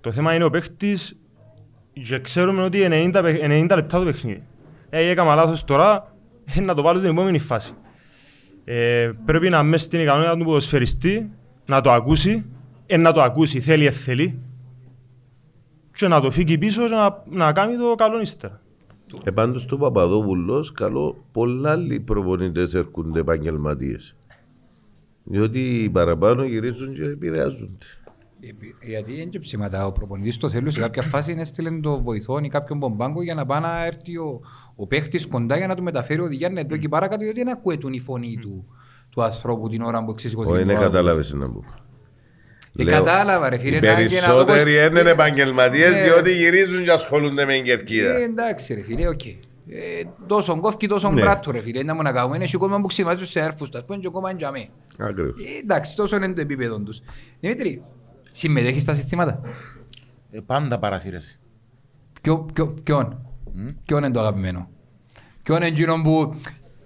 [0.00, 1.18] Το θέμα είναι ο παίχτης
[1.92, 4.42] και ξέρουμε ότι 90, παιχ- 90 λεπτά το παιχνίδι.
[4.90, 6.14] Ε, έκανα λάθος τώρα,
[6.44, 7.74] ε, να το βάλω στην επόμενη φάση.
[8.64, 11.30] Ε, πρέπει να μέσα στην ικανότητα του ποδοσφαιριστή,
[11.66, 12.44] να το ακούσει,
[12.86, 14.42] ε, να το ακούσει, θέλει, ε, θέλει,
[15.94, 18.60] και να το φύγει πίσω και να, να κάνει το καλό ύστερα.
[19.24, 24.16] Ε, πάντως το Παπαδόπουλος, καλό, πολλά άλλοι προπονητές έρχονται επαγγελματίες.
[25.24, 27.86] Διότι οι παραπάνω γυρίζουν και επηρεάζονται.
[28.40, 29.86] Επί- Γιατί είναι και ψήματα.
[29.86, 33.34] Ο προπονητής το θέλει σε κάποια φάση να στείλει το βοηθό ή κάποιον μπομπάγκο για
[33.34, 34.40] να πάει να έρθει ο,
[34.76, 37.78] ο παίχτης κοντά για να του μεταφέρει οδηγία να εδώ και παρακάτω γιατί δεν ακούει
[37.90, 38.64] η φωνή του,
[39.10, 41.64] του ανθρώπου την ώρα που εξήγησε Όχι, δεν κατάλαβες να πω.
[42.78, 43.76] Ε, Λέω, κατάλαβα ρε φίλε.
[43.76, 47.54] Οι να- και να δω πώς- περισσότεροι είναι επαγγελματίες Ναι, διότι γυρίζουν και ασχολούνται με
[47.54, 48.16] Ε, κερκίδα.
[48.16, 49.26] εντάξει ρε φίλε, οκ.
[49.26, 49.36] Ε,
[50.26, 51.20] τόσο κόφκι, τόσο Ναι.
[51.20, 51.82] μπράτο ρε φίλε.
[51.82, 52.36] Να μου να κάνουμε.
[52.36, 53.80] Είναι και κόσμο που ξυμάζει τους έρφους τους.
[53.80, 54.66] Ας πούμε και ακόμα είναι για μέ.
[54.98, 55.32] Ακριβώς.
[55.32, 57.00] Ε, εντάξει, τόσο είναι το επίπεδο τους.
[57.40, 57.82] Δημήτρη,
[58.30, 59.40] συμμετέχεις στα συστήματα;
[60.30, 61.38] Ε, πάντα παρασύρεσαι.
[62.22, 63.26] Ποιο, ποιο, ποιον,
[63.84, 64.70] ποιον είναι το αγαπημένο;
[65.42, 66.34] Ποιον είναι εκείνο που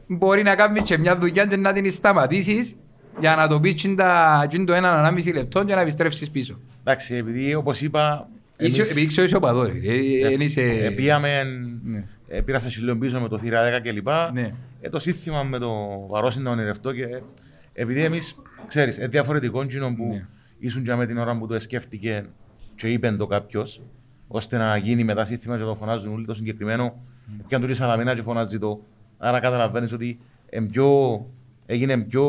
[0.06, 2.83] μπορεί να κάνεις και μια δουλειά και να την σταματήσεις;
[3.20, 6.58] Για να το πεις τσιν τα- τσιν το έναν ανάμιση λεπτό και να επιστρέψεις πίσω.
[6.80, 8.28] Εντάξει, επειδή όπως είπα.
[8.58, 9.72] Είσαι, εμείς- επειδή ξέρω είσαι οπαδός, ρε.
[9.72, 10.60] Ε, ε, εν είσαι...
[10.60, 11.42] Ε, πήγαμε,
[11.84, 12.04] Ναι.
[12.28, 14.08] ε, πήρα στα σιλίων πίσω με το θύρα 10 κλπ.
[14.32, 14.52] Ναι.
[14.80, 15.70] Ε, το σύστημα με το
[16.08, 17.22] βαρόσι να ονειρευτώ και ε,
[17.72, 18.36] επειδή εμείς,
[18.66, 20.26] ξέρεις, ε, διαφορετικό εκείνο που Ναι.
[20.58, 22.24] ήσουν και με την ώρα που το σκέφτηκε
[22.76, 23.80] και είπε το κάποιος,
[24.28, 26.94] ώστε να γίνει μετά σύστημα και το φωνάζουν όλοι το συγκεκριμένο,
[27.46, 28.80] και αν του σαλαμίνα και φωνάζει το.
[29.18, 30.18] Άρα καταλαβαίνεις ότι
[30.48, 30.86] εν πιο,
[31.66, 32.24] έγινε πιο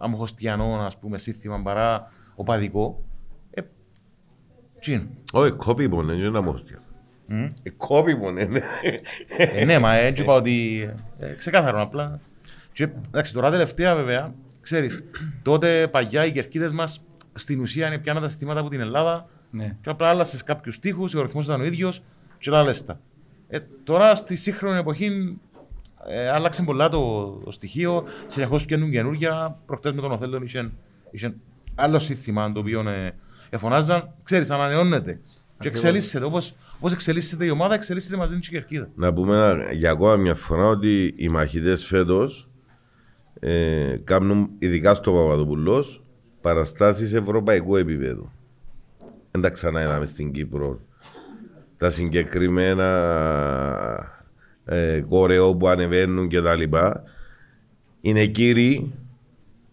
[0.00, 3.04] αμοχωστιανό, ας πούμε, σύστημα παρά οπαδικό.
[3.50, 3.62] Ε,
[4.80, 5.08] τσιν.
[5.32, 6.82] Όχι, κόπη μόνο, δεν είναι ένα μόστια.
[7.62, 8.62] Ε, Κόπη μόνο, είναι.
[9.36, 10.88] Ε, ναι, μα έτσι είπα ότι.
[11.18, 12.20] Ε, ξεκάθαρο απλά.
[12.72, 15.02] Και, εντάξει, τώρα τελευταία βέβαια, ξέρεις,
[15.42, 17.04] τότε παγιά οι κερκίδες μας
[17.34, 19.76] στην ουσία είναι πιάνα τα συστήματα από την Ελλάδα Ναι.
[19.80, 22.02] και απλά άλλασες κάποιους τείχους, ο ρυθμός ήταν ο ίδιος
[22.38, 23.00] και άλλες τα.
[23.48, 25.38] Ε, τώρα στη σύγχρονη εποχή
[26.08, 29.58] ε, άλλαξε πολλά το, το στοιχείο, συνεχώς πιάνουν καινούργια.
[29.66, 30.70] Προχτές με τον Οθέλον είχε,
[31.10, 31.34] είχε
[31.74, 33.14] άλλο σύστημα το οποίο ε,
[33.50, 34.14] εφωνάζαν.
[34.22, 35.20] Ξέρεις, ανανεώνεται.
[35.58, 36.24] Και εξελίσσεται.
[36.24, 38.88] Όπως, όπως εξελίσσεται η ομάδα, εξελίσσεται μαζί και η κερκίδα.
[38.94, 42.48] Να πούμε ένα- για ακόμα μια φορά ότι οι μαχητές φέτος
[43.40, 46.02] ε, κάνουν ειδικά στο Παπαδοπουλός
[46.40, 48.30] παραστάσεις ευρωπαϊκού επίπεδου.
[49.30, 50.80] Δεν τα ξανά είδαμε στην Κύπρο.
[51.76, 52.88] Τα συγκεκριμένα
[54.64, 57.02] ε, κορεό που ανεβαίνουν και τα λοιπά
[58.00, 58.92] είναι κύριοι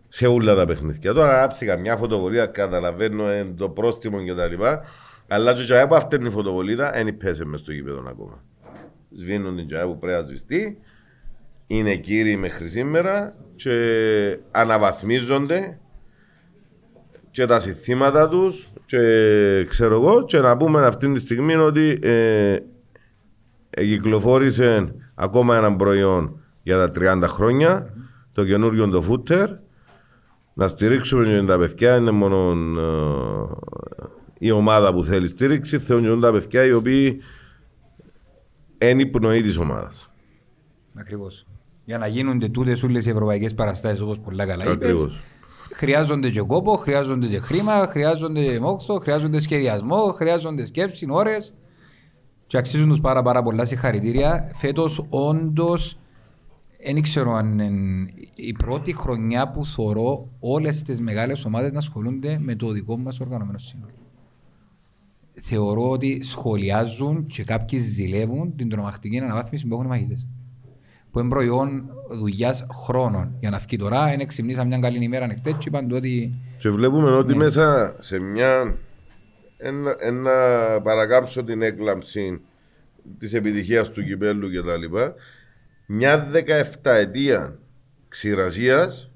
[0.10, 1.14] σε όλα τα παιχνίδια.
[1.14, 4.82] Τώρα άψηκα μια φωτοβολία, καταλαβαίνω ε, το πρόστιμο και τα λοιπά.
[5.28, 8.44] Αλλά και τζάι που αυτή είναι η φωτοβολίδα, δεν πέσε μες στο γήπεδο ακόμα.
[9.18, 10.78] Σβήνουν την τζάι που πρέπει να σβηστεί.
[11.68, 15.80] Είναι κύριοι μέχρι σήμερα και αναβαθμίζονται
[17.32, 22.54] και τα συστήματα τους και ξέρω εγώ και να πούμε αυτή τη στιγμή ότι ε,
[22.54, 22.64] ε,
[23.86, 27.94] κυκλοφόρησε ακόμα ένα προϊόν για τα 30 χρόνια
[28.32, 29.50] το καινούριο το φούτερ
[30.54, 36.22] να στηρίξουμε και τα παιδιά είναι μόνο ε, η ομάδα που θέλει στήριξη θέλουν και
[36.22, 37.22] τα παιδιά οι οποίοι
[38.78, 40.10] είναι η πνοή της ομάδας
[41.00, 41.46] Ακριβώς.
[41.86, 45.22] Για να γίνονται τούτες όλες οι ευρωπαϊκές παραστάσεις όπως πολλά καλά είπες, Ακριβώς.
[45.74, 51.54] χρειάζονται και κόπο, χρειάζονται και χρήμα, χρειάζονται και μόξο, χρειάζονται σχεδιασμό, χρειάζονται σκέψη, ώρες
[52.50, 54.52] και αξίζουν τους πάρα πάρα πολλά συγχαρητήρια.
[54.56, 56.00] Φέτος όντως
[56.84, 62.38] δεν ξέρω αν είναι η πρώτη χρονιά που θωρώ όλες τις μεγάλες ομάδες να ασχολούνται
[62.42, 63.92] με το δικό μας οργανωμένο σύνολο.
[65.42, 70.28] Θεωρώ ότι σχολιάζουν και κάποιοι ζηλεύουν την τρομακτική αναβάθμιση που έχουν οι μαχητές.
[71.12, 73.36] Που είναι προϊόν δουλειάς χρόνων.
[73.40, 76.70] Για να βγει τώρα, είναι ξυπνήσα μια καλή ημέρα ανοιχτέ και είπαν του ότι Και
[76.70, 78.78] βλέπουμε ότι μέσα σε μια.
[79.62, 80.32] Ένα, ένα
[80.84, 82.42] παρακάμψω την έκλαμψη
[83.18, 85.14] της επιτυχίας του κυπέλου και τα λοιπά.
[85.86, 86.28] Μια
[86.84, 87.60] 17 ετία
[88.08, 89.12] ξηρασίας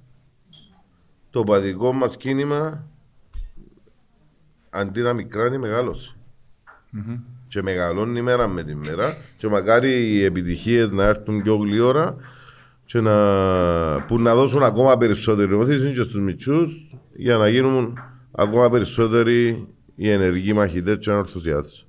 [1.30, 2.88] το παδικό μας κίνημα
[4.70, 6.16] αντί να μικράνει μεγάλωσε.
[7.48, 9.18] Και μεγαλώνει μέρα με τη μέρα.
[9.38, 12.16] Και μακάρι οι επιτυχίες να έρθουν πιο γλυόρα
[12.86, 13.16] και να,
[14.06, 18.00] που να δώσουν ακόμα περισσότερη όθηση και στους μητσούς για να γίνουν
[18.32, 21.88] ακόμα περισσότεροι οι ενεργοί μαχητές και ανορθωσιάτες.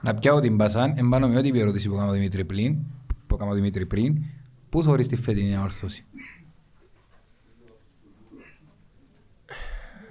[0.00, 2.76] να πιάω την Πασάν, εμπάνω με ό,τι ερώτηση που έκανα ο Δημήτρη πριν,
[3.26, 4.24] που έκανα ο Δημήτρη πριν,
[4.68, 6.04] πού θεωρείς τη φετινή ανόρθωση.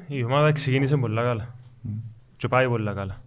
[0.08, 1.56] Η ομάδα ξεκίνησε πολλά καλά.
[2.38, 3.22] Και πάει πολλά καλά.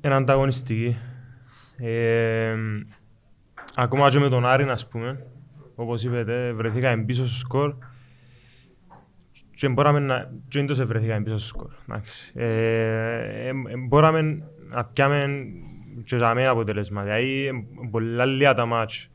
[0.00, 0.96] Είναι ανταγωνιστική.
[1.76, 2.54] Ε,
[3.74, 5.26] ακόμα και με τον Άρη, ας πούμε,
[5.74, 7.76] όπως είπετε, βρεθήκαμε πίσω στο σκορ
[9.54, 10.30] και μποράμε να...
[10.48, 11.70] και δεν τόσο βρεθήκαμε πίσω στο σκορ.
[11.88, 12.32] εντάξει.
[12.34, 13.52] Ε, ε,
[13.88, 15.46] μποράμε να πιάμε
[16.04, 17.02] και για μένα αποτελέσμα.
[17.02, 17.52] Δηλαδή, ε,
[17.90, 19.10] πολλά λίγα τα μάτς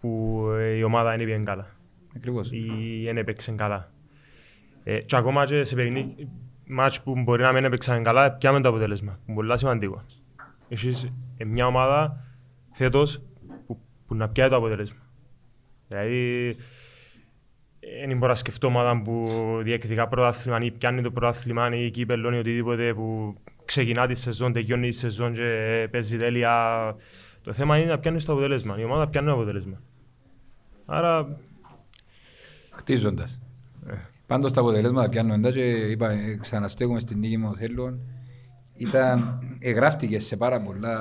[0.00, 1.66] που ε, η ομάδα είναι πήγαινε καλά
[2.16, 2.50] Ακριβώς.
[2.52, 3.92] ή δεν έπαιξε καλά.
[4.84, 6.28] Ε, και ακόμα και σε παιχνίδι,
[6.66, 9.12] μάτς που μπορεί να μην έπαιξαν καλά, πιάμε το αποτέλεσμα.
[9.12, 10.04] Που είναι πολύ σημαντικό.
[10.68, 12.24] Έχεις ε, μια ομάδα
[12.72, 13.22] φέτος
[13.66, 14.98] που, που να πιάει το αποτέλεσμα.
[15.88, 16.56] Δηλαδή,
[18.06, 19.26] δεν μπορώ να σκεφτώ ομάδα που
[19.62, 24.88] διεκδικά πρωτάθλημα ή πιάνει το πρωτάθλημα ή κύπελλο ή οτιδήποτε που ξεκινά τη σεζόν, τελειώνει
[24.88, 26.54] τη σεζόν και παίζει τέλεια.
[27.42, 28.78] Το θέμα είναι να πιάνεις το αποτέλεσμα.
[28.78, 29.80] Η ομάδα πιάνει το αποτέλεσμα.
[30.86, 31.38] Άρα
[32.70, 33.40] Χτίζοντας.
[34.26, 37.98] Πάντως τα αποτελέσματα πιάνουν εντά και είπα, ε, ξαναστέκουμε στην νίκη μου θέλω.
[38.76, 40.98] Ήταν, εγγράφτηκες σε πάρα πολλά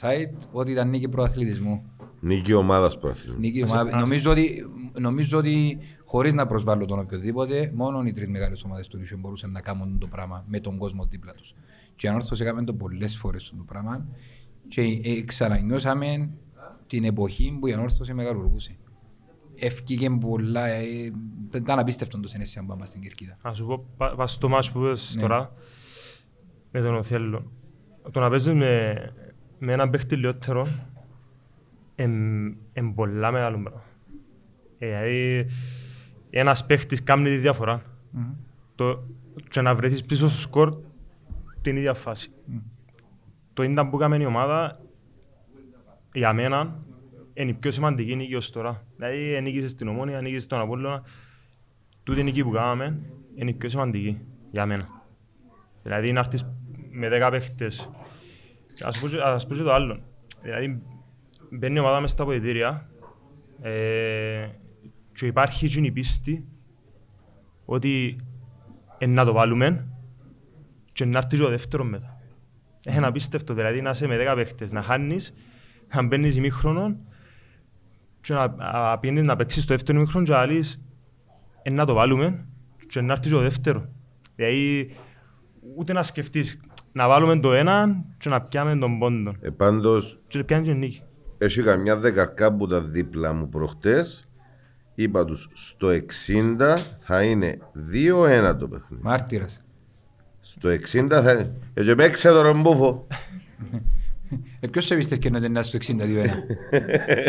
[0.00, 1.91] site ότι ήταν νίκη προαθλητισμού.
[2.24, 3.40] Νίκη ομάδας προαθλητισμού.
[3.40, 3.92] Νίκη ομάδας.
[4.00, 4.66] Νομίζω ότι,
[4.98, 9.50] νομίζω ότι χωρίς να προσβάλλω τον οποιοδήποτε, μόνο οι τρεις μεγάλες ομάδες του νησιού μπορούσαν
[9.50, 11.54] να κάνουν το πράγμα με τον κόσμο δίπλα τους.
[11.96, 14.06] Και αν όρθω έκαμε το πολλές φορές το πράγμα
[14.68, 16.30] και ε, ξανανιώσαμε
[16.86, 18.76] την εποχή που η ανόρθωση μεγαλουργούσε.
[19.54, 20.82] Ευκήκε πολλά, ε,
[21.54, 23.36] ήταν απίστευτο το συνέστημα που πάμε στην Κερκίδα.
[23.42, 25.22] Να σου πω, πα- πας στο μάτς που πες Ναι.
[25.22, 25.52] τώρα,
[26.70, 27.52] με τον Οθέλο.
[28.10, 28.94] Το να παίζεις με,
[29.58, 30.66] με έναν παίχτη λιότερο,
[31.96, 33.82] είναι πολλά μεγάλο πράγμα.
[34.78, 35.46] Ε, Δηλαδή,
[36.30, 37.82] ένας παίχτης κάνει τη διαφορά.
[38.74, 39.02] Το,
[39.48, 40.76] και να βρεθείς πίσω στο σκορ
[41.62, 42.30] την ίδια φάση.
[43.52, 44.80] Το ήταν που έκαμε η ομάδα,
[46.12, 46.76] για μένα,
[47.34, 48.82] είναι η πιο σημαντική νίκη ως τώρα.
[48.96, 51.02] Δηλαδή, νίκησε στην Ομόνια, νίκησε στον Απόλλωνα.
[52.02, 53.00] Τούτη η νίκη που κάναμε
[53.34, 54.18] είναι η πιο σημαντική
[54.50, 54.88] για μένα.
[55.82, 56.46] Δηλαδή, να έρθεις
[56.90, 57.90] με 10 παίχτες.
[58.82, 60.00] Ας πω, και- ας πω και το άλλο.
[60.42, 60.82] Δηλαδή,
[61.52, 62.88] μπαίνει η ομάδα μες στα αποδητήρια
[63.60, 64.48] ε,
[65.12, 66.44] και υπάρχει εκείνη η πίστη
[67.64, 68.16] ότι
[68.98, 69.86] ε, να το βάλουμε
[70.92, 72.20] και να έρθει και ο δεύτερο μετά.
[72.96, 75.34] Είναι απίστευτο, δηλαδή να είσαι με 10 παίχτες, να χάνεις,
[75.94, 76.96] να μπαίνεις ημίχρονο
[78.20, 80.82] και να, να, πηγαίνεις να παίξεις το δεύτερο ημίχρονο και να λες
[81.62, 82.46] ε, να το βάλουμε
[82.88, 83.88] και να έρθει και ο δεύτερο.
[84.34, 84.90] Δηλαδή
[85.76, 86.60] ούτε να σκεφτείς
[86.92, 89.34] να βάλουμε το ένα και να πιάμε τον πόντο.
[89.40, 91.02] Ε, πάντως, Και να πιάνει και νίκη.
[91.44, 94.24] Έχει καμιά δεκαρκά που τα δίπλα μου προχτές.
[94.94, 97.58] Είπα τους στο 60 θα είναι
[97.92, 99.02] 2-1 το παιχνίδι.
[99.02, 99.62] Μάρτυρας.
[100.40, 101.52] Στο 60 θα είναι.
[101.74, 103.06] Ε, και παίξε το ρομπούφο.
[104.60, 106.26] Ε, ποιος σε πίστευε ότι είναι στο 62-1.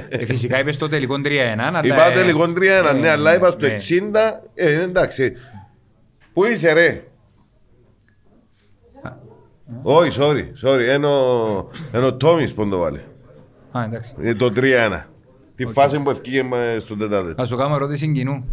[0.09, 1.27] ε, φυσικά είπες το τελικό 3-1.
[1.57, 3.75] αλλά, Είπα ε, τελικό 3-1, ε, ναι, αλλά είπα στο ναι.
[3.89, 4.13] 60.
[4.53, 5.33] Ε, εντάξει.
[6.33, 7.03] Πού είσαι ρε;
[9.81, 10.81] Όχι, sorry, sorry.
[10.81, 12.99] Ενώ ο Τόμις που το βάλε.
[13.77, 14.13] Α, εντάξει.
[14.19, 15.03] Είναι το 3-1.
[15.55, 17.33] Τη φάση που ευκήγε με στον τετάδε.
[17.37, 18.45] Να σου κάνω ερώτηση κοινού.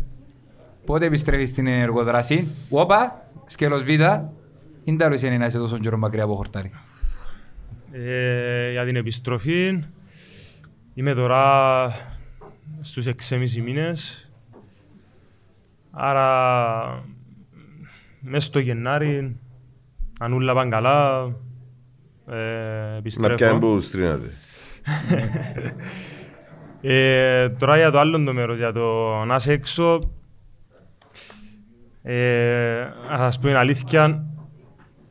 [0.84, 2.48] Πότε επιστρέφεις στην ενεργοδράση.
[2.70, 3.88] Όπα, σκέλος Β.
[4.84, 6.70] Είναι τα είναι να είσαι τόσο καιρό μακριά από χορτάρι.
[7.92, 9.84] Ε, για την επιστροφή
[10.94, 11.86] είμαι τώρα
[12.80, 14.30] στους 6,5 μήνες.
[15.90, 17.05] Άρα
[18.20, 19.36] μέσα στο Γενάρη,
[20.20, 21.22] αν όλα πάνε καλά,
[22.30, 23.34] ε, Να επιστρέφω.
[23.34, 24.30] πιάνει που στρίνατε.
[26.82, 29.98] Ε, τώρα για το άλλο το μέρος, για το να είσαι έξω,
[32.02, 34.24] ε, να σας πω την αλήθεια,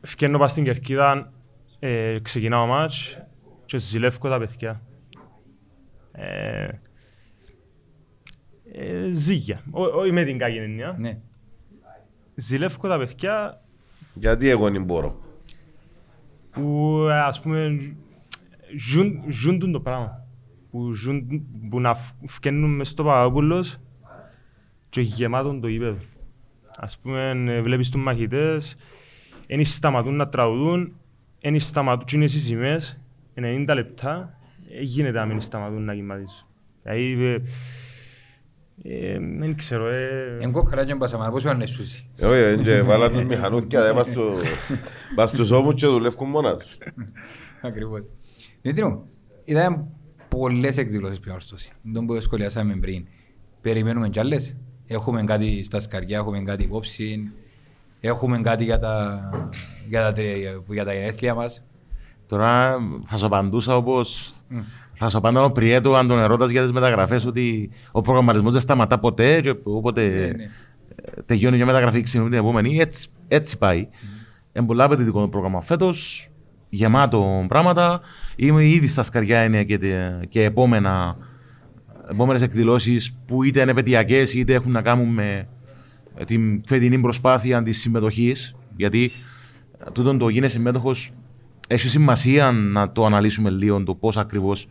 [0.02, 1.32] φκένω πας στην Κερκίδα,
[1.78, 3.18] ε, ξεκινάω μάτς
[3.64, 4.82] και ζηλεύω τα παιδιά.
[6.12, 6.68] Ε,
[8.72, 10.96] ε, ζήγια, Ό- όχι με την κακή έννοια.
[10.98, 11.18] Ναι.
[12.34, 13.62] Ζηλεύω τα παιδιά
[14.14, 15.20] Γιατί εγώ δεν μπορώ.
[16.50, 17.78] που ε, ας πούμε
[18.78, 20.24] ζουν, ζουν τον το πράγμα.
[20.70, 23.76] Που, ζουν, που να φ- φκαίνουν μες στο Παπαδόπουλος
[24.88, 25.96] και γεμάτον το γήπεδο.
[26.76, 28.76] Ας πούμε ε, βλέπεις τους μαχητές,
[29.46, 30.92] δεν σταματούν να τραγουδούν,
[31.40, 33.00] δεν σταματούν και είναι στις σημαίες,
[33.34, 34.38] 90 λεπτά,
[34.78, 36.46] ε, γίνεται να μην σταματούν να κυματίζουν.
[36.82, 37.42] Δηλαδή, ε,
[38.82, 42.06] ε, δεν ξέρω, ε, Εγώ καλά και μπασαμάνα, πόσο είναι σούσι.
[42.16, 44.32] Ε, Όχι, ε, και βάλα τους μηχανούθια, δεν πας στο-
[45.14, 46.78] πας στους ώμους και δουλεύουν μόνα τους.
[47.62, 48.02] Ακριβώς.
[48.62, 48.98] Δημήτρη
[49.44, 49.86] είδαμε
[50.28, 51.70] πολλές εκδηλώσεις πιο όρθωση.
[51.82, 53.06] Δεν που σχολιάσαμε πριν.
[53.60, 54.56] Περιμένουμε κι άλλες.
[54.86, 57.30] Έχουμε κάτι στα σκαριά, έχουμε κάτι υπόψη.
[58.00, 59.20] Έχουμε κάτι για τα,
[59.88, 61.64] για τα, τρι- για τα γενέθλια μας.
[62.26, 64.32] Τώρα θα σου απαντούσα όπως.
[64.94, 68.60] Θα σου απαντάω ο Πριέτο αν τον ερώτας για τις μεταγραφές ότι ο προγραμματισμός δεν
[68.60, 69.40] σταματά ποτέ.
[69.40, 70.42] Και όποτε ναι.
[70.94, 72.78] ε, τελειώνει μια μεταγραφή, ξεκινούμε την επόμενη.
[72.78, 73.88] Έτσι, έτσι πάει.
[74.52, 76.29] Είναι πολύ απαιτητικό το πρόγραμμα φέτος.
[76.70, 78.00] Γεμάτο πράγματα.
[78.36, 81.16] Είμαι ήδη στα σκαριά είναι και, τε- και επόμενα
[82.10, 85.48] επόμενες εκδηλώσεις που είτε είναι επαιτειακές είτε έχουν να κάνουν με
[86.26, 89.12] την φετινή προσπάθεια της συμμετοχής γιατί
[89.86, 91.10] ε, τούτον το γίνε συμμέτοχος
[91.68, 94.68] έχει σημασία να το αναλύσουμε λίγο το πώς ακριβώς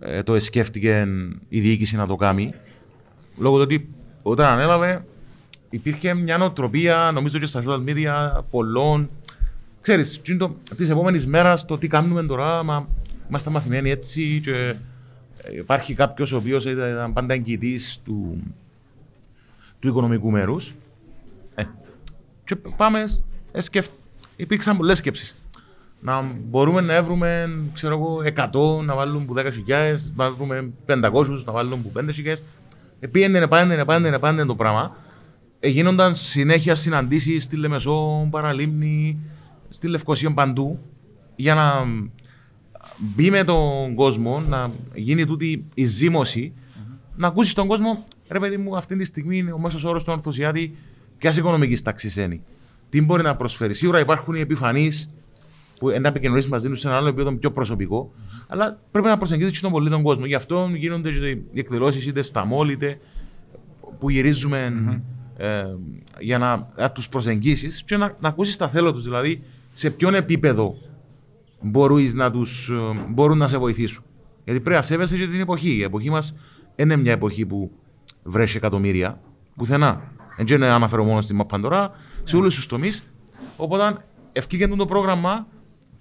[0.00, 1.06] ε, το σκέφτηκε
[1.48, 2.52] η διοίκηση να το κάνει
[3.38, 3.88] λόγω του ότι
[4.22, 5.04] όταν ανέλαβε
[5.70, 9.10] υπήρχε μια νοοτροπία νομίζω και στα social media πολλών
[9.82, 12.88] ξέρεις, τι είναι το, της επόμενης μέρας το τι κάνουμε τώρα μα
[13.28, 14.74] είμαστε μαθημένοι έτσι και
[15.42, 18.42] ε, υπάρχει κάποιος ο οποίος ήταν, ήταν πάντα εγγυητής του,
[19.78, 20.72] του οικονομικού μέρους.
[21.54, 21.62] Ε,
[22.44, 23.04] και πάμε,
[23.52, 23.86] ε, σκεφ...
[24.36, 25.36] υπήρξαν πολλές σκέψεις.
[26.00, 28.18] Να μπορούμε να έβρουμε, ξέρω εγώ,
[28.80, 29.44] 100 να βάλουν που 10.000,
[30.16, 32.34] να βρούμε 500 να βάλουν που 5.000.
[33.00, 34.96] Επίενε, πάνε, πάνε, πάνε το πράγμα.
[35.60, 39.18] Ε, γίνονταν συνέχεια συναντήσεις στη Λεμεσό, Παραλίμνη,
[39.72, 40.78] στη Λευκοσία παντού
[41.36, 41.84] για να
[42.98, 46.52] μπει με τον κόσμο, να γίνει τούτη η ζήμωση,
[47.16, 50.76] να ακούσεις τον κόσμο, ρε παιδί μου, αυτή τη στιγμή ο μέσος όρος του Ορθωσιάτη
[51.18, 52.40] ποιας οικονομικής τάξης είναι.
[52.88, 53.74] Τι μπορεί να προσφέρει.
[53.74, 55.14] Σίγουρα υπάρχουν οι επιφανείς
[55.78, 58.12] που να επικοινωνήσει μαζί του σε ένα άλλο επίπεδο πιο προσωπικό,
[58.48, 60.26] αλλά πρέπει να προσεγγίσει τον πολύ τον κόσμο.
[60.26, 62.98] Γι' αυτό γίνονται οι εκδηλώσεις είτε στα μόλ, είτε
[63.98, 64.72] που γυρίζουμε
[65.36, 65.64] ε,
[66.18, 69.04] για να, να τους προσεγγίσεις και να, να ακούσεις τα θέλω τους.
[69.04, 69.42] Δηλαδή,
[69.72, 70.76] σε ποιον επίπεδο
[71.60, 74.04] μπορείς να τους, ε, μπορούν να σε βοηθήσουν.
[74.44, 75.70] Γιατί πρέπει να σέβεσαι και την εποχή.
[75.70, 76.34] Η εποχή μας
[76.76, 77.70] είναι μια εποχή που
[78.22, 79.20] βρέσει εκατομμύρια,
[79.56, 80.12] πουθενά.
[80.36, 81.90] Δεν είναι αναφέρω μόνο στην Μαπαντορά,
[82.24, 83.10] σε όλους τους τομείς.
[83.56, 83.96] Οπότε
[84.32, 85.46] ευκήγε το πρόγραμμα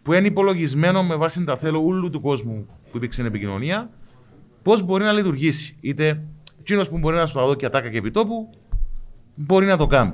[0.02, 3.89] που είναι υπολογισμένο με βάση τα θέλω όλου του κόσμου που υπήρξε στην επικοινωνία,
[4.61, 5.76] πώς μπορεί να λειτουργήσει.
[5.81, 6.23] Είτε
[6.60, 8.49] εκείνος που μπορεί να σου τα δω και ατάκα και επιτόπου,
[9.35, 10.14] μπορεί να το κάνει.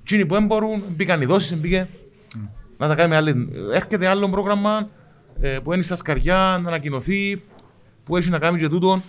[0.00, 1.88] Εκείνοι που δεν μπορούν, μπήκαν οι δόσεις, μπήκε
[2.76, 3.48] να τα κάνει άλλη.
[3.72, 4.88] Έρχεται άλλο πρόγραμμα
[5.40, 7.42] ε, που είναι στα σκαριά να ανακοινωθεί,
[8.04, 9.00] που έχει να κάνει και τούτο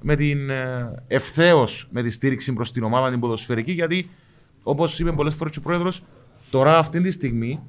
[0.00, 3.72] με την ε, ευθέως με τη στήριξη προς την ομάδα την ποδοσφαιρική.
[3.72, 4.10] Γιατί,
[4.62, 6.02] όπως είπε πολλές φορές ο πρόεδρος,
[6.50, 7.60] τώρα αυτή τη στιγμή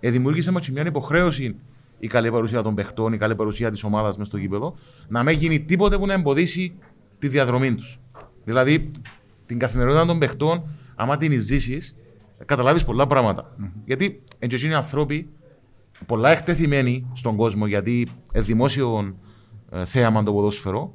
[0.00, 1.56] ε, δημιούργησε μας μια υποχρέωση
[1.98, 4.74] η καλή παρουσία των παιχτών, η καλή παρουσία της ομάδας μες στο γήπεδο,
[5.08, 6.74] να μην γίνει τίποτε που να εμποδίσει
[7.18, 7.98] τη διαδρομή τους.
[8.44, 8.88] Δηλαδή,
[9.46, 10.62] την καθημερινότητα των παιχτών,
[10.94, 11.96] άμα την ζήσεις,
[12.44, 13.56] καταλάβεις πολλά πράγματα.
[13.60, 13.70] Mm-hmm.
[13.84, 14.22] Γιατί
[14.64, 15.28] είναι άνθρωποι
[16.06, 18.00] πολλά εκτεθειμένοι στον κόσμο, γιατί
[18.32, 19.14] είναι δημόσιο
[19.70, 20.94] ε, θέαμα το ποδόσφαιρο,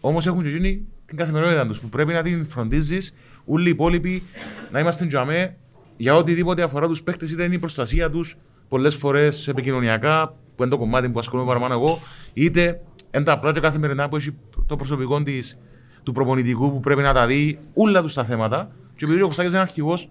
[0.00, 3.14] όμως έχουν και εκείνοι την καθημερινότητα τους που πρέπει να την φροντίζεις.
[3.44, 4.22] Όλοι οι υπόλοιποι
[4.70, 5.56] να είμαστε τζαμέ
[5.96, 8.36] για οτιδήποτε αφορά τους παίχτε, είτε είναι η προστασία τους
[8.68, 11.98] πολλές φορές επικοινωνιακά, που είναι το κομμάτι που ασχολούμαι παραπάνω εγώ,
[12.32, 12.82] είτε
[13.14, 14.34] είναι τα απλά και καθημερινά που έχει
[14.66, 15.58] το προσωπικό της,
[16.02, 18.70] του προπονητικού που πρέπει να τα δει όλα τους τα θέματα.
[18.96, 20.10] Και επειδή ο Κωστάκης είναι αρχηγός,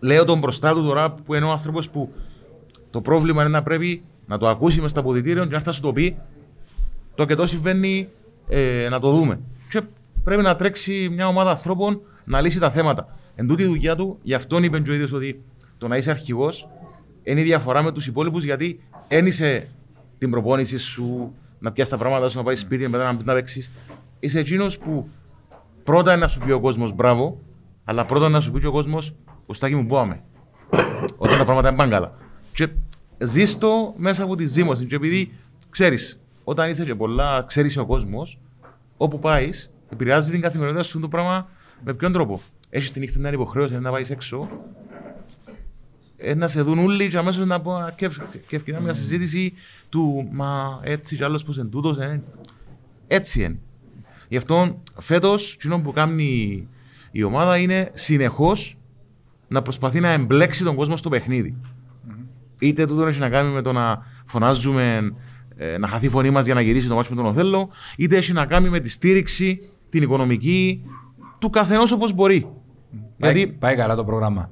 [0.00, 2.12] λέω τον μπροστά του τώρα που είναι ο άνθρωπος που
[2.90, 5.92] το πρόβλημα είναι να πρέπει να το ακούσει μες στα αποδητήρια και να φτάσει το
[5.92, 6.16] πει.
[7.14, 8.08] Το και το συμβαίνει
[8.48, 9.40] ε, να το δούμε.
[9.70, 9.82] Και
[10.24, 13.16] πρέπει να τρέξει μια ομάδα ανθρώπων να λύσει τα θέματα.
[13.34, 15.42] Εν τούτη η δουλειά του, γι' αυτόν είπε ο ίδιος ότι
[15.78, 16.68] το να είσαι αρχηγός
[17.22, 19.68] είναι η διαφορά με τους υπόλοιπους γιατί ένισε
[20.18, 23.70] την προπόνηση σου, να πιάσεις τα πράγματα σου, να πάεις σπίτι, μετά να, να παίξεις.
[24.20, 25.08] Είσαι εκείνος που
[25.84, 27.38] πρώτα να σου πει ο κόσμος μπράβο,
[27.84, 29.14] αλλά πρώτα να σου πει και ο κόσμος,
[29.50, 30.22] ο στάκι μου πάμε.
[31.16, 32.12] Όταν τα πράγματα είναι πάνε καλά.
[32.52, 32.68] Και
[33.18, 34.84] ζήστο μέσα από τη ζήμωση.
[34.84, 35.32] Και επειδή
[35.70, 38.38] ξέρεις, όταν είσαι και πολλά, ξέρεις ο κόσμος,
[38.96, 41.48] όπου πάεις, επηρεάζει την καθημερινότητα σου το πράγμα
[41.84, 42.40] με ποιον τρόπο.
[42.70, 44.48] Έχεις την νύχτα μια υποχρέωση να πάεις έξω,
[46.16, 48.08] ε, να σε δουν όλοι και αμέσως να πω και,
[48.46, 49.52] και ευκαιρία μια συζήτηση
[49.88, 52.22] του μα έτσι κι άλλος πως εν τούτος, ε,
[53.06, 53.58] έτσι είναι.
[54.28, 56.68] Γι' αυτό φέτος, κοινό που κάνει
[57.10, 58.74] η ομάδα είναι συνεχώς
[59.50, 61.56] να προσπαθεί να εμπλέξει τον κόσμο στο παιχνίδι.
[61.60, 62.24] Mm-hmm.
[62.58, 65.12] Είτε τούτο έχει να κάνει με το να φωνάζουμε
[65.56, 68.16] ε, να χαθεί η φωνή μας για να γυρίσει το μάτσο με τον Οθέλο, είτε
[68.16, 70.84] έχει να κάνει με τη στήριξη, την οικονομική
[71.38, 72.46] του καθενός όπως μπορεί.
[73.18, 73.52] Πάει, Γιατί...
[73.52, 74.50] πάει καλά το πρόγραμμα.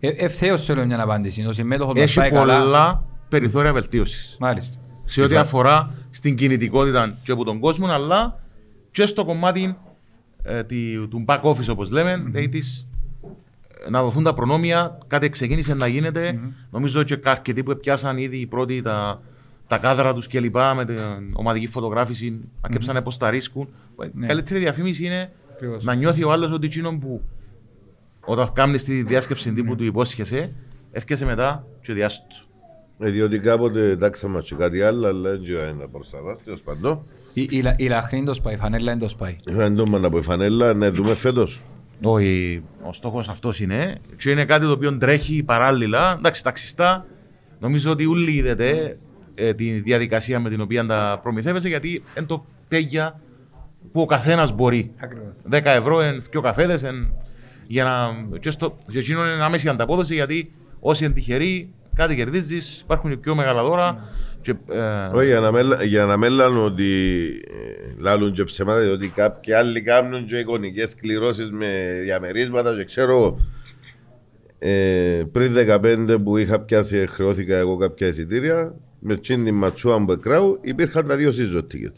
[0.00, 1.46] Ε, Ευθέως θέλω μια απάντηση.
[1.94, 3.04] έχει πάει πολλά καλά.
[3.28, 4.36] περιθώρια βελτίωσης.
[4.40, 4.80] Μάλιστα.
[5.04, 8.40] Σε ό,τι αφορά στην κινητικότητα και από τον κόσμο, αλλά
[8.90, 9.76] και στο κομμάτι
[10.42, 10.62] ε,
[11.10, 12.24] του back office, όπως λέμε, mm-hmm.
[12.24, 12.88] δηλαδή της
[13.90, 16.32] να δοθούν τα προνόμια, κάτι ξεκίνησε να γίνεται.
[16.34, 16.66] Mm-hmm.
[16.70, 19.22] Νομίζω ότι αρκετοί που πιάσαν ήδη οι πρώτοι τα,
[19.66, 20.98] τα κάδρα τους και λοιπά με την
[21.32, 23.04] ομαδική φωτογράφηση, ακέψανε mm-hmm.
[23.04, 23.68] πώς τα ρίσκουν.
[24.12, 24.26] Ναι.
[24.26, 25.84] Καλύτερη διαφήμιση είναι Ακριβώς.
[25.84, 27.22] να νιώθει ο άλλος ότι εκείνο που
[28.20, 29.76] όταν κάνει τη διάσκεψη τύπου mm-hmm.
[29.76, 30.52] του υπόσχεσαι,
[30.92, 32.36] έρχεσαι μετά και διάστο.
[32.98, 36.58] Ε, διότι κάποτε εντάξει μας και κάτι άλλο, αλλά δεν ξέρω αν θα προσταβάσει, τέλο
[36.64, 37.02] πάντων.
[37.76, 39.36] Η λαχρή είναι το σπάει, η φανέλα είναι το σπάει.
[39.44, 41.60] Δεν το να πω η φανέλα, να δούμε φέτος.
[42.02, 43.98] Όχι, ο στόχος αυτός είναι.
[44.16, 46.14] Και είναι κάτι το οποίο τρέχει παράλληλα.
[46.18, 47.06] Εντάξει, ταξιστά,
[47.60, 48.98] νομίζω ότι όλοι είδατε
[49.34, 53.20] ε, τη διαδικασία με την οποία τα προμηθεύεσαι, γιατί είναι το τέγια
[53.92, 54.90] που ο καθένας μπορεί.
[54.98, 55.32] Ακριβώς.
[55.50, 56.84] 10 ευρώ εν δύο καφέδες.
[57.66, 58.38] Για να.
[58.38, 63.16] Και, στο, και εκείνο είναι άμεση ανταπόδοση, γιατί όσοι είναι τυχεροί, κάτι κερδίζεις, υπάρχουν και
[63.16, 63.98] πιο μεγάλα δώρα.
[63.98, 64.25] Και, ε...
[65.12, 69.52] Όχι, για να, με, για να με λένε ότι ε, λάλλουν και ψεμάτα, διότι κάποιοι
[69.52, 73.38] άλλοι κάνουν και εικονικές κληρώσεις με διαμερίσματα και ξέρω
[74.58, 80.58] ε, πριν 15 που είχα πιάσει, χρεώθηκα εγώ κάποια εισιτήρια, με τσίνη ματσούα μου εκράου,
[80.62, 81.92] υπήρχαν τα δύο season ticket.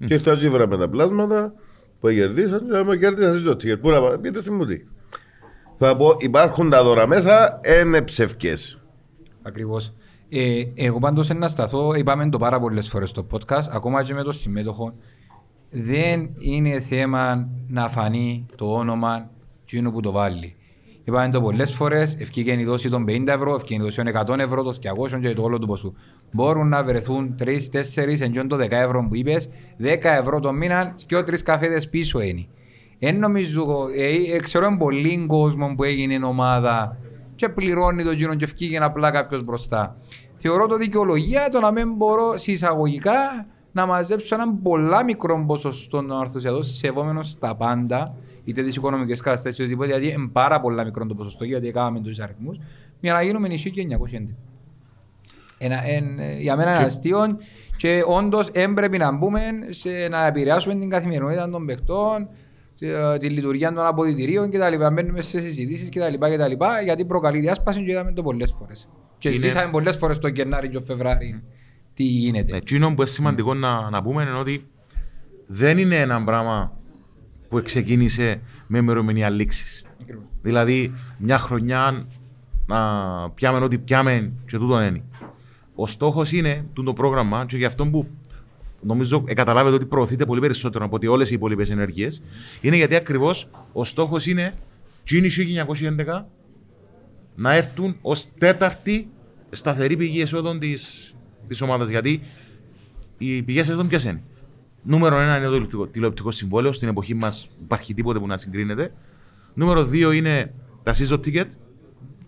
[0.00, 0.06] Mm.
[0.06, 1.54] Και ήρθα και με τα πλάσματα
[2.00, 3.80] που κερδίσαν και μου κέρδισα season ticket.
[3.80, 4.88] Πού να πάω, πείτε στην μουτή.
[5.78, 8.78] Θα πω, υπάρχουν τα δώρα μέσα, είναι ψευκές.
[9.42, 9.94] Ακριβώς.
[10.34, 14.22] Ε, εγώ πάντως να σταθώ, είπαμε το πάρα πολλές φορές στο podcast, ακόμα και με
[14.22, 14.94] το συμμέτοχο,
[15.70, 19.30] δεν είναι θέμα να φανεί το όνομα
[19.62, 20.56] εκείνου που το βάλει.
[21.04, 24.38] Είπαμε το πολλές φορές, ευκήγεν η δόση των 50 ευρώ, ευκήγεν η δόση των 100
[24.38, 25.94] ευρώ, των 200 και το όλο του ποσού.
[26.32, 29.48] Μπορούν να βρεθούν 3-4 εντζόν το 10 ευρώ που είπες,
[29.78, 32.46] 10 ευρώ το μήνα και ο τρεις καφέδες πίσω είναι.
[32.98, 33.64] Εν νομίζω,
[33.96, 36.96] ε, ε, ξέρω πολύ κόσμο που έγινε ομάδα
[37.42, 39.96] και πληρώνει το γύρο και ευκήγεν απλά κάποιος μπροστά.
[40.44, 46.12] Θεωρώ το δικαιολογία το να μην μπορώ συσσαγωγικά να μαζέψω έναν πολλά μικρό ποσοστό των
[46.20, 48.14] αρθωσιατών σεβόμενο στα πάντα,
[48.44, 52.22] είτε τις οικονομικές καταστάσεις, οτιδήποτε, γιατί είναι πάρα πολλά μικρό το ποσοστό, γιατί έκαναμε του
[52.22, 52.58] αριθμούς,
[53.00, 54.34] για να γίνουμε νησί και 900
[55.58, 56.04] ένα, εν,
[56.38, 57.38] για μένα είναι αστείο
[57.76, 59.40] και όντως έπρεπε να μπούμε
[59.70, 62.28] σε, να επηρεάσουμε την καθημερινότητα των παιχτών,
[62.78, 62.86] τη,
[63.18, 64.86] τη λειτουργία των αποδητηρίων κτλ.
[64.92, 66.64] Μπαίνουμε σε συζητήσεις κτλ, κτλ.
[66.84, 68.88] Γιατί προκαλεί διάσπαση και είδαμε το πολλές φορές.
[69.22, 71.42] Και Είναι- ζήσαμε πολλές φορές το Γενάρη και το Φεβράρι
[71.94, 72.56] τι γίνεται.
[72.56, 74.66] Εκείνο που είναι σημαντικό να, να πούμε είναι ότι
[75.46, 76.72] δεν είναι ένα πράγμα
[77.48, 79.84] που ξεκίνησε με ημερομηνία λήξης.
[80.42, 82.06] Δηλαδή, μια χρονιά
[82.66, 82.80] να
[83.30, 85.02] πιάμε ό,τι πιάμε και τούτο είναι.
[85.74, 88.06] Ο στόχος είναι τούτο το πρόγραμμα και γι' αυτό που
[88.80, 92.22] νομίζω ε, καταλάβετε ότι προωθείται πολύ περισσότερο από ότι όλες οι υπόλοιπες ενέργειες.
[92.60, 94.54] Είναι γιατί ακριβώς ο στόχος είναι
[95.04, 96.24] Τζίνι 1911
[97.34, 99.08] να έρθουν ως τέταρτη
[99.50, 101.12] σταθερή πηγή εσόδων της
[101.48, 101.88] της ομάδας.
[101.88, 102.20] Γιατί
[103.18, 104.22] οι πηγές εσόδων ποιες είναι;
[104.82, 106.72] Νούμερο ένα είναι το τηλεοπτικό, τηλεοπτικό συμβόλαιο.
[106.72, 108.92] Στην εποχή μας υπάρχει τίποτε που να συγκρίνεται.
[109.54, 111.46] Νούμερο δύο είναι τα season ticket,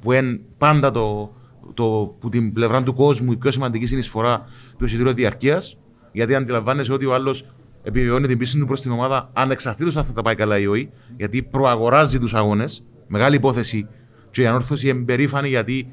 [0.01, 1.35] που είναι πάντα το,
[1.75, 4.47] το, που την πλευρά του κόσμου η πιο σημαντική συνεισφορά
[4.79, 5.79] του εισιτήριου διαρκείας.
[6.13, 7.47] Γιατί αντιλαμβάνεσαι ότι ο άλλος
[7.83, 10.91] επιβεβαιώνει την πίστη του προς την ομάδα ανεξαρτήτως αν θα τα πάει καλά ή όχι,
[11.17, 12.85] γιατί προαγοράζει τους αγώνες.
[13.07, 13.89] Μεγάλη υπόθεση.
[14.35, 15.89] Και η ανόρθωση είναι περήφανη γιατί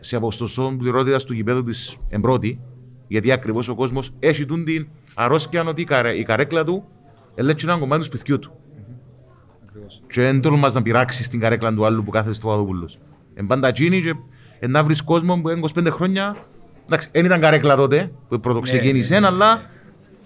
[0.00, 2.60] σε αποστοσό πληρότητας του γηπέδου της εμπρώτη,
[3.08, 6.84] γιατί ακριβώς ο κόσμος έχει τούν την αρρώσκια ότι η, καρέ, η καρέκλα του
[7.34, 8.52] ελέγχει ένα κομμάτι του σπιτιού του.
[10.06, 12.90] Και δεν τολμάς να πειράξει την καρέκλα του άλλου που κάθεται στο Παπαδοπούλο.
[13.34, 14.14] Εν πάντα τσίνη και
[14.58, 16.36] εν να βρεις κόσμο που είναι 25 χρόνια.
[16.86, 19.70] Εντάξει, δεν ήταν καρέκλα τότε που πρώτο ξεκίνησε, αλλά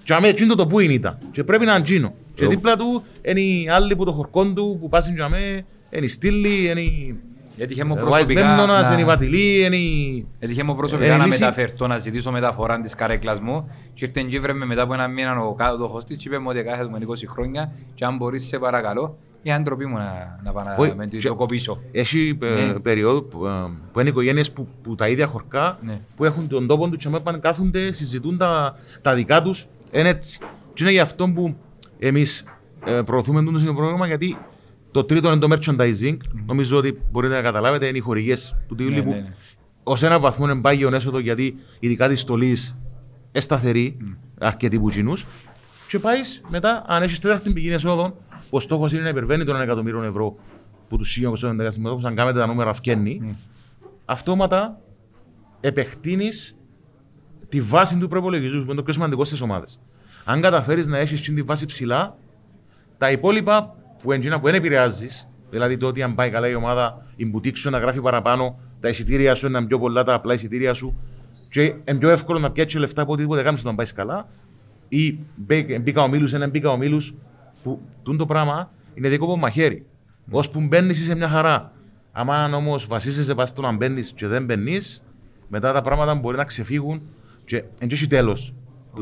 [0.05, 1.19] και αμέ τσίνο το που είναι ήταν.
[1.31, 2.15] Και πρέπει να είναι τσίνο.
[2.35, 6.05] Και δίπλα του είναι οι άλλοι που το χορκόν του που πάσουν και αμέ, είναι
[6.05, 7.21] η στήλη, είναι η
[7.59, 10.27] Έτυχε μου ο προσωπικά, Αισμένονας, είναι η να, Βατιλή, είναι η...
[10.39, 14.23] έτυχε μου προσωπικά Ε, να λύση- μεταφερθώ, να ζητήσω μεταφορά της καρέκλας μου και ήρθε
[14.23, 16.89] και βρε με μετά από ένα μήνα ο κάτω της και είπε μου ότι κάθεται
[16.91, 20.75] με 20 χρόνια και αν μπορείς σε παρακαλώ η άντροπή μου να, να πάω να
[20.79, 21.81] Όχι, με το και- κοπήσω.
[21.93, 22.73] Έχει ε, Ναι.
[22.79, 23.51] περίοδο που, ε,
[23.93, 26.01] που είναι οικογένειες που, που τα ίδια χορκά Ναι.
[26.17, 29.67] που έχουν τον τόπο τους και με πάνε κάθονται, συζητούν τα, τα δικά τους.
[29.91, 30.39] Είναι έτσι.
[30.75, 31.57] Και είναι γι' αυτό που
[31.99, 32.45] εμείς
[32.85, 34.37] ε, προωθούμε το το πρόγραμμα γιατί
[34.91, 36.17] το τρίτο είναι το merchandising.
[36.47, 38.37] Νομίζω ότι μπορείτε να καταλάβετε, είναι οι χορηγίε
[38.69, 39.35] του τίτλου Ναι, που ναι, ναι.
[39.83, 42.77] ως ένα βαθμό είναι πάγιο έσοδο γιατί ειδικά της στολής
[43.33, 43.97] εσταθερή,
[44.39, 44.91] αρκετοί που
[45.89, 48.15] Και πάεις μετά, αν έχεις τέταρτη πηγή εσόδων,
[48.51, 50.37] ο στόχος είναι να υπερβαίνει τον 1 εκατομμύριο ευρώ
[50.89, 53.37] που τους 1911 συμμετόχου, αν κάνετε τα νούμερα φκένει,
[54.05, 54.81] αυτόματα
[55.61, 56.57] επεκτείνεις
[57.49, 59.81] τη βάση του προπολογισμού, που είναι το πιο σημαντικό στις ομάδες.
[60.25, 62.17] Αν καταφέρεις να έχεις τη βάση ψηλά,
[62.99, 67.07] τα υπόλοιπα που εντζίνα που δεν επηρεάζεις, δηλαδή το ότι αν πάει καλά η ομάδα,
[67.17, 70.75] η μπουτίκ σου να γράφει παραπάνω, τα εισιτήρια σου είναι πιο πολλά, τα απλά εισιτήρια
[70.75, 70.97] σου,
[71.49, 74.29] και είναι πιο εύκολο να πιάσεις λεφτά από οτιδήποτε κάνεις όταν πάεις καλά,
[74.89, 77.15] ή μπέ- μπήκα ο Μίλους, ένα μπήκα ο Μίλους,
[77.63, 79.87] που τούν το πράγμα είναι δικό από μαχαίρι.
[80.31, 81.73] Ώσπου μπαίνεις σε μια χαρά.
[82.13, 85.03] Αν όμως βασίζεσαι πάνω στο να μπαίνεις και δεν μπαίνεις,
[85.49, 87.03] μετά τα πράγματα μπορεί να ξεφύγουν
[87.45, 88.55] και δεν έχει τέλος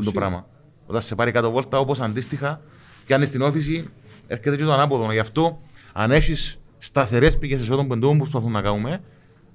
[0.03, 0.47] το πράγμα.
[0.85, 2.61] Όταν σε πάρει κάτω βόλτα, όπως αντίστοιχα,
[3.05, 3.89] πιάνεις την όθηση,
[4.27, 5.11] έρχεται και το ανάποδο.
[5.11, 5.61] Γι' αυτό,
[5.93, 9.01] αν έχεις σταθερές πηγές εσόδων που εντός που προσπαθούμε να κάνουμε,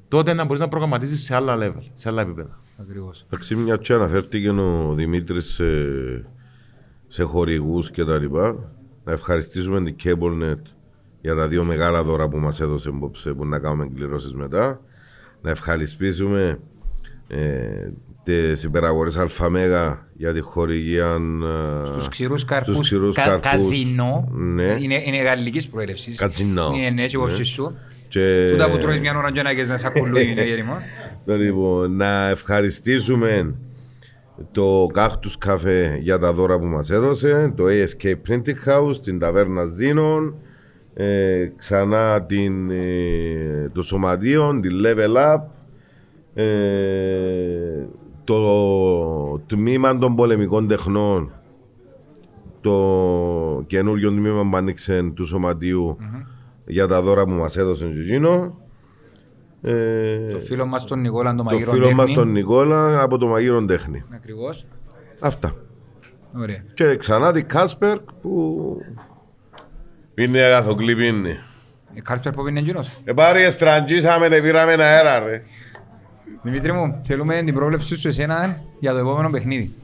[0.09, 2.61] τότε να μπορείς να προγραμματίζεις σε άλλα level, σε άλλα επίπεδα.
[2.81, 3.25] Ακριβώς.
[3.27, 5.65] Εντάξει, μια και αναφέρθηκε ο Δημήτρης σε,
[7.09, 8.73] σε χορηγούς και τα λοιπά.
[9.05, 10.63] Να ευχαριστήσουμε την CableNet
[11.21, 14.81] για τα δύο μεγάλα δώρα που μας έδωσε απόψε που να κάνουμε κληρώσεις μετά.
[15.43, 16.59] Να ευχαριστήσουμε
[17.27, 17.91] ε,
[18.25, 18.33] τι
[18.65, 21.17] υπεραγορέ ΑΜΕΓΑ για τη χορηγία.
[21.85, 23.51] ε, Στους ξηρούς στους καρπούς, ξηρούς κα- καρπούς.
[23.51, 24.63] καζινό, Ναι.
[24.81, 26.17] είναι, είναι γαλλικής προέλευσης.
[26.17, 26.73] Καζινό.
[26.77, 27.23] Είναι ναι, έχει Ναι.
[27.23, 27.77] υπόψη σου.
[28.09, 28.49] Και...
[28.51, 30.77] Τούτα που τρώεις μια ώρα και να έχεις να σακουλούει είναι γέριμο.
[31.25, 33.55] Λοιπόν, να ευχαριστήσουμε
[34.53, 39.65] το Cactus Cafe για τα δώρα που μας έδωσε, το ASK Printing House, την Ταβέρνα
[39.65, 40.35] Ζήνων,
[40.95, 45.41] ε, ξανά την, ε, το Σωματείο, την Level Up,
[46.35, 46.45] ε,
[48.41, 51.33] το τμήμα των πολεμικών τεχνών,
[52.61, 55.97] το καινούριο τμήμα που άνοιξε του Σωματείου,
[56.67, 58.57] για τα δώρα που μας έδωσε ο Τζιτζίνο.
[59.63, 62.15] Ε, Το φίλο μας τον Νικόλα, τον το Μαγείρο φίλο μας Τέχνη.
[62.15, 64.05] τον Νικόλα από το Μαγείρο Τέχνη.
[64.15, 64.67] Ακριβώς.
[65.21, 65.55] Αυτά.
[66.37, 66.65] Ωραία.
[66.75, 68.77] Και ξανά την Κάσπερ που
[70.15, 71.39] πίνει αγαθοκλή πίνει.
[71.95, 73.01] Ε, Κάρσπερ που είναι εκείνος.
[73.05, 75.43] Ε, πάρει εστραντζήσαμε, ε, πήραμε ένα αέρα ρε.
[76.43, 79.75] Δημήτρη μου, θέλουμε την πρόβλεψή σου εσένα για το επόμενο παιχνίδι.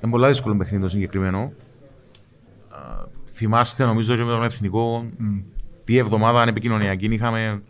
[0.00, 1.38] Είναι πολλά δύσκολο παιχνίδι το συγκεκριμένο.
[1.38, 2.78] Α,
[3.26, 5.06] Θυμάστε νομίζω και με τον εθνικό
[5.84, 7.62] τι εβδομάδα ανεπικοινωνιακή είχαμε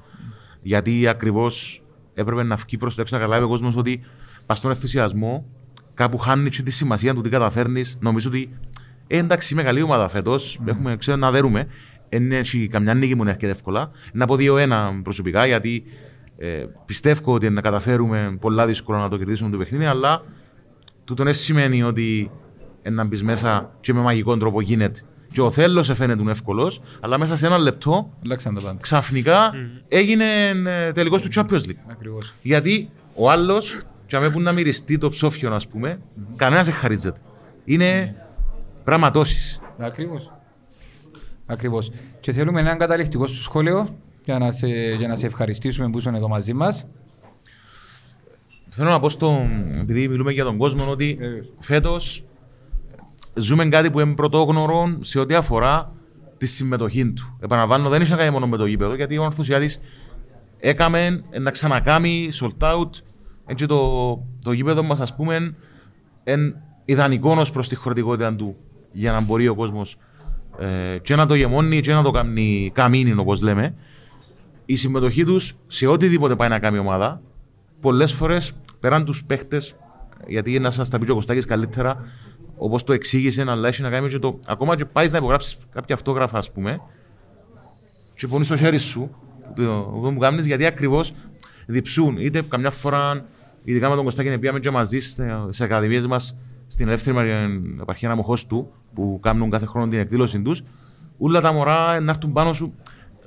[0.63, 1.83] γιατί ακριβώς
[2.15, 4.01] έπρεπε να βγει προς το έξω να καταλάβει ο κόσμος ότι
[4.47, 5.47] πας στον ενθουσιασμό
[5.95, 7.99] κάπου χάνει και τη σημασία του τι καταφέρνεις.
[8.01, 8.51] Νομίζω ότι
[9.07, 11.67] ε, εντάξει είμαι καλή ομάδα φέτος, έχουμε ξέρω να δέρουμε.
[12.09, 13.91] Δεν έχει καμιά νίκη μου να έρχεται εύκολα.
[14.13, 15.85] Να πω δύο-ένα προσωπικά γιατί
[16.43, 20.23] ε, πιστεύω ότι να καταφέρουμε πολλά δύσκολα να το κερδίσουμε το παιχνίδι, αλλά
[21.05, 22.31] τούτο δεν σημαίνει ότι
[22.83, 25.01] ε, να μπεις μέσα και με μαγικό τρόπο γίνεται.
[25.33, 28.79] Και ο θέλω σε φαίνεται εύκολος, αλλά μέσα σε ένα λεπτό Αλλάξαν τα πάντα.
[28.81, 29.53] ξαφνικά
[29.89, 30.25] έγινε
[30.95, 31.83] τελικός του Champions League.
[31.91, 32.35] Ακριβώς.
[32.43, 36.01] Γιατί ο άλλος, για μένα που να μυριστεί το ψόφιο, ας πούμε,
[36.37, 37.21] κανένας δεν χαρίζεται.
[37.65, 38.17] Είναι
[38.85, 39.61] πραγματώσει.
[39.79, 40.33] Ακριβώς.
[41.47, 41.91] Ακριβώς.
[42.21, 43.89] Και θέλουμε έναν καταληκτικό σου σχόλιο
[44.25, 46.91] για να σε, για να σε ευχαριστήσουμε που ήσουν εδώ μαζί μας.
[48.69, 49.47] Θέλω να πω στο,
[49.81, 51.19] επειδή μιλούμε για τον κόσμο, ότι
[51.59, 52.25] φέτος
[53.35, 55.93] ζούμε κάτι που είναι πρωτόγνωρο σε ό,τι αφορά
[56.37, 57.37] τη συμμετοχή του.
[57.41, 59.71] Επαναλαμβάνω, δεν είχε να κάνει μόνο με το γήπεδο, γιατί ο Ανθουσιάδη
[60.59, 62.91] έκαμε να ξανακάμει sold out.
[63.47, 64.11] Έτσι το,
[64.43, 65.55] το γήπεδο μας, ας πούμε,
[66.25, 68.57] είναι ιδανικό ως προς τη χωρητικότητα του
[68.93, 69.97] για να μπορεί ο κόσμος
[70.59, 73.75] ε, και να το γεμώνει και να το κάνει καμίνι, όπως λέμε.
[74.71, 77.23] Η συμμετοχή τους σε οτιδήποτε πάει να κάνει η ομάδα
[77.81, 79.77] πολλές φορές πέραν τους παίχτες,
[80.27, 82.05] γιατί να σα τα πει και ο Κωστάκης καλύτερα,
[82.57, 84.41] όπως το εξήγησε, αλλά έχει να κάνει και το.
[84.47, 86.81] Ακόμα και πάει να υπογράψεις κάποια αυτόγραφα, ας πούμε,
[88.15, 89.11] και πονεί στο χέρι σου,
[89.55, 89.63] το,
[90.03, 91.13] το μου κάνεις, γιατί ακριβώς
[91.67, 92.17] διψούν.
[92.17, 93.25] Είτε καμιά φορά,
[93.65, 94.99] ειδικά με τον Κωστάκη, πήγαμε και μαζί
[95.51, 96.37] σε ακαδημίες μας
[96.69, 97.49] στην ελεύθερη Μαρια-
[97.81, 100.63] επαρχία Αμοχώ του, που κάνουν κάθε χρόνο την εκδήλωση τους,
[101.19, 102.75] όλα τα μωρά να έρθουν πάνω σου,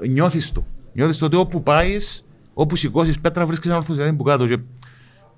[0.07, 0.65] νιώθεις το.
[0.93, 4.47] Νιώθεις το ότι όπου πάεις, όπου σηκώσεις πέτρα, βρίσκεις ένα ορθό δηλαδή που κάτω.
[4.47, 4.57] Και,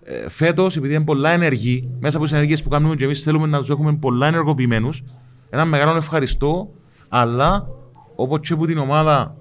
[0.03, 3.47] ε, Φέτος, επειδή είναι πολλά ενεργοί, μέσα από τις ενέργειες που κάνουμε και εμείς θέλουμε
[3.47, 5.03] να τους έχουμε πολλά ενεργοποιημένους,
[5.49, 6.69] ένα μεγάλο ευχαριστώ,
[7.09, 7.67] αλλά
[8.15, 9.37] όπως και που την ομάδα,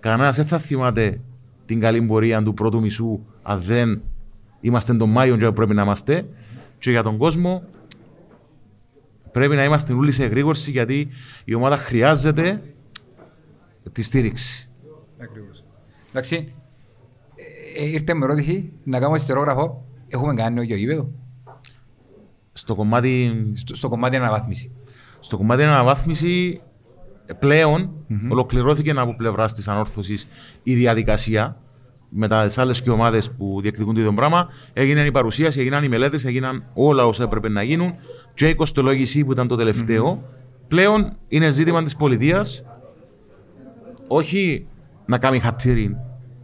[0.00, 1.20] κανένας δεν θα θυμάται
[1.66, 4.02] την καλή πορεία του πρώτου μισού, αν δεν
[4.60, 6.26] είμαστε τον Μάιο και πρέπει να είμαστε.
[6.78, 7.62] Και για τον κόσμο,
[9.32, 11.08] πρέπει να είμαστε όλοι σε εγρήγορση γιατί
[11.44, 12.62] η ομάδα χρειάζεται
[13.92, 14.68] τη στήριξη.
[15.22, 15.51] Ακριβώς.
[16.12, 16.54] Εντάξει,
[17.76, 19.84] ε, ε, ήρθε με ερώτηση να κάνουμε στερόγραφο.
[20.08, 21.12] Έχουμε κάνει νέο γήπεδο.
[22.52, 24.72] Στο κομμάτι, Στο, στο κομμάτι αναβάθμιση.
[25.20, 26.60] στο κομμάτι αναβάθμιση
[27.38, 27.92] πλέον
[28.28, 30.28] ολοκληρώθηκε από πλευράς της ανόρθωσης
[30.62, 31.56] η διαδικασία
[32.08, 34.48] με τι άλλες και ομάδες που διεκδικούν το ίδιο πράγμα.
[34.72, 37.94] Έγινε η παρουσίαση, έγιναν οι μελέτες, έγιναν όλα όσα έπρεπε να γίνουν.
[38.34, 40.22] Και η κοστολόγηση που ήταν το τελευταιο
[40.72, 42.64] Πλέον είναι ζήτημα της πολιτείας
[44.08, 44.66] όχι
[45.06, 45.96] να κάνει χατήρι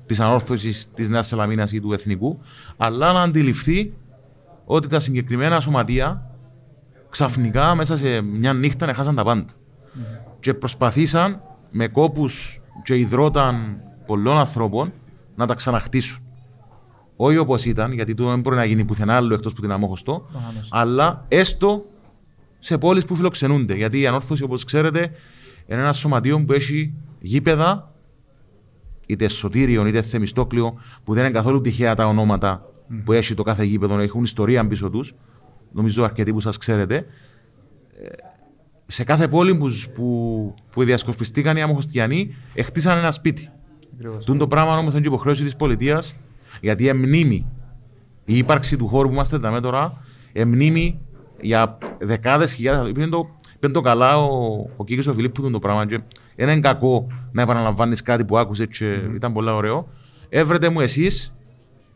[0.06, 2.38] της ανόρθωσης της Νέας Σαλαμίνας ή του Εθνικού,
[2.76, 3.92] αλλά να αντιληφθεί
[4.64, 6.30] ότι τα συγκεκριμένα σωματεία
[7.10, 9.44] ξαφνικά μέσα σε μια νύχτα έχασαν τα πάντα.
[10.40, 14.92] Και προσπαθήσαν με κόπους και υδρόταν πολλών ανθρώπων
[15.34, 16.22] να τα ξαναχτίσουν.
[17.16, 20.26] Όχι όπως ήταν, γιατί το δεν μπορεί να γίνει πουθενά άλλο εκτός που την αμόχωστο,
[20.70, 21.84] αλλά έστω
[22.58, 23.74] σε πόλεις που φιλοξενούνται.
[23.74, 25.00] Γιατί η ανόρθωση, όπως ξέρετε,
[25.66, 27.92] είναι ένα σωματείο που έχει γήπεδα,
[29.08, 32.70] είτε σωτήριο είτε θεμιστόκλειο, που δεν είναι καθόλου τυχαία τα ονόματα
[33.04, 35.14] που έχει το κάθε γήπεδο, έχουν ιστορία πίσω τους.
[35.72, 36.96] Νομίζω αρκετοί που σας ξέρετε.
[36.96, 38.06] Ε,
[38.86, 43.50] Σε κάθε πόλη που, που, που διασκορπιστήκαν οι αμοχωστιανοί, χτίσαν ένα σπίτι.
[43.94, 44.24] Ακριβώς.
[44.24, 46.16] Τούν το πράγμα όμως είναι και υποχρέωση της πολιτείας,
[46.60, 47.46] γιατί εμνήμη
[48.24, 50.02] η ύπαρξη του χώρου που είμαστε τα τώρα,
[50.32, 51.00] εμνήμη
[51.40, 52.88] για δεκάδες χιλιάδες.
[52.88, 55.86] Είπε το, είπε το καλά ο, ο Κίκης ο Φιλίππου τον το πράγμα.
[55.86, 56.00] Και
[56.36, 59.88] δεν είναι κακό να επαναλαμβάνεις κάτι που άκουσες και ήταν πολύ ωραίο.
[60.28, 61.32] Έβρετε μου εσείς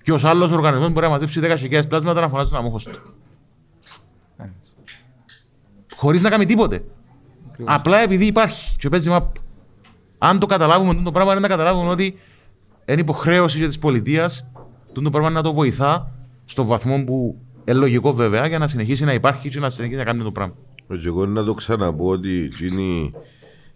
[0.02, 2.90] ποιο άλλος οργανισμός μπορεί να μαζέψει 10 χιλιάδες πλάσματα να φωνάζεις τον αμόχωστο.
[5.94, 6.84] Χωρίς να κάνει τίποτε.
[7.64, 9.22] Απλά επειδή υπάρχει και παίζει map.
[10.18, 12.18] Αν το καταλάβουμε το πράγμα, είναι να καταλάβουμε ότι
[12.84, 14.46] είναι υποχρέωση για της πολιτείας
[14.92, 16.10] το πράγμα να το βοηθά
[16.44, 20.04] στο βαθμό που είναι λογικό βέβαια για να συνεχίσει να υπάρχει και να συνεχίσει να
[20.04, 20.54] κάνει το πράγμα.
[20.96, 23.12] Και εγώ να το ξαναπώ ότι εκείνη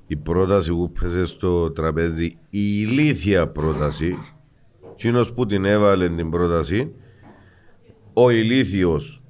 [0.06, 4.18] η πρόταση που πέσε στο τραπέζι, η ηλίθια πρόταση,
[4.92, 6.94] εκείνος που την έβαλε την πρόταση,
[8.12, 9.22] ο ηλίθιος,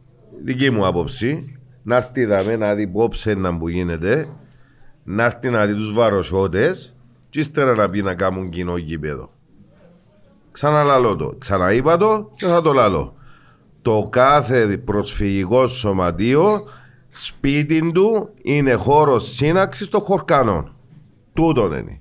[0.45, 4.29] δική μου άποψη, να έρθει δαμέ να δει πόψε να που γίνεται,
[5.05, 6.95] να έρθει να δει τους βαροσότες
[7.29, 9.31] και ύστερα να πει να κάνουν κοινό γήπεδο.
[10.53, 13.15] Ξαναλαλώ το, ξαναείπα το και θα το λαλώ.
[13.83, 16.63] Το κάθε προσφυγικό σωματείο
[17.25, 20.75] σπίτι του είναι χώρος σύναξης των χορκανών.
[21.33, 22.01] Τούτον είναι.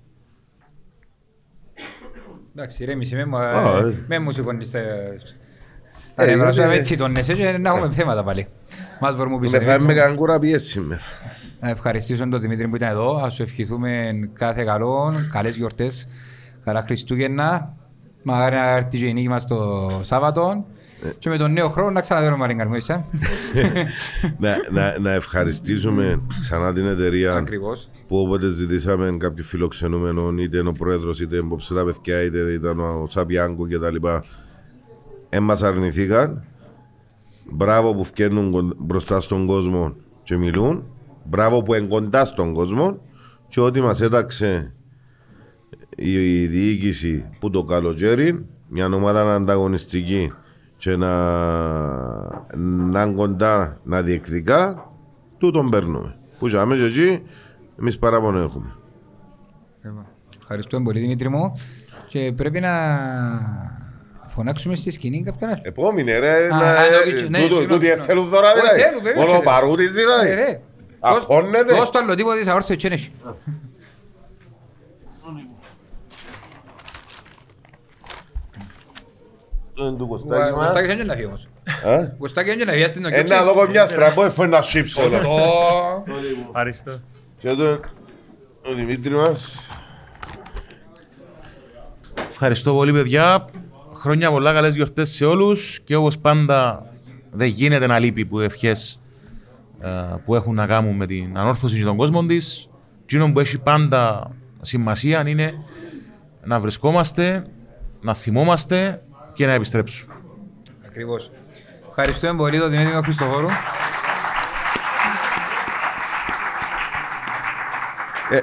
[2.56, 4.04] Εντάξει, ρε μισή, με μου- Α, ε.
[4.08, 4.80] με μου σηκώνεις τα...
[4.80, 5.18] Ε,
[6.16, 8.48] Τα νεύρα σου, είναι- έτσι τον εσέ και να έχουμε θέματα πάλι.
[9.02, 9.58] Μας μπορούμε πίσω.
[9.58, 11.02] Με θα είμαι κανκούρα πιέση σήμερα.
[11.60, 13.16] Να ευχαριστήσω τον Δημήτρη που ήταν εδώ.
[13.24, 16.08] Α σου ευχηθούμε κάθε καλό, καλές γιορτές,
[16.64, 17.76] καλά Χριστούγεννα.
[18.24, 20.66] Μαγάρι να έρθει και η νίκη μας το Σάββατο.
[21.20, 23.06] Και με τον νέο χρόνο να ξαναδέρουμε Μαρίνκα μου, είσαι.
[24.40, 27.90] να, να, να ευχαριστήσουμε ξανά την εταιρεία Ακριβώς.
[28.08, 32.80] που όποτε ζητήσαμε κάποιο φιλοξενούμενο, είτε είναι ο πρόεδρος, είτε είναι τα παιδιά, είτε ήταν
[32.80, 34.08] ο Σαπιάνκο κτλ.
[35.30, 36.44] Δεν μας αρνηθήκαν.
[37.52, 40.84] Μπράβο που φτιάχνουν κον- μπροστά στον κόσμο και μιλούν.
[41.24, 43.02] Μπράβο που είναι κοντά στον κόσμο.
[43.48, 44.74] Και ό,τι μας έταξε
[45.96, 50.32] η, η διοίκηση που το καλοκαίρι, μια ομάδα ανταγωνιστική
[50.78, 51.10] και να,
[52.92, 54.92] να είναι κοντά να διεκδικά,
[55.38, 56.16] τούτον παίρνουμε.
[56.40, 57.22] Που και άμεσα εκεί,
[57.80, 58.76] εμείς παράπονο έχουμε.
[60.42, 61.54] Ευχαριστούμε πολύ Δημήτρη μου.
[62.08, 62.72] Και πρέπει να
[64.28, 65.62] φωνάξουμε στη σκηνή κάποιον άλλο.
[65.64, 68.60] Επόμενη ρε, Α, να- α, ε, ναι, τούτο- ναι, τούτοι συγγνώμη, ε, θέλουν δώρα Όχι,
[68.60, 68.82] δηλαδή.
[68.82, 69.44] θέλουν, βέβαια, Μόνο ο θέλουν.
[69.46, 70.30] παρούτης δηλαδή.
[70.30, 70.62] Ε, ρε.
[71.00, 71.64] Αγχώνεται.
[71.64, 73.12] Δώσ' δώσ' το αλλοτύπο της αόρθωσης και νέχει.
[78.56, 80.66] Είναι του Κωστάκη Ο μας.
[80.66, 81.48] Κωστάκης δεν είναι να φύγει όμως.
[81.84, 83.38] Ε; Ο Κωστάκης δεν είναι να φύγει, ας την Ε, νοικιώξεις.
[83.38, 85.10] να δω μιας στραμπό, έφερε ένα σίψ όλο.
[85.10, 85.38] Σωστό.
[86.48, 87.00] Ευχαριστώ.
[87.38, 87.72] Και εδώ
[88.70, 89.56] ο Δημήτρη μας.
[92.30, 93.46] Ευχαριστώ πολύ, παιδιά.
[93.94, 95.80] Χρόνια πολλά, καλές γιορτές σε όλους.
[95.80, 96.86] Και όπως πάντα,
[97.32, 99.00] δεν γίνεται να λείπει που ευχές
[100.26, 102.70] που έχουν να κάνουν με την ανόρθωση των κόσμων της.
[103.04, 104.32] Εκείνο που έχει πάντα
[104.62, 105.54] σημασία είναι
[106.44, 107.46] να βρισκόμαστε,
[108.02, 109.02] να θυμόμαστε
[109.36, 110.14] και να επιστρέψουμε.
[110.86, 111.32] Ακριβώς.
[111.90, 113.48] Ευχαριστούμε πολύ τον Δημήτρη Χριστοφόρου.
[118.32, 118.40] Ε,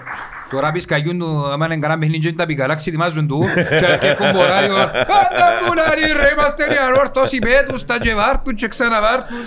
[0.50, 4.06] Τώρα πεις καγιούν του, άμα είναι κανένα παιχνίδι και τα πικαλάξει ετοιμάζουν του και και
[4.06, 9.38] έχουν ποράδιο «Άντα πουλάρι ρε, είμαστε οι ανόρθωσοι πέτους, τα και βάρτουν και ξαναβάρτουν».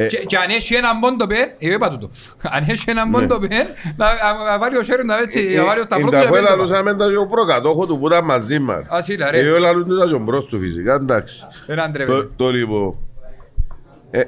[0.00, 0.06] Ε.
[0.06, 2.10] Και- Και αν έχει έναν πόντο πεν, εγώ είπα τούτο,
[2.56, 3.66] αν έχει έναν πόντο πεν,
[3.96, 6.30] να- να να βάλει ο Σέρου να έτσι, να βάλει ο Σταυρό Είναι του τα
[6.30, 6.60] να φέλα πέντε.
[6.62, 8.84] λούσαμε τα και ο προκατόχο του που ήταν μαζί μας.
[8.88, 9.40] Ας είναι, ρε.
[9.40, 11.46] Και εγώ λαλούν τα και ο μπρος του φυσικά, εντάξει.
[11.66, 12.28] Δεν Το, αντρεύεται.
[12.36, 12.98] το λοιπόν.
[14.10, 14.22] Ε,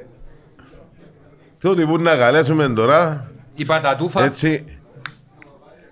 [1.59, 4.65] θέλω ότι που να καλέσουμε τώρα, Η πατατούφα, έτσι,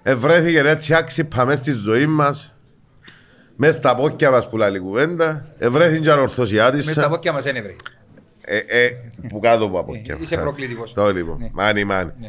[0.03, 2.55] ευρέθηκε έτσι άξιπα μες στη ζωή μας,
[3.57, 6.93] μες στα πόκια μας που λέει κουβέντα, ευρέθηκε και μες ανορθωσιάτισσα.
[6.93, 7.71] στα πόκια μας είναι βρε.
[7.71, 7.98] Ε, ε,
[9.29, 10.31] που κάτω από πόκια Ε, μας.
[10.31, 10.93] είσαι προκλητικός.
[10.93, 11.49] Το λοιπόν, Ναι.
[11.53, 12.13] μάνι μάνι.
[12.21, 12.29] Ναι.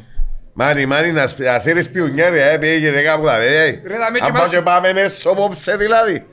[0.54, 3.82] Μάνι μάνι να σπ- να σύρεις πιουνιάρια, ε, πήγε γενικά που τα λέει.
[3.86, 6.26] Ρε, δάμε και Αν μας- πάω και πάμε έσω απόψε δηλαδή.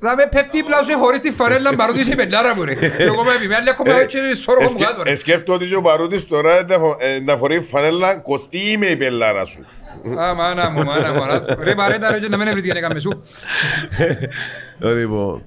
[0.00, 2.72] Θα με πέφτει πλάσου χωρίς τη φαρέλα παρότι είσαι πεντάρα μου ρε.
[2.98, 5.10] Εγώ με επιμένει ακόμα Ε, έτσι σώργο μου κάτω ρε.
[5.10, 8.96] Εσκέφτω ότι και ο Παρούτης τώρα να φο- ε, να φορεί φανέλα κοστί είμαι η
[8.96, 9.66] πελάρα σου.
[10.20, 11.22] Α, μάνα μου, μάνα μου.
[11.22, 13.20] αλλά- Ρε παρέτα ρε και να μην έβρεις γενέκα με σου.
[14.78, 15.44] Λοιπόν.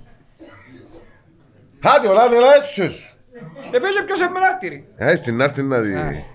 [1.98, 3.16] Άντε όλα είναι λάσσος.
[3.72, 5.06] Επέζε ποιος εμένα άρτη ρε.
[5.12, 6.26] Ε, στην άρτη να δει.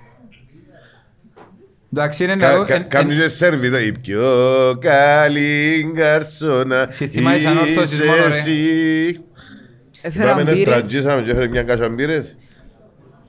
[1.93, 2.65] Εντάξει είναι να Κα- δω.
[2.65, 3.79] κα- εν- Κάνεις εν- και σερβιτό.
[3.79, 4.23] Η πιο
[4.81, 8.35] καλή γκαρσόνα Σε θυμάσαι ανόρθωσης μόνο, ρε.
[8.37, 9.21] εσύ.
[10.01, 10.67] Έφερα Πάμε να μπύρες.
[10.69, 12.37] στρατζήσαμε και έφερε μια κάσα μπύρες.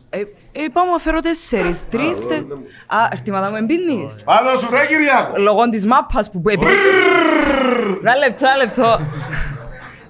[0.09, 2.27] Ε, ε, Είπαμε να φέρω τέσσερις, τρεις.
[2.27, 2.41] τε-
[2.87, 4.21] Α, ερτήματα μου εμπίνεις.
[4.23, 5.37] Πάνω σου ρε Κυριάκο.
[5.37, 6.71] Λόγω της μάπας που έπρεπε.
[8.01, 8.99] Ένα λεπτό, ένα λεπτό.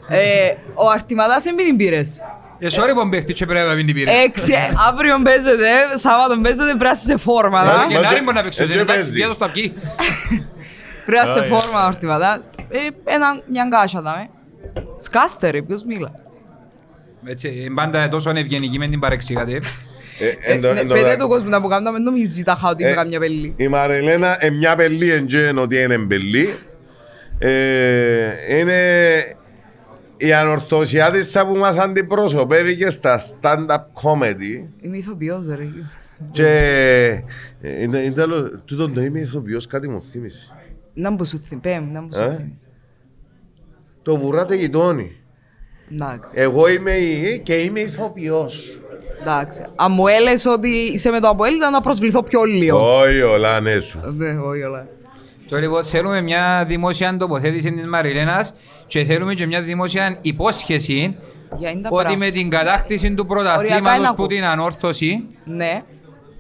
[0.10, 2.22] Ε, Ο Αρτηματάς εμπίνει μπύρες.
[2.60, 4.12] Ε, sorry που μπέχτη και πρέπει να μην την πήρε.
[4.24, 4.54] Έξι,
[4.90, 7.62] αύριο παίζεται, Σάββατο παίζεται, πρέπει να είσαι σε φόρμα.
[7.62, 7.86] Ε, δα.
[7.90, 9.12] και να μπορεί να παίξω, Έτσι εντάξει, παίζει.
[9.12, 9.74] πιέτω στο αρκεί.
[11.06, 12.44] Πρέπει να είσαι σε φόρμα, Αρτηματά.
[12.70, 12.78] Ε,
[13.14, 14.30] Ένα, μια γκάσα δάμε.
[14.98, 16.12] Σκάστε ρε, ποιος μίλα.
[17.26, 19.52] Έτσι, η μπάντα τόσο ευγενική με την παρεξηγάτε.
[20.20, 22.04] Ε, Ε, εν τω- ναι, εν τω Πέτε μεταξύ- του κόσμου να που κάνουμε, μην
[22.04, 23.54] νομίζεις τα χαότι Ε, με καμιά πελή.
[23.58, 26.56] Η Μαριλένα είναι μια πελή εντζέν ότι είναι πελή.
[27.40, 28.76] Ε, είναι
[30.18, 34.68] η ανορθωσιάτισσα που μας αντιπροσωπεύει και στα stand-up comedy.
[34.82, 35.68] Είμαι ηθοποιός ρε.
[36.32, 36.48] Και
[37.62, 40.52] ε, είναι- είναι τέλος, τούτον το είμαι ηθοποιός κάτι μου θύμισε.
[40.94, 42.46] Να μου σου θυμ, πέμ, να μου σου Ε; θυμ.
[44.02, 45.12] Το βουράτε γειτόνι.
[45.94, 48.80] Εντάξει, Εγώ είμαι η και είμαι ηθοποιός.
[49.22, 49.66] εντάξει.
[49.76, 53.00] Αν μου έλεγες ότι είσαι με το Αποέλ, ήταν να προσβληθώ πιο λίγο.
[53.00, 54.00] Όχι όλα ναι σου.
[54.18, 54.88] Ναι, όχι όλα.
[55.50, 58.54] Τώρα λοιπόν θέλουμε μια δημόσια τοποθέτηση της Μαριλένας
[58.88, 61.18] και θέλουμε και μια δημόσια υπόσχεση
[61.56, 62.26] Για είναι τα ότι πράγματα.
[62.26, 64.28] με την κατάκτηση του Οριακά πρωταθλήματος είναι που ακού.
[64.28, 65.82] την ανόρθωση Ναι.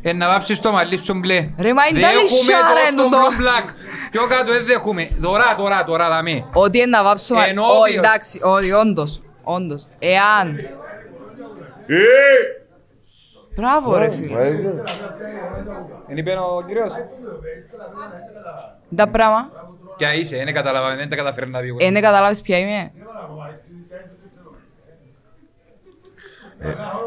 [0.02, 1.50] Ε, να βάψεις το μαλλί σου μπλε.
[1.60, 3.18] Ρε, μα είναι Δεν τα έχουμε λυσάρα το είναι στο το.
[3.18, 3.70] blue black.
[4.12, 5.10] Πιο κάτω δεν δέχουμε.
[5.20, 6.46] Δωρά, τώρα, τώρα, δαμέ.
[6.54, 7.36] Ότι είναι να βάψω...
[7.50, 9.22] Ενώ Όχι, όποιος- εντάξει, όχι, όντως.
[9.44, 9.88] Όντως.
[10.00, 10.56] Εάν...
[11.88, 11.96] Ε!
[13.58, 14.52] Μπράβο ρε φίλε.
[16.08, 16.92] Δεν είπε ο κύριος.
[18.96, 19.50] Τα πράγμα.
[19.98, 21.76] Ποια είσαι, δεν καταλάβα, δεν τα καταφέρει να πει.
[21.80, 22.92] Ε, δεν καταλάβεις ποια είμαι.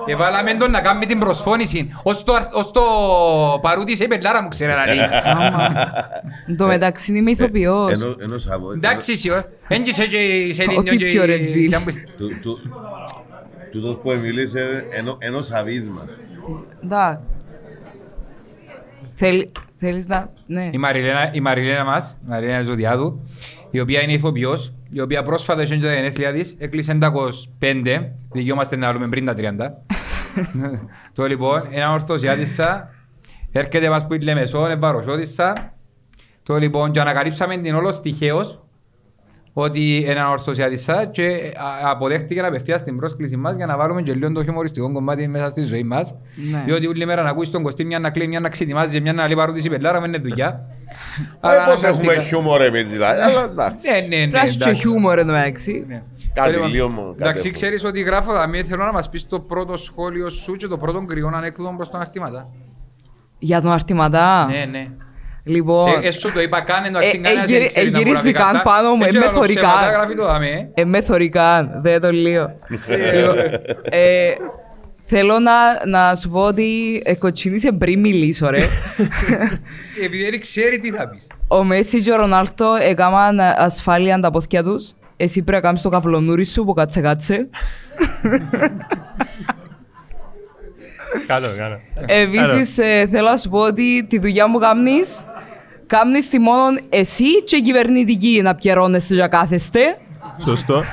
[0.06, 1.90] Εβάλαμε τον να κάνει την προσφώνηση.
[2.02, 2.82] Ως το, ως το
[3.62, 4.98] παρούτι σε πελάρα μου ξέρει να λέει.
[5.24, 5.68] Άμα.
[6.48, 7.93] Εν τω μεταξύ είμαι ηθοποιός.
[7.93, 9.43] Ενώ- ενώ Σαββό- Εντάξει εσύ, ε.
[9.74, 11.06] Έντυσε και σε λίνιο Ό,τι και...
[11.06, 11.74] πιο ρεζίλ.
[12.16, 12.59] Του- του-
[13.70, 16.10] Τούτος που μίλησε ενώ- ενός αβής μας.
[16.85, 17.20] Εντάξει.
[19.14, 20.31] Θέλει- Θέλεις να...
[20.47, 20.68] Ναι.
[20.72, 23.20] Η Μαριλένα, η Μαριλένα μας, η Μαριλένα Ζωδιάδου,
[23.70, 26.98] η οποία είναι ηθοποιός, η οποία πρόσφατα είχε τα γενέθλια της, έκλεισε
[27.60, 29.40] 5, δικαιόμαστε να λέμε πριν τα 30.
[31.14, 32.89] Το λοιπόν, ένα ορθοσιάτισσα,
[33.52, 35.74] έρχεται μας που είναι Λεμεσό, ευαροσιώτισσα.
[36.43, 38.62] Το λοιπόν, και ανακαλύψαμε την όλος τυχαίως,
[39.52, 41.24] ότι ένα ορθοσιάτισσα και
[41.56, 45.48] α- αποδέχτηκε απευθείας την πρόσκληση μας για να βάλουμε και λίγο το χιουμοριστικό κομμάτι μέσα
[45.48, 46.14] στη ζωή μας.
[46.52, 46.62] Ναι.
[46.66, 49.12] Διότι όλη μέρα να ακούεις τον Κωστή μια να κλαίει, μια να ξετοιμάζει και μια
[49.12, 50.66] να λέει παρότι η πελάρα μου είναι δουλειά.
[51.18, 53.89] Ε, Πώς αναγκαστικά- έχουμε χιούμορ εμείς δηλαδή, αλλά εντάξει.
[53.90, 54.09] Ναι, ναι, ναι.
[54.16, 54.81] Πρέπει να έχεις και εντάξει.
[54.81, 55.85] χιούμορ εν τω μεταξύ.
[55.89, 56.02] Ναι.
[56.35, 57.55] Κάτι Λοιπόν, λίγο μου, κάτι Εντάξει, έχω.
[57.55, 61.01] ξέρεις ότι γράφω δαμέ, θέλω να μας πεις το πρώτο σχόλιο σου και το πρώτο
[61.06, 62.48] κρυό ανέκδοτο προς τον αρτήματα.
[63.39, 64.47] Για τον αρτηματά.
[64.51, 64.86] Ναι, ναι.
[65.45, 67.87] Λοιπόν, Ε, ε, σου το είπα καν, ενώ Ε, αξί κανένας ε, δεν γυρι- ξέρει
[67.87, 68.62] ε, να μπορεί να γυρίζει πει καν κατά.
[68.62, 69.91] πάνω μου, Ε, ε, και με άλλο θωρεί ψέματα, καν.
[69.93, 70.71] γράφει το δαμέ.
[70.75, 72.51] ε, με θωρεί καν, δεν το λέω.
[72.69, 73.39] Λοιπόν,
[73.91, 74.31] ε,
[75.12, 78.59] Θέλω να, να σου πω ότι ε, κοτσίνησε πριν μιλήσω ρε.
[80.05, 81.27] Επειδή δεν ξέρει τι θα πεις.
[81.49, 84.93] Ο Μέση και ο Ρονάλτο έκαναν ασφάλεια τα πόθηκια τους.
[85.17, 87.49] Εσύ πρέπει να κάνεις το καυλονούρι σου που κάτσε κάτσε.
[91.27, 91.81] Κάτω, κάτω.
[92.07, 95.25] Επίσης ε, θέλω να σου πω ότι τη δουλειά μου κάνεις
[95.91, 99.81] Κάνεις τη μόνο εσύ και η κυβερνητική να πιερώνεστε για κάθεστε;
[100.45, 100.85] Σωστό.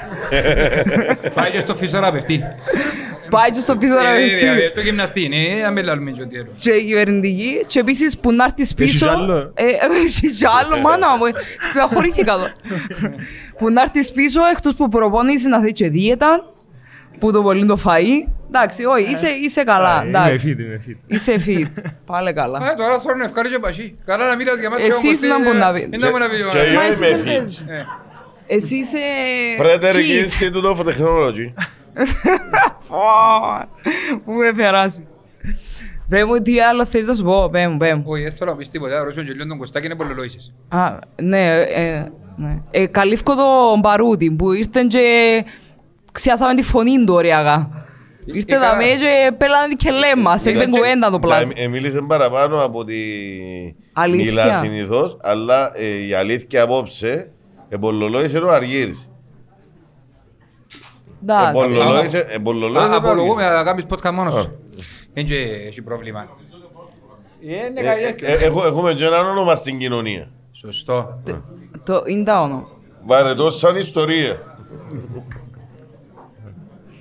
[1.34, 2.42] Πάει και στο φυσιοθεραπευτή.
[3.30, 4.46] Πάει και στο Ε, φυσιοθεραπευτή.
[4.46, 6.48] βέβαια, Στο γυμναστή, ναι, να μην λαλούμε και ό,τι άλλο.
[6.56, 9.06] και η κυβερνητική και επίσης που να έρθεις πίσω...
[9.06, 9.64] κι άλλο; Ε,
[10.06, 11.24] Έχει κι άλλο, μάνα μου,
[11.70, 12.48] στεναχωρήθηκα εδώ.
[13.58, 16.54] που να έρθεις πίσω, εκτός που προπονείς να θέλει και δίαιτα,
[17.20, 18.30] που το πολύ το φαΐ.
[18.48, 20.56] Εντάξει, όχι, είσαι, είσαι καλά, Είμαι εντάξει.
[20.58, 20.96] fit, είμαι fit.
[21.08, 22.58] Είσαι fit, πάλι καλά.
[22.60, 23.98] Α, τώρα θέλω να ευχαριστώ και πασί.
[24.06, 24.80] Καλά να μιλάς για μας.
[24.80, 25.88] Εσείς να μου να πείτε.
[25.92, 26.36] Δεν να μου να πει.
[26.52, 27.28] Και ε, Μα εγώ εσύ είμαι δεν fit.
[27.28, 27.66] θέλεις.
[28.48, 28.98] Εσύ είσαι
[29.58, 30.26] Φρέτερικ fit.
[30.26, 31.54] Institute of Technology.
[32.88, 32.98] Πω,
[34.26, 35.08] Πού με περάσει.
[36.10, 38.04] Πες μου τι άλλο θες να σου πω, πες μου, πες μου.
[38.06, 39.04] Όχι, δεν θέλω να πεις τίποτα.
[39.04, 40.54] Ρώσιο και λίγο τον Κωστάκη είναι πολλολόησες.
[40.70, 42.06] Α, ναι, ε,
[42.36, 42.62] ναι.
[42.72, 45.44] Ε, καλύφκω τον Παρούτη που ήρθαν και
[46.12, 47.87] ξιάσαμε τη φωνή του ωριακά.
[48.34, 48.78] Ήρθε Ε, τα καλά.
[48.78, 51.52] με και πέλανε και λέμα, σε ήταν κουβέντα το πλάσμα.
[51.56, 52.96] Ε, Μίλησε παραπάνω από τη
[53.94, 54.26] Αλήθεια.
[54.32, 57.32] μιλά συνήθως, αλλά ε, η αλήθεια απόψε
[57.70, 59.10] εμπολολόησε ο Αργύρης.
[61.24, 61.48] Εντάξει.
[61.50, 63.58] Εμπολολόησε εμπολολόησε Α, ο Απολογούμε Αργύρης.
[63.58, 64.42] να κάνεις podcast μόνος Α.
[64.42, 64.60] σου.
[65.14, 65.36] Δεν και
[65.68, 66.28] έχει πρόβλημα.
[67.42, 68.44] Είναι Ε, καλή ε, έκθεση.
[68.44, 70.30] ε, έχω- Έχουμε και έναν όνομα στην κοινωνία.
[70.52, 71.22] Σωστό.
[71.84, 72.68] Το είναι τα όνομα.
[73.06, 74.42] Βαρετός σαν ιστορία.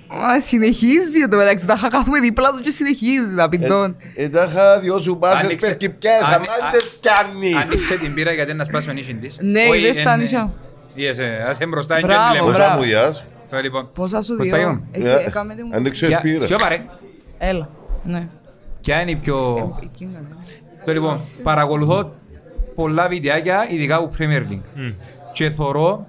[0.07, 3.95] Α, συνεχίζει εδώ μεταξύ, τα είχα κάθομαι δίπλα τους και συνεχίζει να πει τον.
[4.15, 7.55] Ε, τα είχα δυο σου πάσες Άνοιξε- περκυπιές, Άνοι- αμάντες κάνεις.
[7.55, 9.37] Άνοιξε την πύρα γιατί να σπάσει ο νύχιν της.
[9.41, 10.53] Ναι, Όχι, είδες τα εν- νύχια.
[10.93, 12.51] Είδες, ε, ας είναι μπροστά, είναι Μπράβο, και λέμε.
[12.51, 12.77] Πόσα μπράβο.
[12.81, 13.23] μου γιάς.
[13.49, 13.89] Το λοιπόν.
[13.93, 14.73] Πόσα σου Κωστάκη δύο.
[14.73, 14.87] μου.
[14.91, 15.69] Εσύ Ε, έκαμε τη μου.
[15.73, 16.45] Ανοίξε Ποια- σπίρα.
[16.45, 16.77] Σιωπα ρε.
[17.37, 17.69] Έλα,
[18.03, 18.27] ναι.
[18.81, 19.55] Ποια είναι η πιο...
[19.83, 20.35] Εκείνα, ναι.
[20.85, 22.15] Το λοιπόν, παρακολουθώ
[22.75, 24.93] πολλά βιντεάκια, ειδικά από Premier League.
[25.33, 26.07] Και θωρώ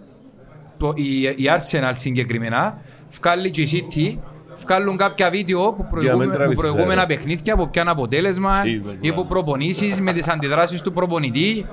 [0.78, 2.78] το, η, η Arsenal συγκεκριμένα,
[3.20, 4.18] βγάλει και η City,
[4.66, 7.06] βγάλουν κάποια βίντεο που, προηγούμε, που τραβήσεις, προηγούμενα ε.
[7.06, 8.96] παιχνίδια, από ποιο αποτέλεσμα Sí, βέβαια.
[9.00, 11.66] ή από προπονήσεις με τις αντιδράσεις του προπονητή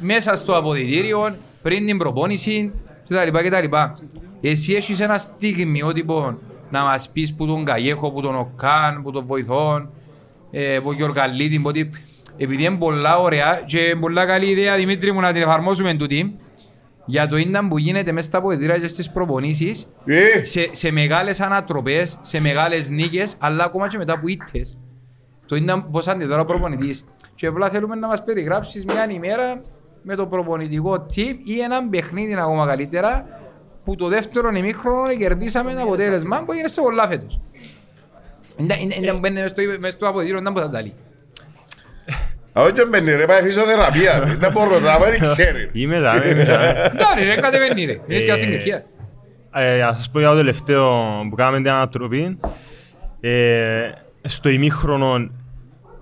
[0.00, 2.72] μέσα στο αποδητήριο, πριν την προπόνηση
[3.08, 3.38] κτλ.
[3.38, 3.76] κτλ.
[4.40, 6.38] Εσύ έχεις ένα στιγμιότυπο
[6.70, 9.90] να μας πεις που τον Καγέχο, που τον Οκάν, που τον Βοηθόν,
[10.50, 11.90] ε, που Γιωργαλίτη, που ότι
[12.36, 16.36] επειδή είναι πολλά ωραία και είναι πολλά καλή ιδέα Δημήτρη μου να την εφαρμόσουμε τούτη
[17.04, 21.40] για το ίνταν που γίνεται μέσα στα αποδητήρια και στις προπονήσεις Ε, σε, σε μεγάλες
[21.40, 24.76] ανατροπές, σε μεγάλες νίκες, αλλά ακόμα και μετά που ήττες.
[25.46, 27.04] Το ήταν πώς αντιδρά ο προπονητής.
[27.34, 29.60] Και απλά θέλουμε να μας περιγράψεις μια ημέρα
[30.02, 33.26] με το προπονητικό tip ή έναν παιχνίδι ακόμα καλύτερα
[33.84, 37.40] που το δεύτερο ημίχρονο κερδίσαμε ένα αποτέλεσμα που έγινε σε πολλά φέτος.
[38.56, 40.94] Ήταν- ήταν- Ήταν μπαίνει μες στο- μες στο αποδητήριο, ήταν που θα τα λέει.
[42.52, 44.18] Όχι και μπαίνει ρε, πάει φυσιοθεραπεία.
[44.24, 44.34] ρε.
[44.34, 45.68] Δεν μπορώ να δεν ξέρει.
[45.82, 46.92] Είμαι ζάμε, είμαι ζάμε.
[47.16, 47.98] Ναι ρε, κατεβαίνει ρε.
[48.06, 48.84] Μείνεις και στην Ε, Κερκία.
[49.54, 50.90] Ε, να σας πω για το τελευταίο
[51.30, 52.38] που κάναμε την ανατροπή.
[53.20, 53.90] Ε,
[54.22, 55.30] στο ημίχρονο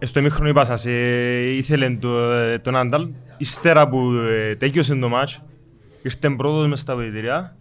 [0.05, 5.09] στο ημίχρονο είπα σας, ε, ήθελε το, ε, τον Αντάλ, ύστερα που ε, τέκειωσε το
[5.09, 5.43] μάτς,
[6.02, 7.56] ήρθε πρώτος μες στα βοηθηριά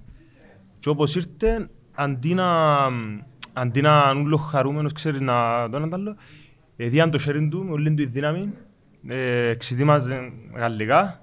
[0.79, 2.45] και όπως ήρθε, αντί να,
[3.53, 5.33] αντί να είναι ούλος χαρούμενος, ξέρεις, να
[5.71, 6.07] τον Αντάλ,
[6.77, 8.53] ε, διάν το χέρι του με όλη του η δύναμη,
[9.07, 11.21] ε, εξητήμαζε γαλλικά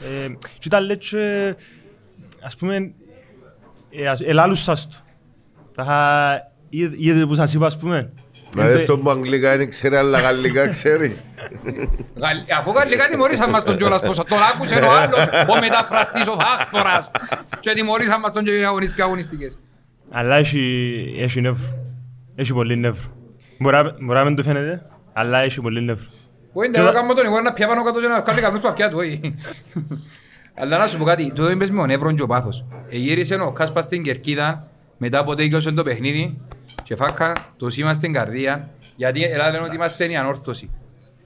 [0.00, 0.28] ε,
[0.58, 1.54] και ήταν λέει και,
[2.42, 2.92] ας πούμε,
[3.90, 4.96] ε, ας- ελάλους σας το.
[5.74, 8.12] Τα είχα- είδε- Είδετε που σας είπα, ας πούμε.
[8.56, 11.16] Να δεις τον που αγγλικά δεν ξέρει, αλλά γαλλικά ξέρει.
[12.16, 16.32] Γαλλ- Αφού γαλλικά τιμωρήσαν μας τον κιόλας πως τον άκουσε ο άλλος, ο μεταφραστής, ο
[16.40, 17.10] φάκτορας
[17.60, 19.58] και τιμωρήσαν μας τον και αγωνιστικές αγωνιστικές.
[20.10, 21.66] Αλλά έχει, έχει νεύρο.
[22.34, 23.12] Έχει πολύ νεύρο.
[23.58, 26.06] Μπορεί να- μπορεί να μην το φαίνεται, αλλά έχει πολύ νεύρο.
[26.52, 28.68] Όχι, δεν θα κάνουμε τον εγώ να πια πάνω κάτω και να βγάλει καπνούς που
[28.68, 29.34] αυτιά του, όχι.
[30.54, 32.66] Αλλά να σου πω κάτι, το είπες με ο νεύρον και ο πάθος.
[32.88, 36.38] Εγύρισε ο Κάσπας στην Κερκίδα, μετά από τέκειωσε το παιχνίδι
[36.82, 40.70] και φάκα το σήμα στην καρδία, γιατί Ελλάδα λένε ότι είμαστε η ανόρθωση.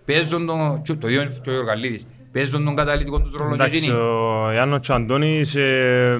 [0.05, 3.77] Παίζουν τον, και το ίδιο και ο Γιωργαλίδης, παίζουν τον καταλήτικο τους ρόλο και Εντάξει,
[3.77, 3.93] εκείνοι.
[3.93, 6.19] ο Ιάννος και ο Αντώνης ε,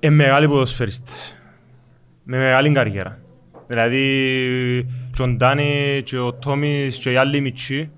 [0.00, 1.34] είναι μεγάλοι ποδοσφαιριστές.
[2.22, 3.18] Με μεγάλη καριέρα.
[3.66, 4.86] Δηλαδή,
[5.16, 7.90] και ο Ντάνι και ο Τόμις και οι άλλοι μητσοί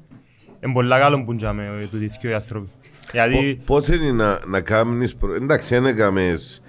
[0.65, 2.69] είναι πολλά καλό που τζάμε του δίθκιο οι άνθρωποι.
[3.12, 5.35] Γιατί Πώς είναι να, να κάνεις, προ...
[5.35, 6.62] εντάξει δεν έκαμες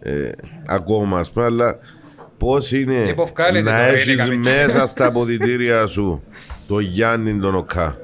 [0.00, 0.30] ε,
[0.66, 1.78] ακόμα ας πούμε, αλλά
[2.38, 4.38] πώς είναι Υποφκάλετε να τώρα, είναι έχεις καμία.
[4.38, 6.22] μέσα στα αποδητήρια σου
[6.68, 7.98] το Γιάννη τον Οκά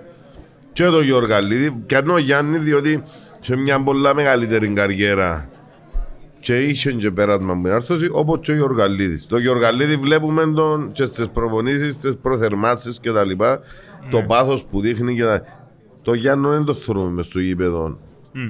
[0.72, 3.02] και το Γιώργαλίδη, πιάνω ο Γιάννη διότι
[3.40, 5.48] σε μια πολλά μεγαλύτερη καριέρα
[6.46, 9.26] και είχε και πέρασμα μου άρθρωση όπως και ο Γιωργαλίδης.
[9.26, 13.60] Το Γιωργαλίδη βλέπουμε τον και στις προπονήσεις, στις προθερμάσεις και τα λοιπά,
[14.10, 15.42] το πάθος που δείχνει και τα...
[16.02, 17.98] Το Γιάννο δεν το θεωρούμε μες στο γήπεδο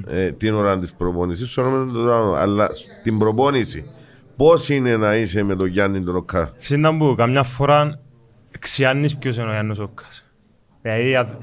[0.07, 2.69] ε, την ώρα της προπονήσης, θεωρούμε το άλλο, αλλά
[3.01, 3.85] στην προπόνηση
[4.37, 6.53] πώς είναι να είσαι με τον Γιάννη τον Οκά.
[6.61, 8.01] Ξέρετε που καμιά φορά
[8.59, 10.27] ξιάνεις ποιος είναι ο Γιάννος Όκας.
[10.83, 11.39] Δηλαδή, α-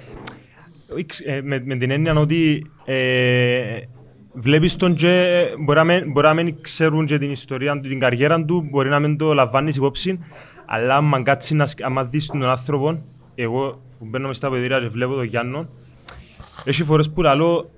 [0.97, 3.77] εξ- ε, με, με την έννοια ότι ε,
[4.33, 7.99] βλέπεις τον και μπορεί να μην- μπορεί να μην ξέρουν και την ιστορία του, την
[7.99, 10.19] καριέρα του, μπορεί να μην το λαμβάνεις υπόψη,
[10.65, 13.01] αλλά άμα κάτσεις να, σκ- άμα δεις τον άνθρωπο,
[13.35, 15.67] εγώ που μπαίνω μες στα παιδίρια και βλέπω τον Γιάννο,
[16.63, 17.69] έχει φορές που λαλώ,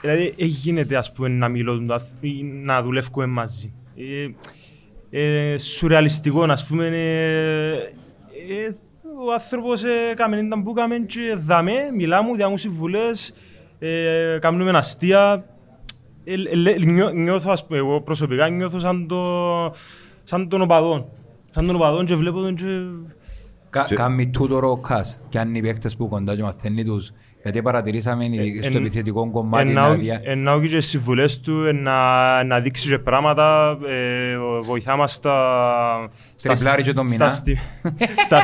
[0.00, 3.72] δηλαδή δεν γίνεται ας πούμε να μιλώ τον αθ- ή να δουλεύουμε μαζί.
[3.96, 4.28] Ε,
[5.52, 8.74] ε, σουρεαλιστικό, ας πούμε, ε, ε,
[9.26, 13.34] ο άνθρωπος έκαμε ήταν που έκαμε και δαμε, μιλάμε, διάμουν συμβουλές,
[13.78, 15.44] ε, κάνουμε αστεία.
[16.24, 19.20] Ε, ε, λέ- νιώ- νιώθω, ας πούμε, εγώ προσωπικά νιώθω σαν, το,
[20.24, 21.06] σαν τον οπαδόν.
[21.50, 22.64] Σαν τον οπαδόν και βλέπω τον και...
[23.70, 27.12] Κα- Και- Κάνει τούτο ο Κας και αν οι παίκτες που κοντά και μαθαίνει τους
[27.42, 30.20] γιατί παρατηρήσαμε Ε, στο εν- επιθετικό κομμάτι Εννοώ- να δια...
[30.24, 36.08] Εννοώ και τις συμβουλές του, ε, να, να δείξει και πράγματα, ε, βοηθά μας στα...
[36.34, 37.30] στα- Τριπλάρει και τον στα μηνά.
[37.34, 37.58] στι-
[38.24, 38.36] στα-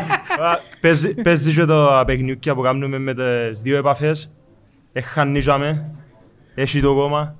[0.44, 4.32] α, παίζει- Παίζει και τα παιχνιούκια που κάνουμε με τις δύο επαφές.
[4.92, 5.90] Εχανίζαμε,
[6.54, 7.34] έχει το κόμμα.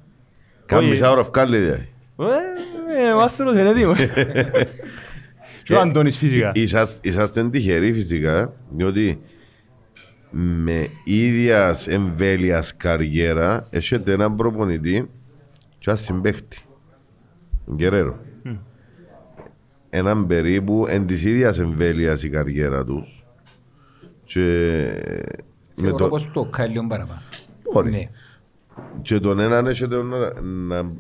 [0.71, 0.91] Κάνει Όχι.
[0.91, 1.89] μισά ώρα βγάλει δηλαδή.
[2.19, 3.99] Ε, ε, Ο άνθρωπος είναι έτοιμος.
[5.65, 6.51] Και ο Αντώνης φυσικά.
[6.55, 9.21] Είσαστε, είσαστε τυχεροί φυσικά, διότι
[10.31, 15.11] με ίδιας εμβέλειας καριέρα έχετε έναν προπονητή
[15.79, 16.59] και έναν συμπαίχτη.
[17.67, 18.19] Τον Γκερέρο.
[19.91, 23.25] Έναν περίπου εν της ίδιας εμβέλειας η καριέρα τους.
[24.25, 24.41] Και
[25.75, 27.21] με Θεωρώ το, πως το Κας λίγο παραπάνω.
[27.73, 28.11] Μπορεί.
[28.95, 29.01] Ναι.
[29.03, 30.91] και τον έναν έχετε να, να,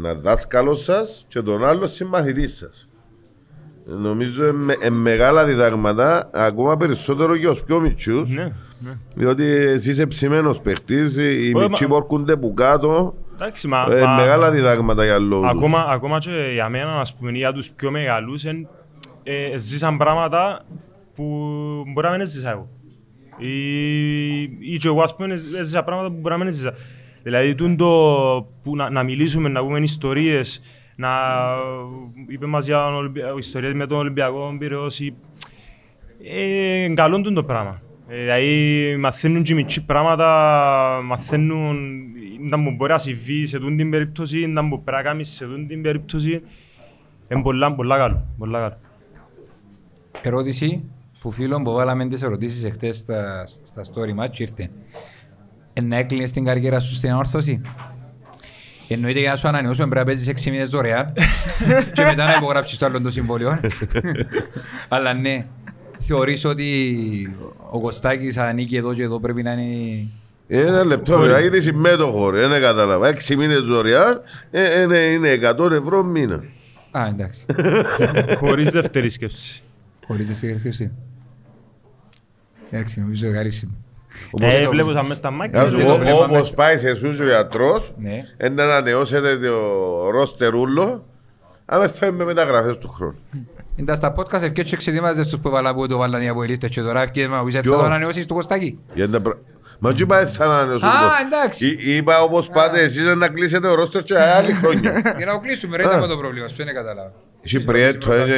[0.00, 2.88] να δάσκαλος σας και τον άλλο συμμαθητή σας.
[3.88, 8.28] Νομίζω είναι ε, μεγάλα διδάγματα, ακόμα περισσότερο για τους πιο μητσούς.
[8.28, 8.42] Ναι,
[8.78, 8.98] ναι.
[9.14, 13.14] Διότι εσύ είσαι ψημένος παίχτης, οι μα- μητσοί πορκούνται που κάτω.
[13.34, 13.86] Εντάξει, μα...
[13.90, 15.48] Ε, μα- μεγάλα διδάγματα για λόγους.
[15.50, 18.68] Ακόμα, ακόμα και για μένα, ας πούμε, για τους πιο μεγαλούς, εν,
[19.22, 20.64] ε, ζήσαν πράγματα
[21.14, 21.24] που
[21.92, 22.68] μπορεί να μην ζήσα εγώ.
[23.38, 26.74] Ή, ή και εγώ, ας πούμε, έζησα πράγματα που μπορεί να μην ζήσα.
[27.26, 27.86] Δηλαδή, τούν το
[28.62, 30.62] που να, να μιλήσουμε, να πούμε ιστορίες,
[30.96, 31.08] να
[32.28, 35.14] είπε μας για τον Ολυμπια- ιστορίες με τον Ολυμπιακό Πυραιός, ή-
[36.24, 37.80] ε, καλό τούν το πράγμα.
[38.08, 41.76] Ε, Δηλαδή, μαθαίνουν και οι μητσοί πράγματα, μαθαίνουν
[42.48, 45.44] να μου μπορεί να συμβεί σε τούν την περίπτωση, να μου πρέπει να κάνεις σε
[45.46, 46.42] τούν την περίπτωση.
[47.28, 48.26] Είναι πολλά, πολλά καλό.
[48.38, 48.76] Πολλά καλό.
[50.22, 50.84] Ερώτηση
[51.20, 54.70] που φίλων που βάλαμε τις ερωτήσεις εχθές στα, στα story match ήρθε.
[55.78, 57.60] Ε, να έκλεινες την καριέρα σου στην όρθωση.
[58.88, 61.12] Εννοείται για να σου ανανεώσουμε πρέπει να παίζεις 6 μήνες δωρεάν
[61.94, 63.60] και μετά να υπογράψεις το άλλο το συμβόλαιο.
[64.88, 65.46] Αλλά ναι,
[65.98, 67.36] θεωρείς ότι
[67.70, 70.06] ο Κωστάκης ανήκει εδώ και εδώ πρέπει να είναι...
[70.48, 73.08] Ένα λεπτό, ρε, είναι συμμέτοχο, ρε, δεν κατάλαβα.
[73.08, 74.20] Έξι μήνες δωρεάν,
[74.50, 76.44] ε, είναι, είναι 100 ευρώ μήνα.
[76.90, 77.44] Α, εντάξει.
[78.40, 79.62] Χωρίς δεύτερη σκέψη.
[80.06, 80.92] Χωρίς τη συγκεκριμένη.
[82.70, 83.85] Εντάξει, νομίζω καλύψιμο.
[84.40, 85.62] Ε, βλέπω σαν μες στα μάκια.
[85.62, 86.54] Να σου το πω, βλέμμα όπως μέσα.
[86.54, 88.22] πάει σε εσούς ο γιατρός, Ναι.
[88.36, 89.54] ε, να ανανεώσετε το
[90.10, 91.04] ρόστερούλο,
[91.64, 93.18] άμα θα είμαι μεταγραφές του χρόνου.
[93.76, 96.80] Ήταν στα podcast ευκαιρίες και ξετοιμάζες τους που βάλα που το βάλαν οι αποελίστες και
[96.80, 98.78] τώρα και μα πεις θα Ποιο; το ανανεώσεις του Κωστάκη.
[98.94, 99.38] Για να πρα-
[99.78, 101.66] Μα τι είπα θα ανανεώσουν Α, το- εντάξει.
[101.68, 104.92] Εί- Είπα όπως πάτε εσείς να κλείσετε ο ρόστερ και άλλη χρόνια.
[105.16, 107.12] Για να το κλείσουμε, ρε, ήταν το πρόβλημα, σου είναι κατάλαβα.
[107.42, 108.34] Εσύ Πριέτο είναι...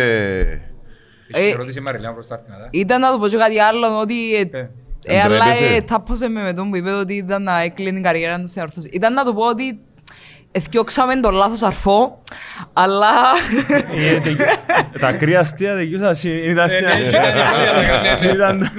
[1.33, 2.69] Έχει Ε, ερώτηση η Μαριλιά προς τα αρτήματα.
[2.71, 4.15] Ήταν να του πω και κάτι άλλο, ότι...
[5.09, 5.17] ε, Ε.
[5.17, 5.75] Ε, αλλά Εντρέπεσαι.
[5.75, 8.63] ε, τάπωσε με με τον που είπε ότι ήταν να έκλεινε η καριέρα του στην
[8.63, 8.89] ορθώση.
[8.93, 9.79] Ήταν να του πω ότι
[10.53, 12.23] εθιώξαμε τον λάθος αρφό,
[12.73, 13.09] αλλά...
[13.97, 14.41] Ε, τε-
[15.01, 16.81] Τα κρύα αστεία δικιούσα ήταν αστεία.
[16.81, 18.33] ναι, ήταν η ναι, ναι.
[18.33, 18.71] Ήταν-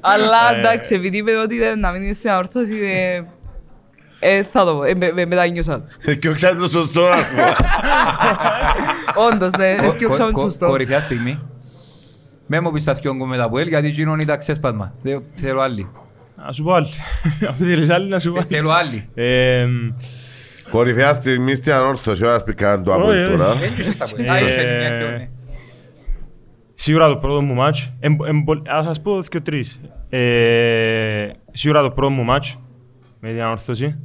[0.00, 0.58] Αλλά Ε.
[0.58, 3.22] εντάξει, επειδή είπε ότι ήταν να μείνει στην ορθώση, ε,
[4.18, 5.84] ε, θα το πω, ε, με- με- μετάνιωσα.
[6.20, 7.54] Και ξέρετε το σωστό άρθρο.
[9.14, 10.66] Όντως, ναι, εθιώξαμε το σωστό.
[10.66, 11.40] Κορυφιά στιγμή.
[12.46, 14.94] Με μου πεις τα θκιόγκο με τα πουέλ γιατί γίνον ήταν ξέσπασμα.
[15.02, 15.88] Δεν- Θέλω άλλη.
[16.46, 16.86] Να σου πω άλλη.
[17.48, 18.48] Αν θέλεις άλλη να σου πω Ε, άλλη.
[18.56, 19.08] Θέλω άλλη.
[19.14, 19.66] Ε,
[20.70, 23.30] Κορυφαία στιγμή στην ανόρθωση, ο πει καν το από Όχι, όχι.
[23.36, 23.54] τώρα.
[23.54, 24.26] Δεν είχες τα πουέλ.
[24.26, 25.28] Ε, Α, είσαι μια και ναι.
[26.74, 29.80] Σίγουρα το πρώτο μου μάτς, εμ- εμπο- ας σας πω και τρεις.
[30.08, 32.58] Ε, σίγουρα το πρώτο μου μάτς
[33.20, 33.98] με την ανόρθωση.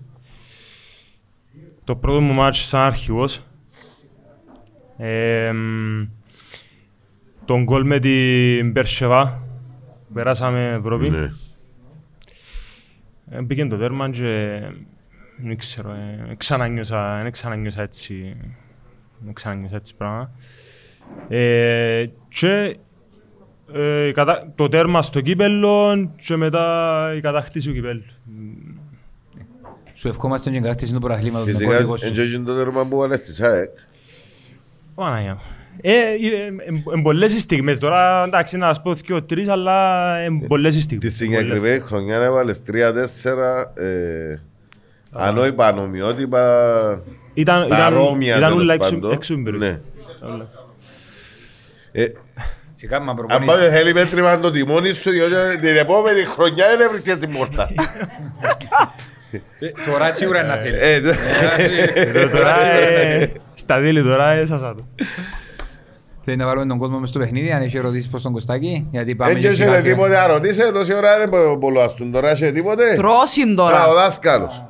[1.83, 3.41] Το πρώτο μου μάτς σαν αρχηγός.
[7.51, 9.43] Ε, μ, τον γκολ με την Περσεβά.
[10.13, 11.09] Περάσαμε Ευρώπη.
[11.09, 11.31] Ναι.
[13.31, 14.59] Ε, Μπήκε το τέρμα και
[15.43, 18.35] δεν ξέρω, ε, δεν ξανανιώσα, δεν ξανανιώσα έτσι,
[19.19, 20.31] δεν ξανανιώσα έτσι πράγμα.
[21.29, 22.77] Ε, και
[23.73, 28.03] ε, η κατα- το τέρμα στο κύπελλο και μετά η κατακτήση του κυπέλλου.
[29.93, 32.05] Σου ευχόμαστε και κατάκτηση του πρωταθλήματος με Φυσικά, κώδικο σου.
[32.07, 33.69] έτσι είναι το τέρμα που βάλες στη ΣΑΕΚ.
[34.95, 35.41] Παναγία μου.
[35.81, 40.15] Ε, ε, ε, ε, πολλές οι στιγμές τώρα, εντάξει, να σας πω δύο τρεις, αλλά
[40.17, 41.13] ε, πολλές οι Τη στιγμές.
[41.13, 44.41] συγκεκριμένη χρονιά έβαλες τρία-τέσσερα ε,
[45.11, 47.01] ανώυπα ανομοιότυπα
[47.33, 49.11] Ήταν, ήταν, παρόμοια ήταν τέλος όλα έξω, πάντων.
[49.11, 49.65] έξω την περιοχή.
[49.65, 49.79] Ναι.
[51.91, 52.07] Ε,
[52.83, 53.45] Έκανα Αν προπονήσεις.
[53.55, 57.69] πάμε θέλει μέτρημα το τιμόνι σου, διότι την επόμενη χρονιά δεν έβρισκες την πόρτα.
[59.59, 60.79] Ε, Τώρα σίγουρα είναι να θέλεις.
[60.81, 61.13] Ε, το-
[61.57, 64.83] Ε, Τώρα, ε, στα δίλη τώρα, ε, σας άτω.
[66.23, 69.15] Θέλει να βάλουμε τον κόσμο μες στο παιχνίδι, αν έχει ερωτήσεις προς τον Κωστάκη, γιατί
[69.15, 69.93] πάμε Δεν και έχετε σιγά σιγά.
[69.93, 71.29] τίποτε να ρωτήσετε, τόση ώρα δεν
[71.59, 72.11] πολλοαστούν.
[72.11, 72.93] Τώρα έχετε τίποτε.
[72.95, 73.93] Τρώσιν Α, ο τώρα.
[73.93, 74.63] δάσκαλος.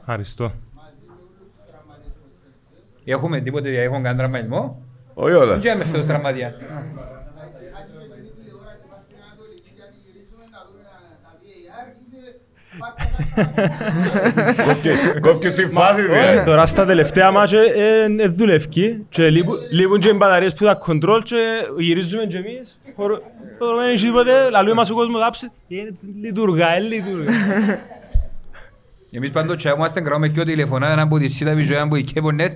[0.00, 0.52] Ευχαριστώ.
[3.04, 4.82] Έχουμε τίποτε, έχουν κάνει τραυματισμό;
[5.14, 5.58] Όχι όλα.
[5.58, 6.52] Δεν είμαι φέτος τραυματία.
[14.66, 16.44] Κόφκε- Κόφκε στη φάση Ε, δηλαδή.
[16.44, 18.66] Τώρα στα τελευταία μάτια ε, ε, δουλεύει
[19.08, 21.36] και λείπουν- λείπουν και οι μπαταρίες που τα κοντρόλ και
[21.78, 22.78] γυρίζουμε και εμείς.
[22.96, 23.22] χωρο-
[23.58, 25.50] χωρο- Δεν έχει τίποτε, λαλούει μας ο κόσμος άψε.
[25.68, 25.74] Ε,
[26.22, 27.30] Λειτουργά, ε, λειτουργά.
[29.12, 31.96] Εμείς πάντως και είμαστε γραμμέ και ο τηλεφωνά έναν που τη σίτα πίσω έναν που
[31.96, 32.50] η Κέποnet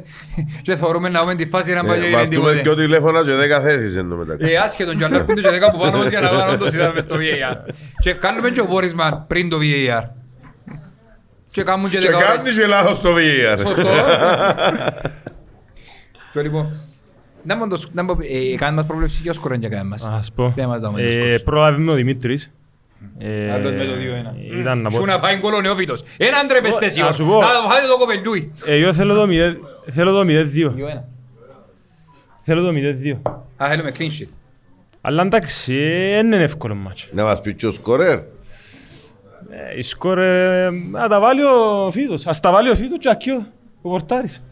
[0.63, 2.81] και θεωρούμε να έχουμε τη φάση να πάει Ε, και είναι Βαστούμε και τίποτε.
[2.83, 4.53] τηλέφωνα και δέκα θέσεις εν τω μεταξύ.
[4.53, 6.93] Ε, άσχετον και αν έρχονται και δέκα που πάνω μας για να βάλουν το σίτα
[6.95, 7.57] μες στο VAR.
[8.03, 10.03] Και κάνουμε και ο πόρισμα πριν το VAR.
[11.55, 12.29] Και κάνουν και Και δέκα ώρες.
[12.29, 13.59] κάνεις και λάθος το VR.
[13.59, 13.83] Σωστό.
[16.33, 16.81] Και λοιπόν,
[17.43, 19.69] να μου το σ- να μου ε, ε, κάνει μας πρόβλεψη και ο σκορέν για
[19.69, 20.05] κάνει μας.
[20.07, 20.53] Ας πω.
[20.57, 21.43] Δεν μας δάμε Ε, τους σκόρους.
[21.43, 22.53] Πρόλαβε με ο Δημήτρης.
[23.19, 24.59] Ε, Άλλος με το 2-1.
[24.61, 24.95] Ήταν να πω.
[24.97, 26.03] Σου να φάει γκολ ο νεόφυτος.
[26.17, 27.01] Έναν τρέπεστε Ω, εσύ.
[27.01, 27.41] να σου πω.
[27.41, 28.53] Να το φάτε το κοπελούι.
[28.67, 29.55] Ε, Εγώ θέλω το 0
[29.91, 30.75] θέλω το 0-2.
[30.75, 31.05] 2-1.
[32.41, 33.21] Θέλω το 0-2.
[33.57, 34.29] Α, θέλουμε clean sheet.
[35.01, 37.09] Αλλά εντάξει, ε, δεν είναι εύκολο μάτσο.
[37.13, 38.19] Να μας πει και ο σκορέρ.
[39.73, 42.27] Ε, Η σκορ, ε, να τα βάλει ο Φίτος.
[42.27, 43.47] Ας τα βάλει ο Φίτος και ακείο,
[43.83, 44.43] ο Πορτάρης.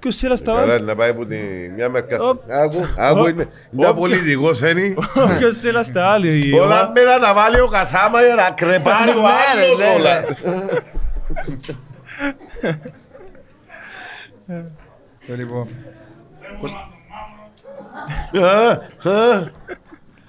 [0.00, 0.84] Ποιος θέλει να τα Καλά βάλει.
[0.84, 1.36] να πάει που τη
[1.76, 2.22] μια μερκα...
[2.22, 2.40] Οπ.
[2.50, 3.28] Άκου, άκου, Οπ.
[3.28, 3.96] είναι είναι Οπ.
[3.98, 4.94] πολιτικός, είναι.
[5.38, 6.48] Ποιος θέλει να τα βάλει.
[6.48, 9.64] η Όλα ομάδα- με να τα βάλει ο Κασάμα για να κρεπάρει ο Ναι, ρε,
[9.64, 10.20] άλλος ναι, όλα.
[10.20, 10.30] ναι.
[15.26, 15.68] Και λοιπόν,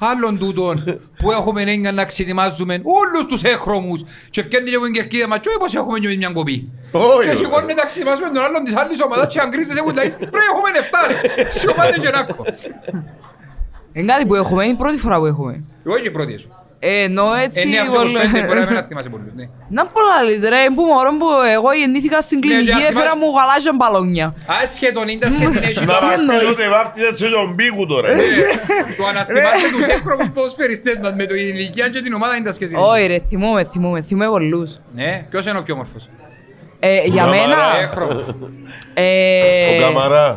[0.03, 0.09] Α, α.
[0.09, 4.93] άλλον τούτον που έχουμε έννοια να ξετοιμάζουμε όλους τους έχρωμους και φτιάχνει και από την
[4.93, 6.71] κερκίδα μας και όχι πως έχουμε και εμείς μια κοπή.
[6.91, 7.35] Όχι, Και όχι.
[7.35, 10.69] σηκώνει να ξετοιμάζουμε τον άλλον της άλλης ομάδας και αν κρίζεσαι που λες πρέπει έχουμε
[10.79, 11.49] εφτά ρε.
[11.49, 12.45] Σε ομάδα και νάκο.
[13.93, 15.63] Είναι κάτι που έχουμε, είναι η πρώτη φορά που έχουμε.
[15.85, 16.49] Όχι και πρώτη σου.
[16.85, 17.67] Ε, ενώ Ε, έτσι...
[17.69, 19.31] ναι, από πολύ- τους 25 μπορεί να μην θυμάσαι πολύ.
[19.35, 19.45] ναι.
[19.77, 22.93] Να πολλά λες ρε, που μωρό που εγώ γεννήθηκα στην Ναι, κλινική, και αν έφερα
[22.93, 24.27] θυμάσαι- μου γαλάζια μπαλόνια.
[24.63, 27.85] Άσχετον είναι τα σχέση έχει Να το- μας εννοείς; πεις ότι βάφτισες σε τον πίκου
[27.93, 28.07] τώρα.
[28.97, 32.73] Το αναθυμάσαι τους έχρωμους ποδοσφαιριστές μας με το ηλικία και την ομάδα είναι τα σχέση.
[32.77, 34.69] Όχι ρε, θυμούμαι, θυμούμαι, θυμούμαι πολλούς.
[34.99, 36.03] Ναι, ποιος είναι ο πιο όμορφος;
[36.79, 37.57] Ε, για Καμαρά, μένα...
[37.85, 38.23] Έχρωμο.
[38.93, 40.27] ε, Ο Καμαρά.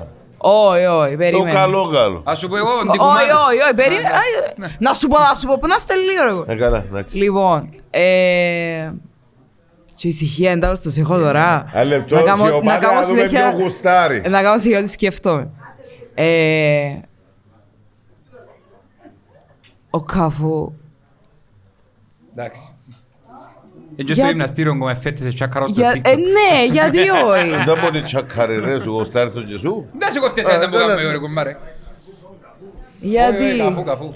[0.48, 1.52] Όχι, όχι, Το περίμενε.
[1.52, 2.22] καλό καλό.
[2.24, 3.20] Ας σου πω εγώ, την Όχι, κουμάδα.
[3.46, 4.08] όχι, όχι, περίμενε.
[4.08, 6.44] Άι, Να σου πω, να σου πω, που να είστε λίγο.
[6.44, 6.52] ρε.
[6.52, 7.16] Ε, καλά, εντάξει.
[7.16, 8.88] Λοιπόν, ε...
[9.94, 11.70] Και ησυχία εντάλλως το έχω τώρα.
[11.72, 14.20] Ένα λεπτό, Να κάνω- σιωπάτε, να κάνω να δούμε συνέχεια- ποιο γουστάρει.
[14.24, 15.48] Ε, Να κάνω συνέχεια ό,τι σκέφτομαι.
[16.14, 16.96] Ε,
[19.90, 20.72] Ο Καφού.
[22.36, 22.75] Εντάξει.
[23.98, 26.00] Έτσι στο Για- γυμναστήριο μου εφέτησε τσάκαρο στο Για- TikTok.
[26.04, 27.64] Ε, ναι, γιατί όχι.
[27.64, 29.84] Δεν μπορεί τσακάρει ρε, σου γουστάρει τον Τζεσού.
[29.98, 31.56] Δεν σε κοφτές ένα που κάνουμε ρε κουμπάρε.
[33.00, 33.44] Γιατί.
[33.44, 34.14] Όχι, Καφού, καφού.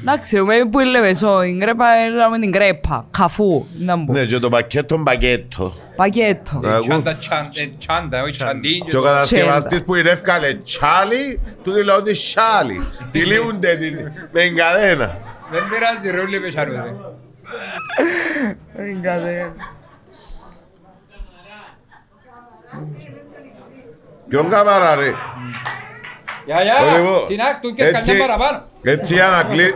[0.00, 3.06] Εντάξει, εγώ που λέμε σο, η γκρέπα έλαμε την γκρέπα.
[3.10, 3.64] Καφού.
[3.78, 4.12] Να μπω.
[4.12, 5.74] Ναι, και το πακέτο μπακέτο.
[5.96, 6.60] Πακέτο.
[6.64, 6.80] Ακού.
[6.86, 8.84] Τσάντα, τσάν- ε, τσάντα, όχι τσαντίνιο.
[8.88, 12.80] Και ο κατασκευαστής που είναι εύκαλε τσάλι, του δηλώνει ότι σάλι.
[13.10, 15.18] Τυλίγονται την- με εγκαδένα.
[15.50, 16.94] Δεν πειράζει ρε, όλοι πεσάρουν ρε.
[24.28, 25.12] Ποιον κάμαρα ρε;
[26.46, 28.62] Γεια, γεια, Λοιπόν, την άκτου και έτσι- σκαλιά παραπάνω.
[28.82, 29.74] Έτσι για να, κλει...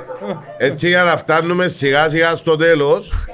[0.58, 3.26] έτσι για να φτάνουμε σιγά σιγά στο τέλος.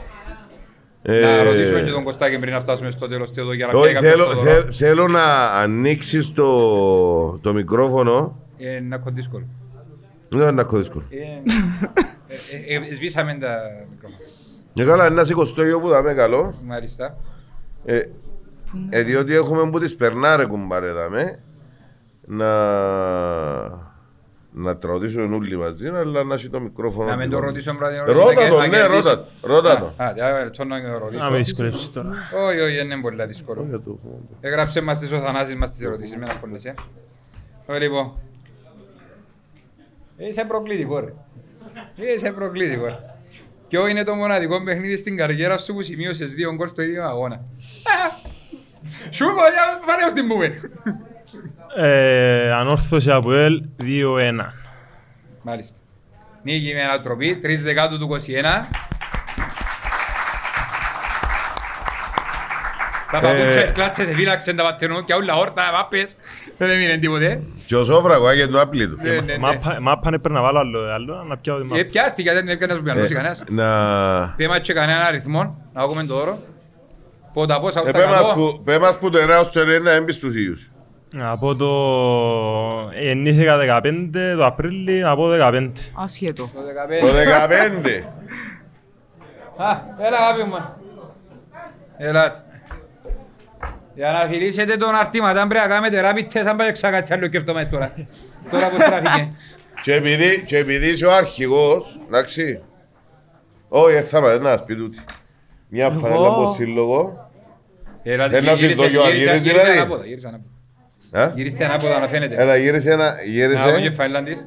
[1.02, 3.72] Να ε, ρωτήσουμε και τον Κωστάκη πριν να φτάσουμε στο τέλος του εδώ για να
[3.78, 4.50] όχι, πιάει κάποιος θέλω, το δώρο.
[4.62, 8.38] θε- θέλω να ανοίξεις το, το μικρόφωνο.
[8.58, 9.44] Ε, Είναι ακόμα δύσκολο.
[10.28, 11.04] Δεν είναι ακόμα δύσκολο.
[12.28, 13.58] Ε, ε, ε, Σβήσαμε τα
[13.90, 14.18] μικρόφωνα.
[14.74, 16.54] Και καλά, ένα σηκωστόγιο που θα με καλό.
[16.64, 17.16] Μάλιστα.
[17.84, 18.02] Ε,
[18.90, 21.38] ε, διότι έχουμε που τις περνάρε κουμπάρε δάμε
[22.26, 22.46] να
[24.52, 27.46] να τραγουδήσουμε όλοι μαζί αλλά να έχει το μικρόφωνο Να μην το δικό μου.
[27.46, 28.04] ρωτήσω πρώτα.
[28.04, 30.02] Ρώτα το, ναι, ρώτα, ρώτα το.
[30.04, 31.30] Α, για λεπτό να Να με ρωτήσω.
[31.30, 32.10] δυσκολεύσεις τώρα.
[32.48, 33.82] Όχι, όχι, είναι πολύ δύσκολο.
[34.40, 36.74] Έγραψε μας τις ο Θανάσης μας τις ερωτήσεις με ένα πολλές, ε.
[37.66, 38.12] Ε, Λοιπόν.
[40.16, 41.12] Είσαι προκλητικό, ρε.
[42.00, 42.98] Είσαι προκλητικό, ρε.
[43.68, 47.34] Ποιο είναι το μοναδικό παιχνίδι στην καριέρα σου που σημείωσες δύο γκολ στο ίδιο αγώνα;
[47.34, 47.40] Α,
[49.16, 50.60] Σου πω, για πάνε ως την πούμε.
[51.76, 53.84] Ε, Ανόρθωση από ελ 2-1.
[55.42, 55.76] Μάλιστα.
[56.42, 58.16] Νίκη με ανατροπή, 3 δεκάτου του 21.
[63.12, 66.16] Τα παπούτσια, τις κλάτσες, εφύλαξαν τα πατερνού και όλα όρτα, πάπες.
[66.56, 67.42] Δεν έμεινε τίποτε.
[67.66, 68.98] Και ο Σόφραγο άγιε το άπλη του.
[69.02, 69.38] Ναι, ναι, ναι.
[69.38, 71.84] Μάπα μάπα είναι πρέπει να βάλω άλλο, άλλο, να πιάω τη Ε, μάπα.
[71.90, 73.42] πιάστηκε, δεν έπιανε να σου πιανώσει Ε, κανένας.
[73.48, 74.34] Να...
[74.36, 76.38] Πέμα και κανένα αριθμό, να έχουμε το όρο.
[77.32, 78.32] Πότα πόσα, Ε, ούτε πέ μας κακό.
[78.34, 80.70] που- Πέ μας που το 9 ως το 90 έμπει στους ίδιους.
[81.20, 81.68] Από το...
[83.02, 85.70] Γεννήθηκα 15, το Απρίλη, από 15.
[85.94, 86.42] Ασχέτο.
[86.54, 86.60] Το
[87.06, 87.16] Το 15.
[87.16, 88.04] 15.
[89.56, 89.76] Α,
[90.06, 90.58] έλα αγάπη μου.
[91.98, 92.38] Ελάτε.
[93.98, 97.26] Για να φιλήσετε τον αρτήματα, αν πρέπει να κάνετε rapid test, αν πάει ξακάτσει άλλο
[97.26, 97.94] και αυτό μέσα τώρα.
[98.50, 99.30] Τώρα πως τράφηκε.
[99.82, 102.60] Και επειδή, και επειδή είσαι ο αρχηγός, εντάξει,
[103.68, 104.98] όχι, ε, θα πάει να πει τούτη.
[105.68, 107.30] Μια φανέλα από σύλλογο.
[108.02, 109.78] Ελάτε, Ένα γύρισε- συντογιο, γύρισε- γύρισε γύρισε δηλαδή.
[109.78, 110.50] ανάποδα, γύρισε ανάποδα.
[111.12, 112.34] Ε; Γυρίστε ανάποδα να φαίνεται.
[112.42, 113.90] Έλα, γύρισε ένα, Να δω και γύρισε.
[113.90, 114.46] φάιλαν της.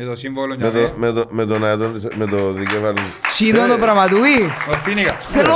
[0.00, 2.98] Με το σύμβολο Με για το, με το, με τον αετόν της- με το δικέφαλο.
[3.28, 4.52] Τσίνο το πραγματούι.
[4.68, 5.16] Ορφήνικα.
[5.28, 5.54] Θέλω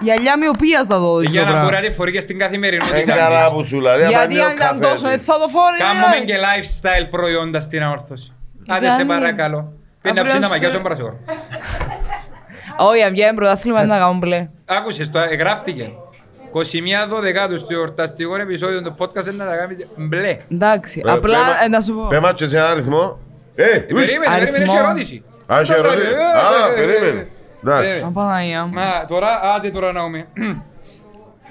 [0.00, 1.20] γυαλιά μοιοπίας να δω.
[1.20, 1.62] Για το να πράγμα.
[1.62, 3.48] μπορεί να τη φορεί και στην καθημερινότητα Είναι καλά της.
[3.52, 3.92] που σου λέει.
[3.94, 5.24] άμα Γιατί είναι ο αν ήταν καφές τόσο, ε, της.
[5.24, 5.78] θα το φορεί.
[5.78, 6.24] Κάνουμε ρε.
[6.24, 8.32] και lifestyle προϊόντα στην αόρθωση.
[8.68, 9.72] Άντε σε Γιατί; παρακαλώ.
[10.02, 11.18] Πέντε Αύριο ψήνα σου- μαγιάζω μπρασιόρο.
[12.76, 14.48] Όχι, αν βγαίνει πρωτάθλημα να κάνουμε μπλε.
[14.64, 15.92] Άκουσες το, εγγράφτηκε.
[16.54, 16.60] 21
[17.52, 20.36] 12 στο εορταστικό επεισόδιο του podcast είναι να τα κάνεις μπλε.
[20.52, 22.06] Εντάξει, Ε, απλά πέμα- ε, να σου πω.
[22.06, 23.18] Πέμα και σε ένα αριθμό.
[23.54, 23.84] Ε, Ε, ους.
[23.86, 24.72] Περίμενε, περίμενε, Αριθμό.
[24.74, 25.24] έχει ερώτηση.
[25.46, 26.06] Α, είχε Ε, ερώτηση.
[26.08, 27.20] ε, Α, ε, ε, περίμενε.
[27.20, 27.26] ε,
[27.62, 27.88] Εντάξει.
[27.88, 28.02] ε.
[28.06, 28.72] Απαναγία μου.
[28.72, 30.26] Μα τώρα, άντε τώρα να πούμε.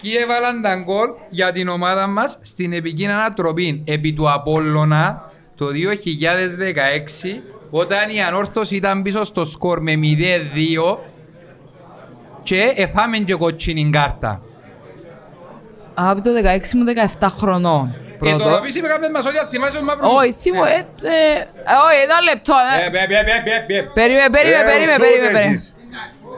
[0.01, 5.65] Ποιοι έβαλαν τα γκολ για την ομάδα μας στην επική ανατροπή επί του Απόλλωνα το
[5.65, 10.97] 2016 όταν η Ανόρθωση ήταν πίσω στο σκορ με 0-2
[12.43, 14.41] και εφάμε και κοτσίνη κάρτα.
[15.94, 16.84] Από το 16 μου
[17.20, 17.95] 17 χρονών.
[18.26, 18.49] Ε, το Πρώτο.
[18.49, 20.10] ρωτήσει με κάποιες μας ότι αν θυμάσαι τον μαύρο.
[20.18, 22.53] Όχι, θύμω, ε, ε, ε, όχι, ένα λεπτό.
[22.82, 22.90] Ε, ε.
[22.90, 23.90] μπε, μπε, μπε, μπε, μπε.
[23.94, 25.40] Περίμενε, περίμενε, Ε, περίμενε, σου περίμενε.
[25.40, 25.76] εσείς.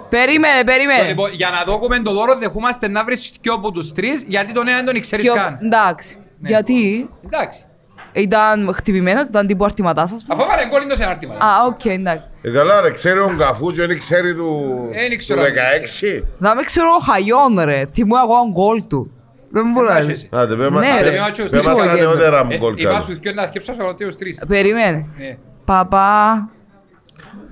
[0.09, 1.07] Περίμενε, περίμενε.
[1.07, 4.67] Λοιπόν, για να δούμε το δώρο δεχούμαστε να βρεις και από τους τρεις γιατί τον
[4.67, 5.59] έναν τον ξέρεις Πιο- καν.
[5.61, 6.17] Εντάξει.
[6.39, 6.49] Ναι.
[6.49, 7.65] Γιατί; Εντάξει.
[8.11, 10.33] ήταν χτυπημένο, ήταν τύπου αρτηματάς, ας πούμε.
[10.43, 11.33] Αφού έβαλε γκολ είναι το σε ανάρτημα.
[11.33, 12.23] Α, οκ, εντάξει.
[12.41, 15.47] Ε, καλά ρε, ξέρει ο Γκαφούς και δεν ξέρει του Ε, δεν του ξέρω αν
[15.47, 16.23] 16.
[16.37, 17.85] Να μην ξέρω ο Χαϊόν, ρε.
[17.93, 19.09] Θυμού εγώ αν γκολ του.
[19.55, 20.27] Δεν μπορώ να Άχεσαι.
[20.31, 21.07] Άντε, πέμα Ναι, πέ- ρε.
[21.07, 21.49] Άντε, πέμα τσούς.
[21.49, 21.99] πέμα Τι σου τα γίνεται.
[22.05, 23.01] νεότερα μου Ε, γκολ Είπα κάνω.
[23.01, 24.39] στους δυο να σκέψω σε τους τρεις.
[24.47, 25.05] Περίμενε.
[25.17, 25.37] Ναι.
[25.65, 26.49] Παπά.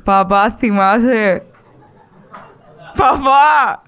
[0.03, 1.43] Παπά, θυμάσαι.
[2.97, 3.81] Παπά.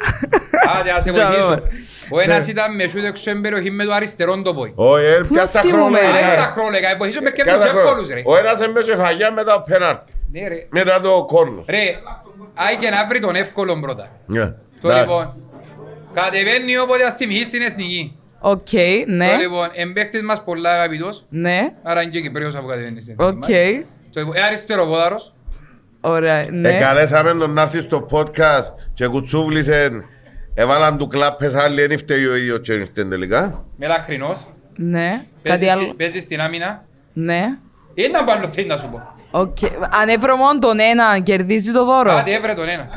[0.80, 1.46] Άντε, ας σε Τζα, βοηθήσω.
[1.48, 1.62] ωραία.
[2.10, 4.74] Ο ένας ήταν με σούτ έξω εν περιοχή με το αριστερό το πόη.
[4.76, 6.12] Όχι, ε, Πού πιάσ' τα θυμούμαι, χρόνια.
[6.20, 6.26] ρε.
[6.26, 6.36] Άντε ε.
[6.36, 7.90] τα κρόλεγα, ε, βοηθήσω με και Πιάσ' τους τα χρόνια.
[7.90, 8.22] εύκολους ρε.
[8.26, 10.14] Ο ένας έμπαιξε φαγιά μετά το πέναρτι.
[10.32, 10.68] Ναι ρε.
[10.70, 11.64] Μετά το κόρνο.
[11.68, 11.84] Ρε,
[12.56, 14.08] Άι και να βρει τον εύκολο πρώτα.
[14.26, 14.54] Ναι.
[14.82, 15.00] Το Ναι.
[15.00, 15.34] λοιπόν,
[16.22, 18.16] κατεβαίνει όποτε θα θυμηθείς στην εθνική.
[18.40, 18.68] Οκ,
[19.08, 19.30] ναι.
[19.32, 21.60] Το λοιπόν, εμπαίχτης μας πολλά αγαπητός, Ναι.
[21.84, 23.50] άρα είναι και ο Κυπρέος αφού κατεβαίνει στην εθνική Οκ.
[23.50, 23.86] μας.
[24.14, 25.34] Το λοιπόν, ε, αριστεροπόδαρος,
[26.02, 26.70] Ωραία, ναι.
[26.70, 29.92] Εκαλέσαμε τον να έρθεις στο podcast και κουτσούβλησε
[30.58, 33.66] Έβαλαν του κλάπες άλλοι, δεν φταίει ο ίδιος και δεν φταίει τελικά.
[33.78, 35.10] μελαχρινός, Ναι.
[35.10, 35.94] Κάτι παίζει στη- άλλο.
[35.98, 36.84] παίζεις στην άμυνα.
[37.14, 37.44] Ναι.
[37.94, 39.02] Ήταν πάνω θέλει να σου πω.
[39.32, 39.58] Οκ.
[40.02, 42.10] Αν έβρω μόνο τον ένα, κερδίζει το δώρο.
[42.10, 42.88] Κάτι έβρε τον ένα.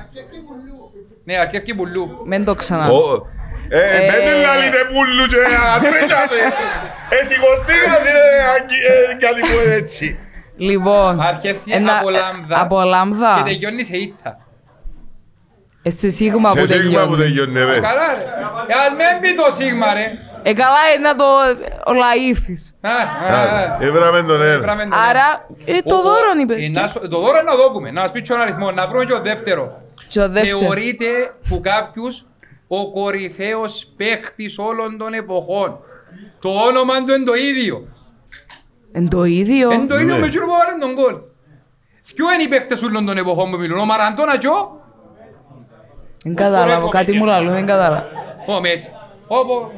[1.28, 2.22] Ναι, αρκεύκει πουλού.
[2.26, 2.86] Μην το ξανά.
[2.88, 3.26] Ω,
[3.70, 5.36] Ε, Ε, μένει λαλίτε πουλού και
[5.76, 6.40] ατρέτσασε.
[7.08, 8.16] Εσύ κοστίγασε,
[9.10, 10.18] ε, κάτι που έτσι.
[10.56, 11.20] Λοιπόν.
[11.20, 12.60] Αρχεύσει ένα- από ε, λάμδα.
[12.60, 13.42] Από λάμδα.
[13.44, 14.38] Και τελειώνει σε ήττα.
[15.82, 17.52] Ε, σε σίγμα που Σε σίγμα που τελειώνει.
[17.52, 17.80] τελειώνει ρε.
[17.80, 18.22] Καλά ρε.
[18.72, 20.06] Ε, Ας μην πει το σίγμα ρε.
[20.48, 21.24] Ε, καλά είναι να το...
[21.86, 22.74] Ο λαΐφης.
[22.80, 22.90] Α,
[23.34, 23.78] α, α.
[23.80, 24.58] Έβραμε τον ένα.
[24.60, 27.38] Βράμε τον Άρα, ε, το Ο- ο- δώρο είναι ε, η να σου- Το δώρο
[27.38, 27.90] είναι να δώκουμε.
[27.90, 28.70] Να μας πει τον αριθμό.
[28.70, 29.82] Να βρούμε και ο δεύτερο.
[30.08, 30.58] Και ο δεύτερο.
[30.58, 31.06] Θεωρείται
[31.48, 32.26] που κάποιους
[32.68, 35.78] ο κορυφαίος παίχτης όλων των εποχών.
[36.40, 37.88] Το όνομα του είναι το ίδιο.
[38.92, 39.70] Εν το ίδιο.
[39.72, 40.20] Είναι το ίδιο Ναι.
[40.20, 41.14] με εκείνο που έβαλε τον γκολ.
[42.14, 43.78] Ποιο είναι οι παίχτες όλων των εποχών που μιλούν.
[43.78, 44.80] Ο Μαραντώνα και ο...
[46.24, 46.88] Δεν κατάλαβα.
[46.88, 48.06] Κάτι μου λαλού, δεν κατάλαβα.
[48.46, 48.90] Ο Μέση.
[49.26, 49.72] Όπω...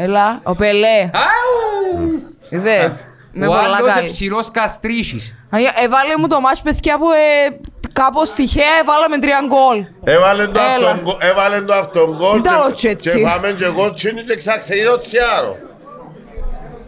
[0.00, 1.10] Έλα, ο Πελέ.
[1.14, 2.22] Αου!
[2.50, 3.04] Είδες.
[3.32, 4.06] Με Ο πολλά άλλος καλή.
[4.06, 5.34] εψηλός καστρίσης.
[5.50, 7.56] Αγία, Εβάλε μου το μάτς παιδιά που ε,
[7.92, 9.84] κάπως τυχαία εβάλαμε τρία γκολ.
[10.04, 10.90] Έβαλε το Έλα.
[10.90, 13.10] αυτόν- έβαλε το αυτόν γκολ Ήταν ο και- Τσέτσι.
[13.18, 15.56] και πάμε και εγώ τσίνι και ξαξείδω τσιάρο.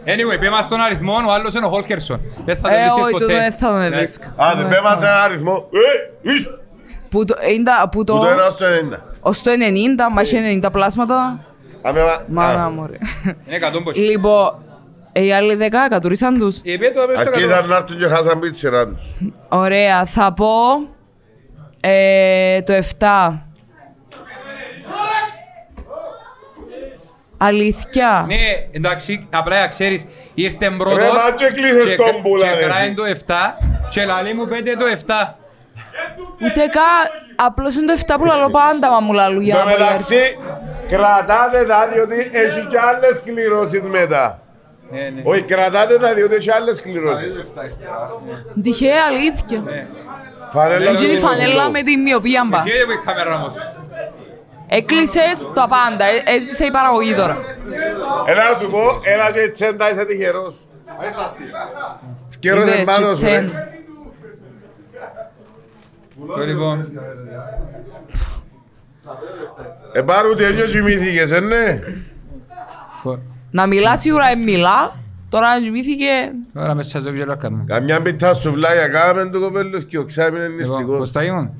[0.05, 2.19] Anyway, πέ μας τον αριθμό, ο άλλος είναι ο Χόλκερσον.
[2.45, 3.33] Δεν θα το Ε, βρίσκεις όχι, το ποτέ.
[3.33, 3.89] δεν θα τον Ναι.
[3.89, 4.25] βρίσκω.
[4.35, 5.67] Άντε, πέμασε ένα αριθμό.
[6.23, 6.49] Ε, εις,
[7.09, 8.97] Που το, είναι τα- που το, που το ένα ως το 90.
[9.19, 11.39] ως το 90, μα έχει 90 πλάσματα.
[11.81, 12.97] Άμε, μα- Μάνα α, μου ρε.
[13.45, 13.95] Είναι εκατόν πως.
[13.95, 14.63] Λοιπόν,
[15.11, 16.57] ε, οι άλλοι 10 κατουρίσαν τους.
[16.63, 17.69] Ε, πέ το, πέ στο Αρχίσαν εκατόν.
[17.69, 19.01] να έρθουν και χάσαν πει τη σειρά τους.
[19.49, 20.47] Ωραία, θα πω
[21.79, 23.41] ε, το 7.
[27.37, 28.23] Αλήθεια.
[28.27, 28.35] Ναι,
[28.71, 30.05] εντάξει, απλά να ξέρεις,
[30.35, 32.93] ήρθε πρώτος Ρε, μα και κλείσες και- τον πουλά, και ρε, κράει εσύ.
[32.93, 33.57] το 7
[33.89, 35.37] και λαλεί μου πέντε το 7.
[36.45, 37.05] Ούτε καν.
[37.35, 39.83] Απλώς είναι το 7 που λαλώ πάντα, μα μου λαλού για Εν να τω πω
[39.83, 40.37] η μεταξύ,
[40.95, 44.41] κρατάτε τα διότι έχει και άλλες κληρώσεις μετά.
[44.91, 45.21] Ναι, ναι.
[45.23, 47.31] Όχι, κρατάτε τα διότι έχει άλλες κληρώσεις.
[47.55, 47.77] αρχή.
[48.61, 49.63] Τυχαία αλήθεια.
[50.49, 51.71] Φανέλα Είναι η του φανέλα Συμβουλίου.
[51.71, 52.61] με τη μοιοπία μπα.
[52.61, 53.53] Φύγε που η κάμερα όμως.
[54.67, 56.05] Έκλεισες τα πάντα.
[56.05, 57.37] ε- Έσβησε η παραγωγή τώρα.
[58.25, 60.55] Έλα να σου πω, έλα και τσέντα είσαι τυχερός.
[62.29, 63.29] Σκέρωσε Είδες, πάνω σου, ρε.
[63.29, 63.51] τσεν.
[66.37, 66.91] Το λοιπόν,
[69.93, 71.79] Ε, πάρου τι ένιο κοιμήθηκες, ε, ναι.
[73.51, 74.95] Να μιλά σίγουρα ε, μιλά.
[75.29, 76.05] Τώρα να κοιμήθηκε.
[76.53, 77.63] τώρα μέσα στο γέλο κάνουμε.
[77.67, 80.97] Καμιά πιτά σουβλάκια κάμε το κοπέλος και ο ξάμιν είναι Λοιπόν, νηστικός.
[80.97, 81.55] Κωστάκη μου,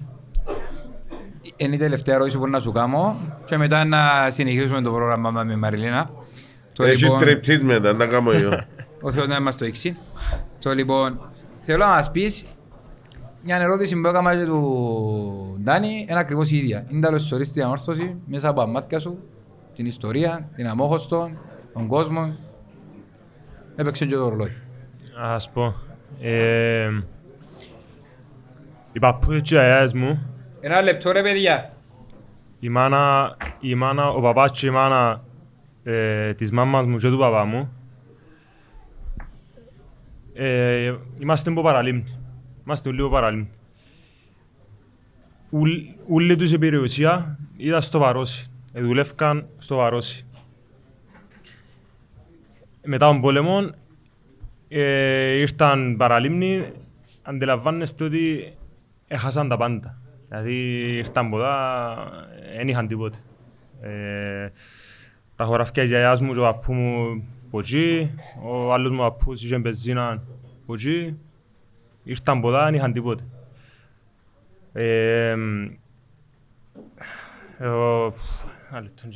[1.56, 3.16] είναι η τελευταία ερώτηση που να σου κάνω
[3.46, 4.00] και μετά να
[4.30, 6.10] συνεχίσουμε το πρόγραμμα με Μαριλίνα.
[6.74, 8.64] Το Έχεις λοιπόν- τρεπτής μετά, να κάνω εγώ.
[9.02, 9.98] Ο Θεός να μας το δείξει.
[10.60, 11.32] Το λοιπόν,
[11.62, 12.46] θέλω να μας πεις
[13.44, 16.86] μια ερώτηση που έκανα και του Ντάνι, είναι ακριβώς η ίδια.
[16.90, 19.18] Είναι τα ιστορίες την ανόρθωση μέσα από τα μάτια σου,
[19.76, 21.32] την ιστορία, την αμόχωστο,
[21.74, 22.36] τον κόσμο.
[23.76, 24.54] Έπαιξε και το ρολόι.
[25.22, 25.74] Ας πω.
[26.22, 26.90] Ε,
[28.92, 30.26] οι παππούδες και οι αγιάδες μου,
[30.62, 31.70] Ένα λεπτό ρε παιδιά.
[32.60, 35.24] η μάνα, η μάνα, ο παπάς και η μάνα
[35.84, 37.72] ε, της μάμας μου και του παπά μου,
[40.34, 42.21] ε, είμαστε από παραλίμνη.
[42.66, 43.50] Είμαστε λίγο παραλίμνη.
[45.50, 48.52] Ούλ- Ούλη τους η περιουσία ήταν στο Βαρόσι.
[48.74, 50.26] Ε, δουλεύκαν στο Βαρόσι.
[52.86, 53.70] Μετά τον πόλεμο
[54.68, 56.66] ε, ήρθαν παραλίμνη,
[57.22, 58.54] αντιλαμβάνεστε ότι
[59.08, 59.98] έχασαν τα πάντα.
[60.28, 60.54] Δηλαδή
[60.98, 61.96] ήρθαν ποτά,
[62.56, 63.18] δεν είχαν τίποτε.
[63.82, 64.50] Ε,
[65.36, 69.44] τα χωράφια της γιαγιάς μου και ο παππού μου από εκεί, ο άλλος μου παππούς
[69.44, 70.22] είχε μπεζίνα
[70.64, 71.18] από εκεί.
[72.04, 73.24] Ήρθαν ποτά, δεν είχαν τίποτε.
[74.74, 75.36] Ε,
[77.58, 78.14] εγώ,
[78.70, 79.08] ένα λεπτό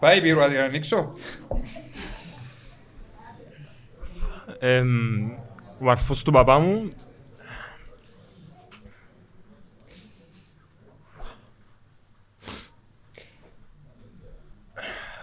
[0.00, 1.12] Πάει πήρω να ανοίξω.
[4.58, 5.30] εμ,
[5.80, 6.92] ο αρφός του παπά μου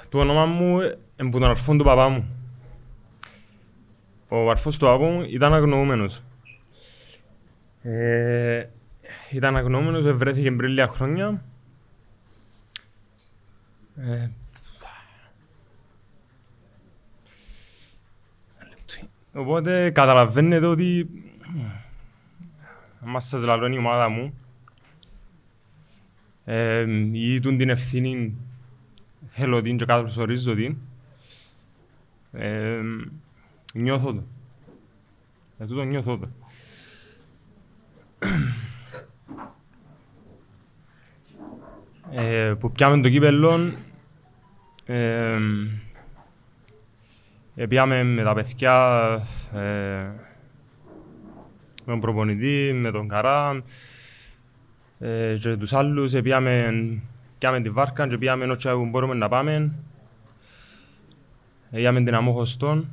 [0.09, 0.79] Το όνομα μου
[1.15, 2.27] είναι που τον αρφό του παπά μου.
[4.27, 6.21] Ο αρφός του παπά μου ήταν αγνοούμενος.
[7.81, 8.65] Ε,
[9.31, 11.43] ήταν αγνοούμενος, βρέθηκε πριν λίγα χρόνια.
[13.95, 14.29] Ε,
[19.37, 21.09] Οπότε καταλαβαίνετε ότι
[23.05, 24.37] άμα σας λαλώνει η ομάδα μου
[26.45, 28.35] ε, ή τούν την ευθύνη
[29.27, 30.77] θέλω την και καλωσορίζω την
[32.31, 32.79] ε,
[33.73, 34.23] νιώθω το.
[35.57, 36.29] Ε, τούτο νιώθω το.
[42.11, 43.73] Ε, που πιάμε το κύπελλο
[44.85, 45.37] ε,
[47.65, 49.03] Πήγαμε με τα παιδιά,
[49.53, 49.59] ε,
[51.85, 53.63] με τον προπονητή, με τον Καρά
[54.99, 56.11] ε, και τους άλλους.
[56.11, 56.73] Πήγαμε,
[57.37, 59.71] πιάμε τη βάρκα και πήγαμε όσο που μπορούμε να πάμε.
[61.71, 62.89] Πήγαμε την Αμόχωστον.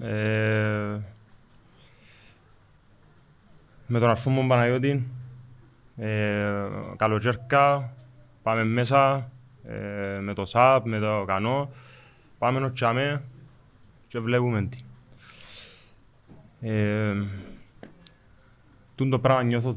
[0.00, 0.98] Ε,
[3.86, 5.06] με τον αρφό μου Παναγιώτη,
[5.96, 6.52] ε,
[6.96, 7.92] καλοκαίρκα,
[8.42, 9.30] πάμε μέσα
[9.64, 11.70] ε, με το ΣΑΠ, με το κανό.
[12.38, 13.22] Πάμε να τσάμε
[14.14, 14.78] και βλέπουμε τι.
[16.60, 17.14] Ε,
[18.94, 19.76] τούν το πράγμα νιώθω.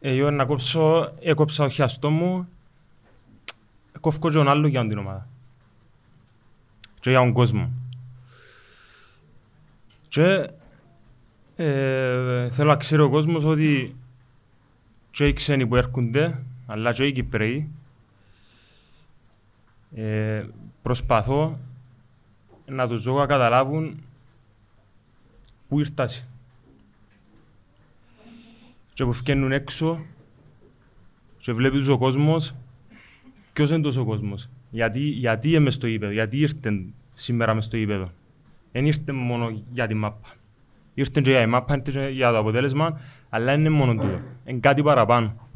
[0.00, 2.48] Εγώ να κόψω, έκοψα ο χιαστό μου,
[4.00, 5.28] κόφκω και τον άλλο για την ομάδα.
[7.00, 7.70] Και για τον κόσμο.
[10.08, 10.50] Και
[11.56, 13.96] ε, θέλω να ξέρει ο κόσμος ότι
[15.10, 17.70] και οι ξένοι που έρχονται, αλλά και οι Κυπρέοι,
[19.94, 20.44] ε,
[20.82, 21.58] προσπαθώ
[22.66, 24.02] να τους δω να καταλάβουν
[25.68, 26.26] πού ήρθασαι.
[28.94, 30.04] Και που φκένουν έξω
[31.38, 32.54] και βλέπει τους ο κόσμος
[33.52, 34.48] ποιος είναι τόσο ο κόσμος.
[34.70, 36.84] Γιατί, γιατί είμαι στο ύπεδο, γιατί ήρθε
[37.14, 38.10] σήμερα μες στο ύπεδο.
[38.72, 40.28] Δεν ήρθε μόνο για τη μάπα.
[40.94, 43.00] Ήρθε και για τη μάπα, ήρθε και για το αποτέλεσμα,
[43.30, 44.20] αλλά είναι μόνο τούτο.
[44.44, 45.48] Είναι κάτι παραπάνω.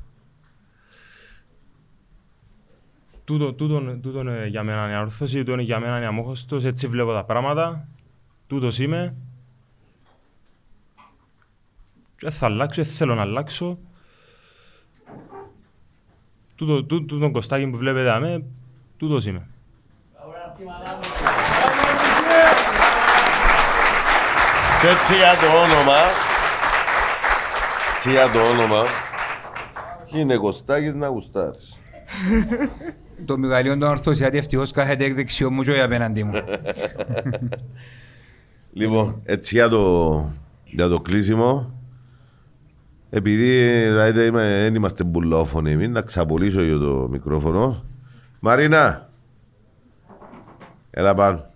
[3.26, 6.86] Τούτο, τούτο, τούτο είναι για μένα η αρρώθωση, τούτο είναι για μένα η αμόχωστος, έτσι
[6.86, 7.88] βλέπω τα πράγματα,
[8.46, 9.14] τούτος είμαι.
[12.16, 13.78] Και θα αλλάξω, δεν θέλω να αλλάξω.
[16.54, 18.44] Τούτο, τούτο, τούτο κοστάκι που βλέπετε αμέ,
[18.96, 19.46] τούτος είμαι.
[24.80, 25.98] Και έτσι για το όνομα,
[27.94, 28.84] έτσι για το όνομα,
[30.12, 31.76] είναι Κωστάκης να γουστάρεις.
[33.24, 36.32] Το μεγαλείο των ορθωσιάτη ευτυχώς κάθεται εκ δεξιό μου και όχι απέναντι μου.
[38.72, 40.30] Λοιπόν, έτσι για το,
[40.64, 41.74] για το κλείσιμο,
[43.10, 47.84] επειδή δηλαδή, είμαι, δεν είμαστε μπουλόφωνοι, μην να ξαπολύσω για το μικρόφωνο.
[48.40, 49.08] Μαρίνα,
[50.90, 51.50] έλα πάνω.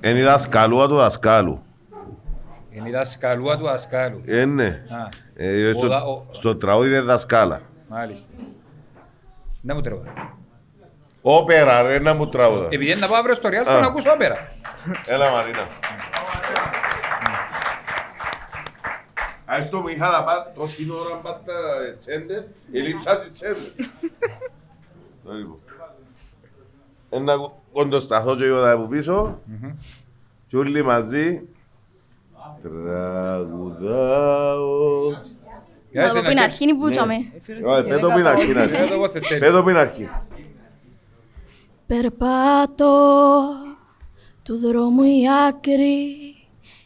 [0.00, 1.62] Είναι η δασκαλούα του δασκάλου.
[2.70, 4.22] Είναι η δασκαλούα του δασκάλου.
[4.24, 4.66] Ε, ναι.
[4.66, 7.60] Α, Ε, στο, Ο δα- ο- στο τραγούδι είναι δασκάλα.
[7.88, 8.28] μάλιστα.
[9.60, 10.02] Να μου τρώω.
[11.22, 12.64] Όπερα ρε, να μου τραγούδα.
[12.70, 13.64] Επειδή είναι να πάω αύριο στο Real, Α.
[13.64, 14.52] θα να ακούσω όπερα.
[15.06, 15.66] Έλα Μαρίνα.
[19.44, 21.52] Ας το μου είχα να πάω τόση ώρα πας στα
[21.98, 22.42] τσέντερ,
[22.72, 23.56] ελείψας οι τσέντερ.
[25.24, 25.58] Το λοιπόν.
[27.10, 27.34] Ένα
[27.72, 29.40] κοντοσταθώ και εγώ θα από πίσω
[30.46, 31.42] και όλοι μαζί
[32.68, 34.56] τραγουδάω.
[35.90, 37.14] Για Να το πει αρχή που τσάμε.
[37.64, 38.52] Όχι, πες το πριν αρχή.
[38.52, 39.40] να Πες το εγώ θετέλη.
[39.40, 40.08] Πες το πριν αρχή.
[41.86, 42.94] Περπάτω
[44.42, 46.34] του δρόμου η άκρη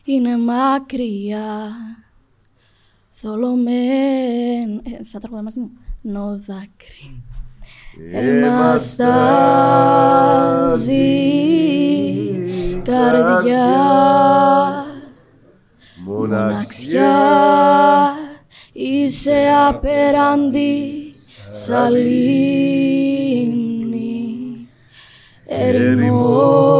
[0.05, 1.73] είναι μακριά
[3.09, 4.81] Θολωμέν...
[4.83, 5.71] Ε, θα τραγουδά μαζί μου.
[6.03, 7.23] Νο δάκρυ.
[8.13, 8.81] Εμαστάζει
[12.83, 13.67] καρδιά
[16.05, 17.17] Μοναξιά
[18.73, 21.13] είσαι απέναντι
[21.67, 23.01] σαλήνη
[25.47, 26.79] Ερημός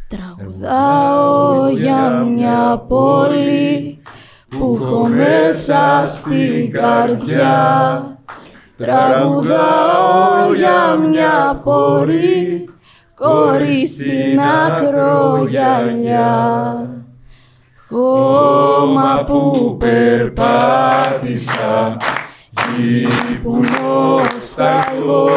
[0.08, 4.02] Τραγουδάω για μια πόλη
[4.50, 8.02] που που έχω μέσα στην καρδιά.
[8.78, 12.70] Τραγουδάω για μια πόρη
[13.16, 16.32] κόρη στην ακρογιαλιά.
[17.90, 20.78] Χώμα που περπάτησα
[22.78, 23.08] Γη
[23.44, 23.62] που
[23.98, 25.30] νοσταλγώ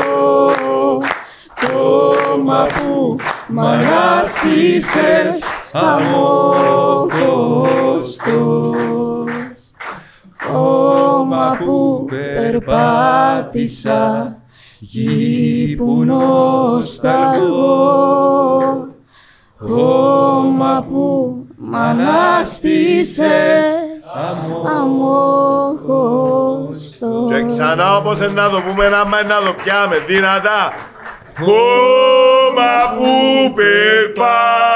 [1.61, 3.17] Χώμα που
[3.49, 6.61] μ' ανάστησες αμόχωστος
[10.43, 14.03] Χώμα που περπάτησα
[14.79, 17.09] Γη που νοσταλγώ
[19.59, 23.67] Χώμα που μ' ανάστησες
[24.79, 26.50] αμόχωστος
[27.31, 30.73] Και ξανά όπως να το πούμε, άμα να το πιάμε δυνατά.
[31.39, 33.15] Χώμα που
[33.55, 34.71] περπάτησα,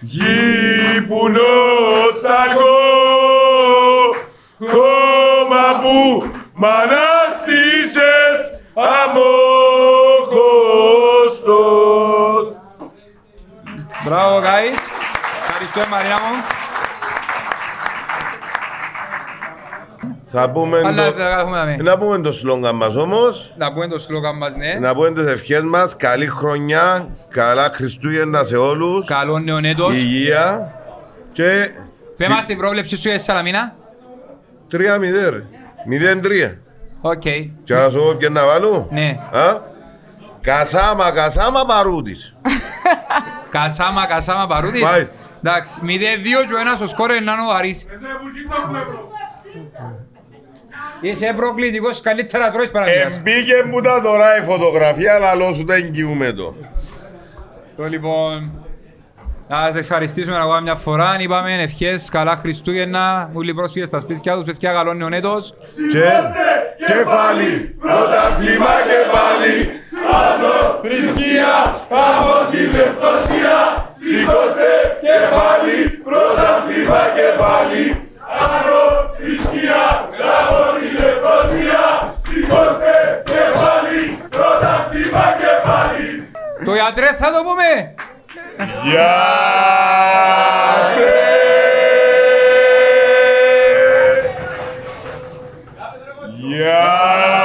[0.00, 2.78] γη που νοσταλγώ.
[4.58, 5.96] Χώμα που
[6.52, 8.42] μ' ανάστησες
[8.74, 9.24] αμόχωστος.
[14.04, 14.78] Μπράβο, guys.
[15.40, 16.34] Ευχαριστώ, Μαρία μου.
[20.30, 21.76] Θα πούμε Αλλά το- δεν θα έχουμε δάμε.
[21.76, 23.52] να πούμε το σλόγκαν μας όμως.
[23.56, 24.78] Να πούμε το σλόγκαν μας, ναι.
[24.80, 25.96] Να πούμε τις ευχές μας.
[25.96, 29.06] Καλή χρονιά, καλά Χριστούγεννα σε όλους.
[29.06, 29.96] Καλό νέο έτος.
[29.96, 30.72] Υγεία.
[31.32, 31.70] Και
[32.16, 33.74] Πες μας την πρόβλεψη σου για τη Σαλαμίνα.
[34.70, 35.44] 3-0 ρε.
[35.86, 36.58] 0-3.
[37.00, 37.20] Οκ.
[37.64, 39.18] Και να σου πω ποιο να βάλω; Ναι.
[39.32, 39.58] Α;
[40.40, 42.34] Κασάμα, κασάμα παρούτης.
[43.50, 44.82] Κασάμα, κασάμα, παρούτης.
[44.82, 45.14] Μάλιστα.
[45.42, 47.86] Εντάξει, 0-2 και ο ένας ο σκόρ είναι ο Αρής.
[51.00, 53.02] Είσαι προκλητικός, καλύτερα τρώεις παραδείγμα.
[53.16, 56.54] Εμπήκε μου τα δωρά η φωτογραφία, αλλά λόγω σου δεν εγγυούμε το.
[57.76, 58.64] Το λοιπόν,
[59.48, 61.16] να σας ευχαριστήσουμε ακόμα μια φορά.
[61.18, 65.54] Είπαμε ευχές, καλά Χριστούγεννα, όλοι οι πρόσφυγες στα σπίτια τους, παιδιά καλό νέο έτος.
[65.92, 66.04] Και
[66.86, 69.68] κεφάλι, πρωταθλήμα και πάλι.
[70.22, 73.88] Άνω θρησκεία από τη Λευκοσία.
[73.98, 78.07] Σήκωσε κεφάλι, πρωταθλήμα και πάλι.
[78.28, 79.82] Άνω θρησκεία
[80.38, 82.14] από τη Λευκοσία.
[82.28, 86.28] Σήκωσε κεφάλι, πρωταθλήμα και πάλι.
[86.64, 87.94] Το ιατρέ θα το πούμε.
[96.38, 97.37] Κόψε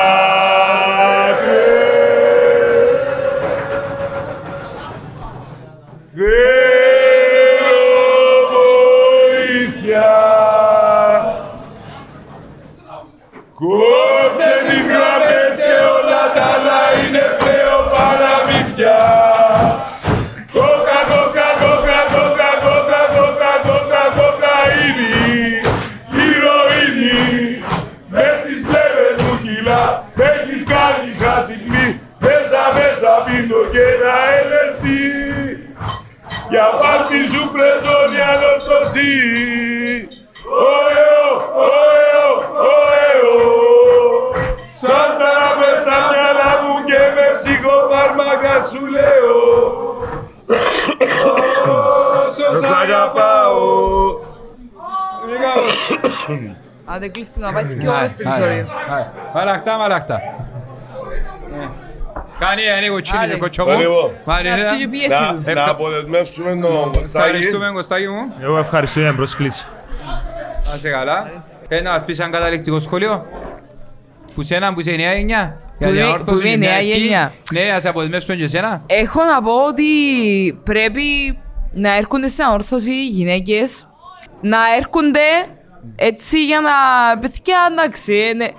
[33.74, 35.02] και να ελεστεί.
[36.50, 39.14] Για πάρτι σου πρεζόνι ανορθωσή.
[40.68, 41.30] Ωεω,
[41.66, 42.32] ωεω,
[42.72, 43.36] ωεω.
[44.80, 49.38] Σαν τα μες στα μυαλά μου και με ψυχοφάρμακα σου λέω.
[52.26, 53.62] Όσο σ' αγαπάω.
[56.86, 58.66] Άντε κλείστε να πάει και ώρες το επεισόδιο.
[59.34, 60.22] Μαλακτά, μαλακτά.
[62.40, 62.46] Ναι.
[62.46, 63.32] Κάνει ανοίγω τσίνη Άντε.
[63.32, 63.84] σε κοτσό Πάλι μου.
[63.84, 64.14] εγώ.
[64.26, 64.56] Μάλιστα.
[64.56, 65.44] Αυτή και η πίεση Να, του.
[65.54, 67.18] να αποδεσμεύσουμε τον Κωστάκη.
[67.18, 68.34] Ευχαριστούμε Κωστάκη μου.
[68.42, 69.66] Εγώ ευχαριστώ για την πρόσκληση.
[70.70, 71.32] Να είσαι καλά.
[71.68, 73.26] Πες να μας πεις ένα καταληκτικό σχόλιο.
[74.36, 75.58] Που σένα που είσαι η νέα γενιά.
[75.78, 76.90] Για Που την είναι- αόρθωση, που είναι η μια νέα ευχή.
[77.00, 77.34] γενιά.
[77.52, 78.84] Ναι, να σε αποδεσμεύσουμε και εσένα.
[78.86, 79.84] Έχω να πω ότι
[80.64, 81.38] πρέπει
[81.74, 83.88] να έρχονται στην αόρθωση οι γυναίκες
[84.42, 85.20] να έρχονται
[85.96, 86.72] έτσι για να...
[87.20, 88.14] Παιδιά, εντάξει.
[88.14, 88.44] ε, ναι.
[88.46, 88.50] Ε,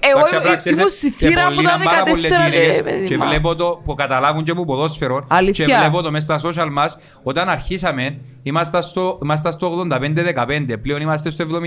[0.00, 2.50] Εγώ Εντάξει, απλά ξέρεις, ήμουν στη και θύρα πολλοί από τα είναι πάρα πολλές 14
[2.50, 2.82] γυναίκες και...
[2.82, 3.24] παιδί και μου.
[3.28, 5.64] βλέπω το που καταλάβουν και που ποδόσφαιρο Αλήθεια.
[5.66, 11.00] και βλέπω το μέσα στα social μας όταν αρχίσαμε ήμασταν στο, ήμασταν στο 85-15 πλέον
[11.00, 11.60] είμαστε στο 75-25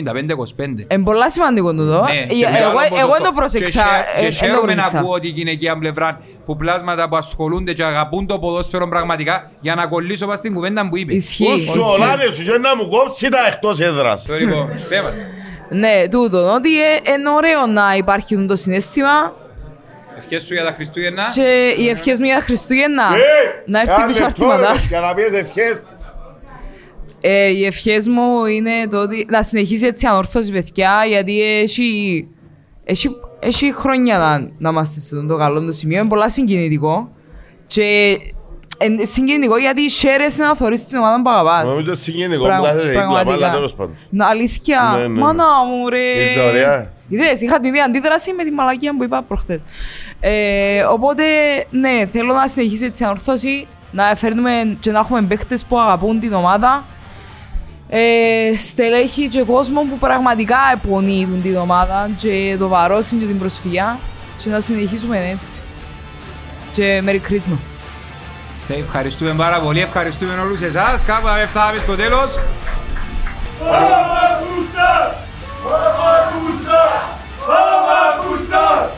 [0.60, 2.06] Είναι πολλά σημαντικό τούτο.
[2.08, 3.12] Ναι, Ε, και μεγάλο Εγώ εγώ ποσοστό.
[3.12, 3.84] δεν το πρόσεξα.
[3.84, 4.98] Και, ε, χαι- και εν το χαίρομαι να πρόσεξα.
[5.00, 9.76] ακούω ότι η γυναικεία πλευρά που πλάσματα που ασχολούνται και αγαπούν το ποδόσφαιρο πραγματικά για
[9.76, 11.14] να κολλήσω πας στην κουβέντα που είπε.
[11.14, 11.44] Ισχύει.
[11.52, 11.80] Όσο ισχύει.
[11.80, 14.26] ολάνε σου και να μου κόψει τα εκτός έδρας.
[14.90, 15.26] Το λοιπόν, πέ μας.
[15.70, 16.54] Ναι, τούτο.
[16.54, 19.34] Ότι ε, είναι ωραίο να υπάρχει το συνέστημα
[20.18, 21.24] Ευχές σου για τα Χριστούγεννα.
[21.36, 24.88] και οι ευχές μου για τα Χριστούγεννα Ε, να έρθει ένα πίσω λεπτό, ρε, αρτήματας.
[24.88, 26.14] Για να πεις ευχές της.
[27.22, 32.28] Ε, οι ευχές μου είναι το ότι να συνεχίσει έτσι ανόρθωση παιδιά γιατί έχει,
[32.84, 33.10] έχει,
[33.40, 36.00] έχει χρόνια να, να είμαστε σε αυτό το καλό το σημείο.
[36.00, 37.12] Είναι πολλά συγκινητικό
[37.68, 38.18] και
[38.78, 41.64] εν- συγκινητικό γιατί χαίρεσαι να θωρείς την ομάδα που αγαπάς.
[41.70, 43.36] Νομίζω συγκινητικό που Πραγμα- κάθεται δίπλα, πραγματικά.
[43.46, 43.96] αλλά τέλος πάντων.
[44.10, 44.94] Να, αλήθεια.
[44.98, 46.02] Ναι, ναι, Μάνα μου, ρε.
[46.02, 46.92] Ήρθε ωραία.
[47.10, 49.62] Είδες, είχα την ίδια αντίδραση με τη μαλακία που είπα προχτές.
[50.20, 51.24] Ε, οπότε,
[51.70, 56.20] ναι, θέλω να συνεχίσει έτσι η ανορθώση, να φέρνουμε και να έχουμε παίχτες που αγαπούν
[56.20, 56.84] την ομάδα.
[57.90, 64.00] Ε, στελέχη και κόσμο που πραγματικά επονείτουν την ομάδα και το βαρόσιν και την προσφυγιά
[64.44, 65.62] και να συνεχίσουμε έτσι.
[66.72, 67.62] Και Merry Christmas.
[68.68, 71.02] Ευχαριστούμε πάρα πολύ, ευχαριστούμε όλους εσάς.
[71.06, 72.40] Κάπου έφταμε στο τέλος.
[73.60, 75.16] Παπακούστα!
[75.64, 76.82] Παπακούστα!
[77.48, 78.90] Παπακούστα!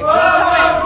[0.00, 0.83] Παπακούστα!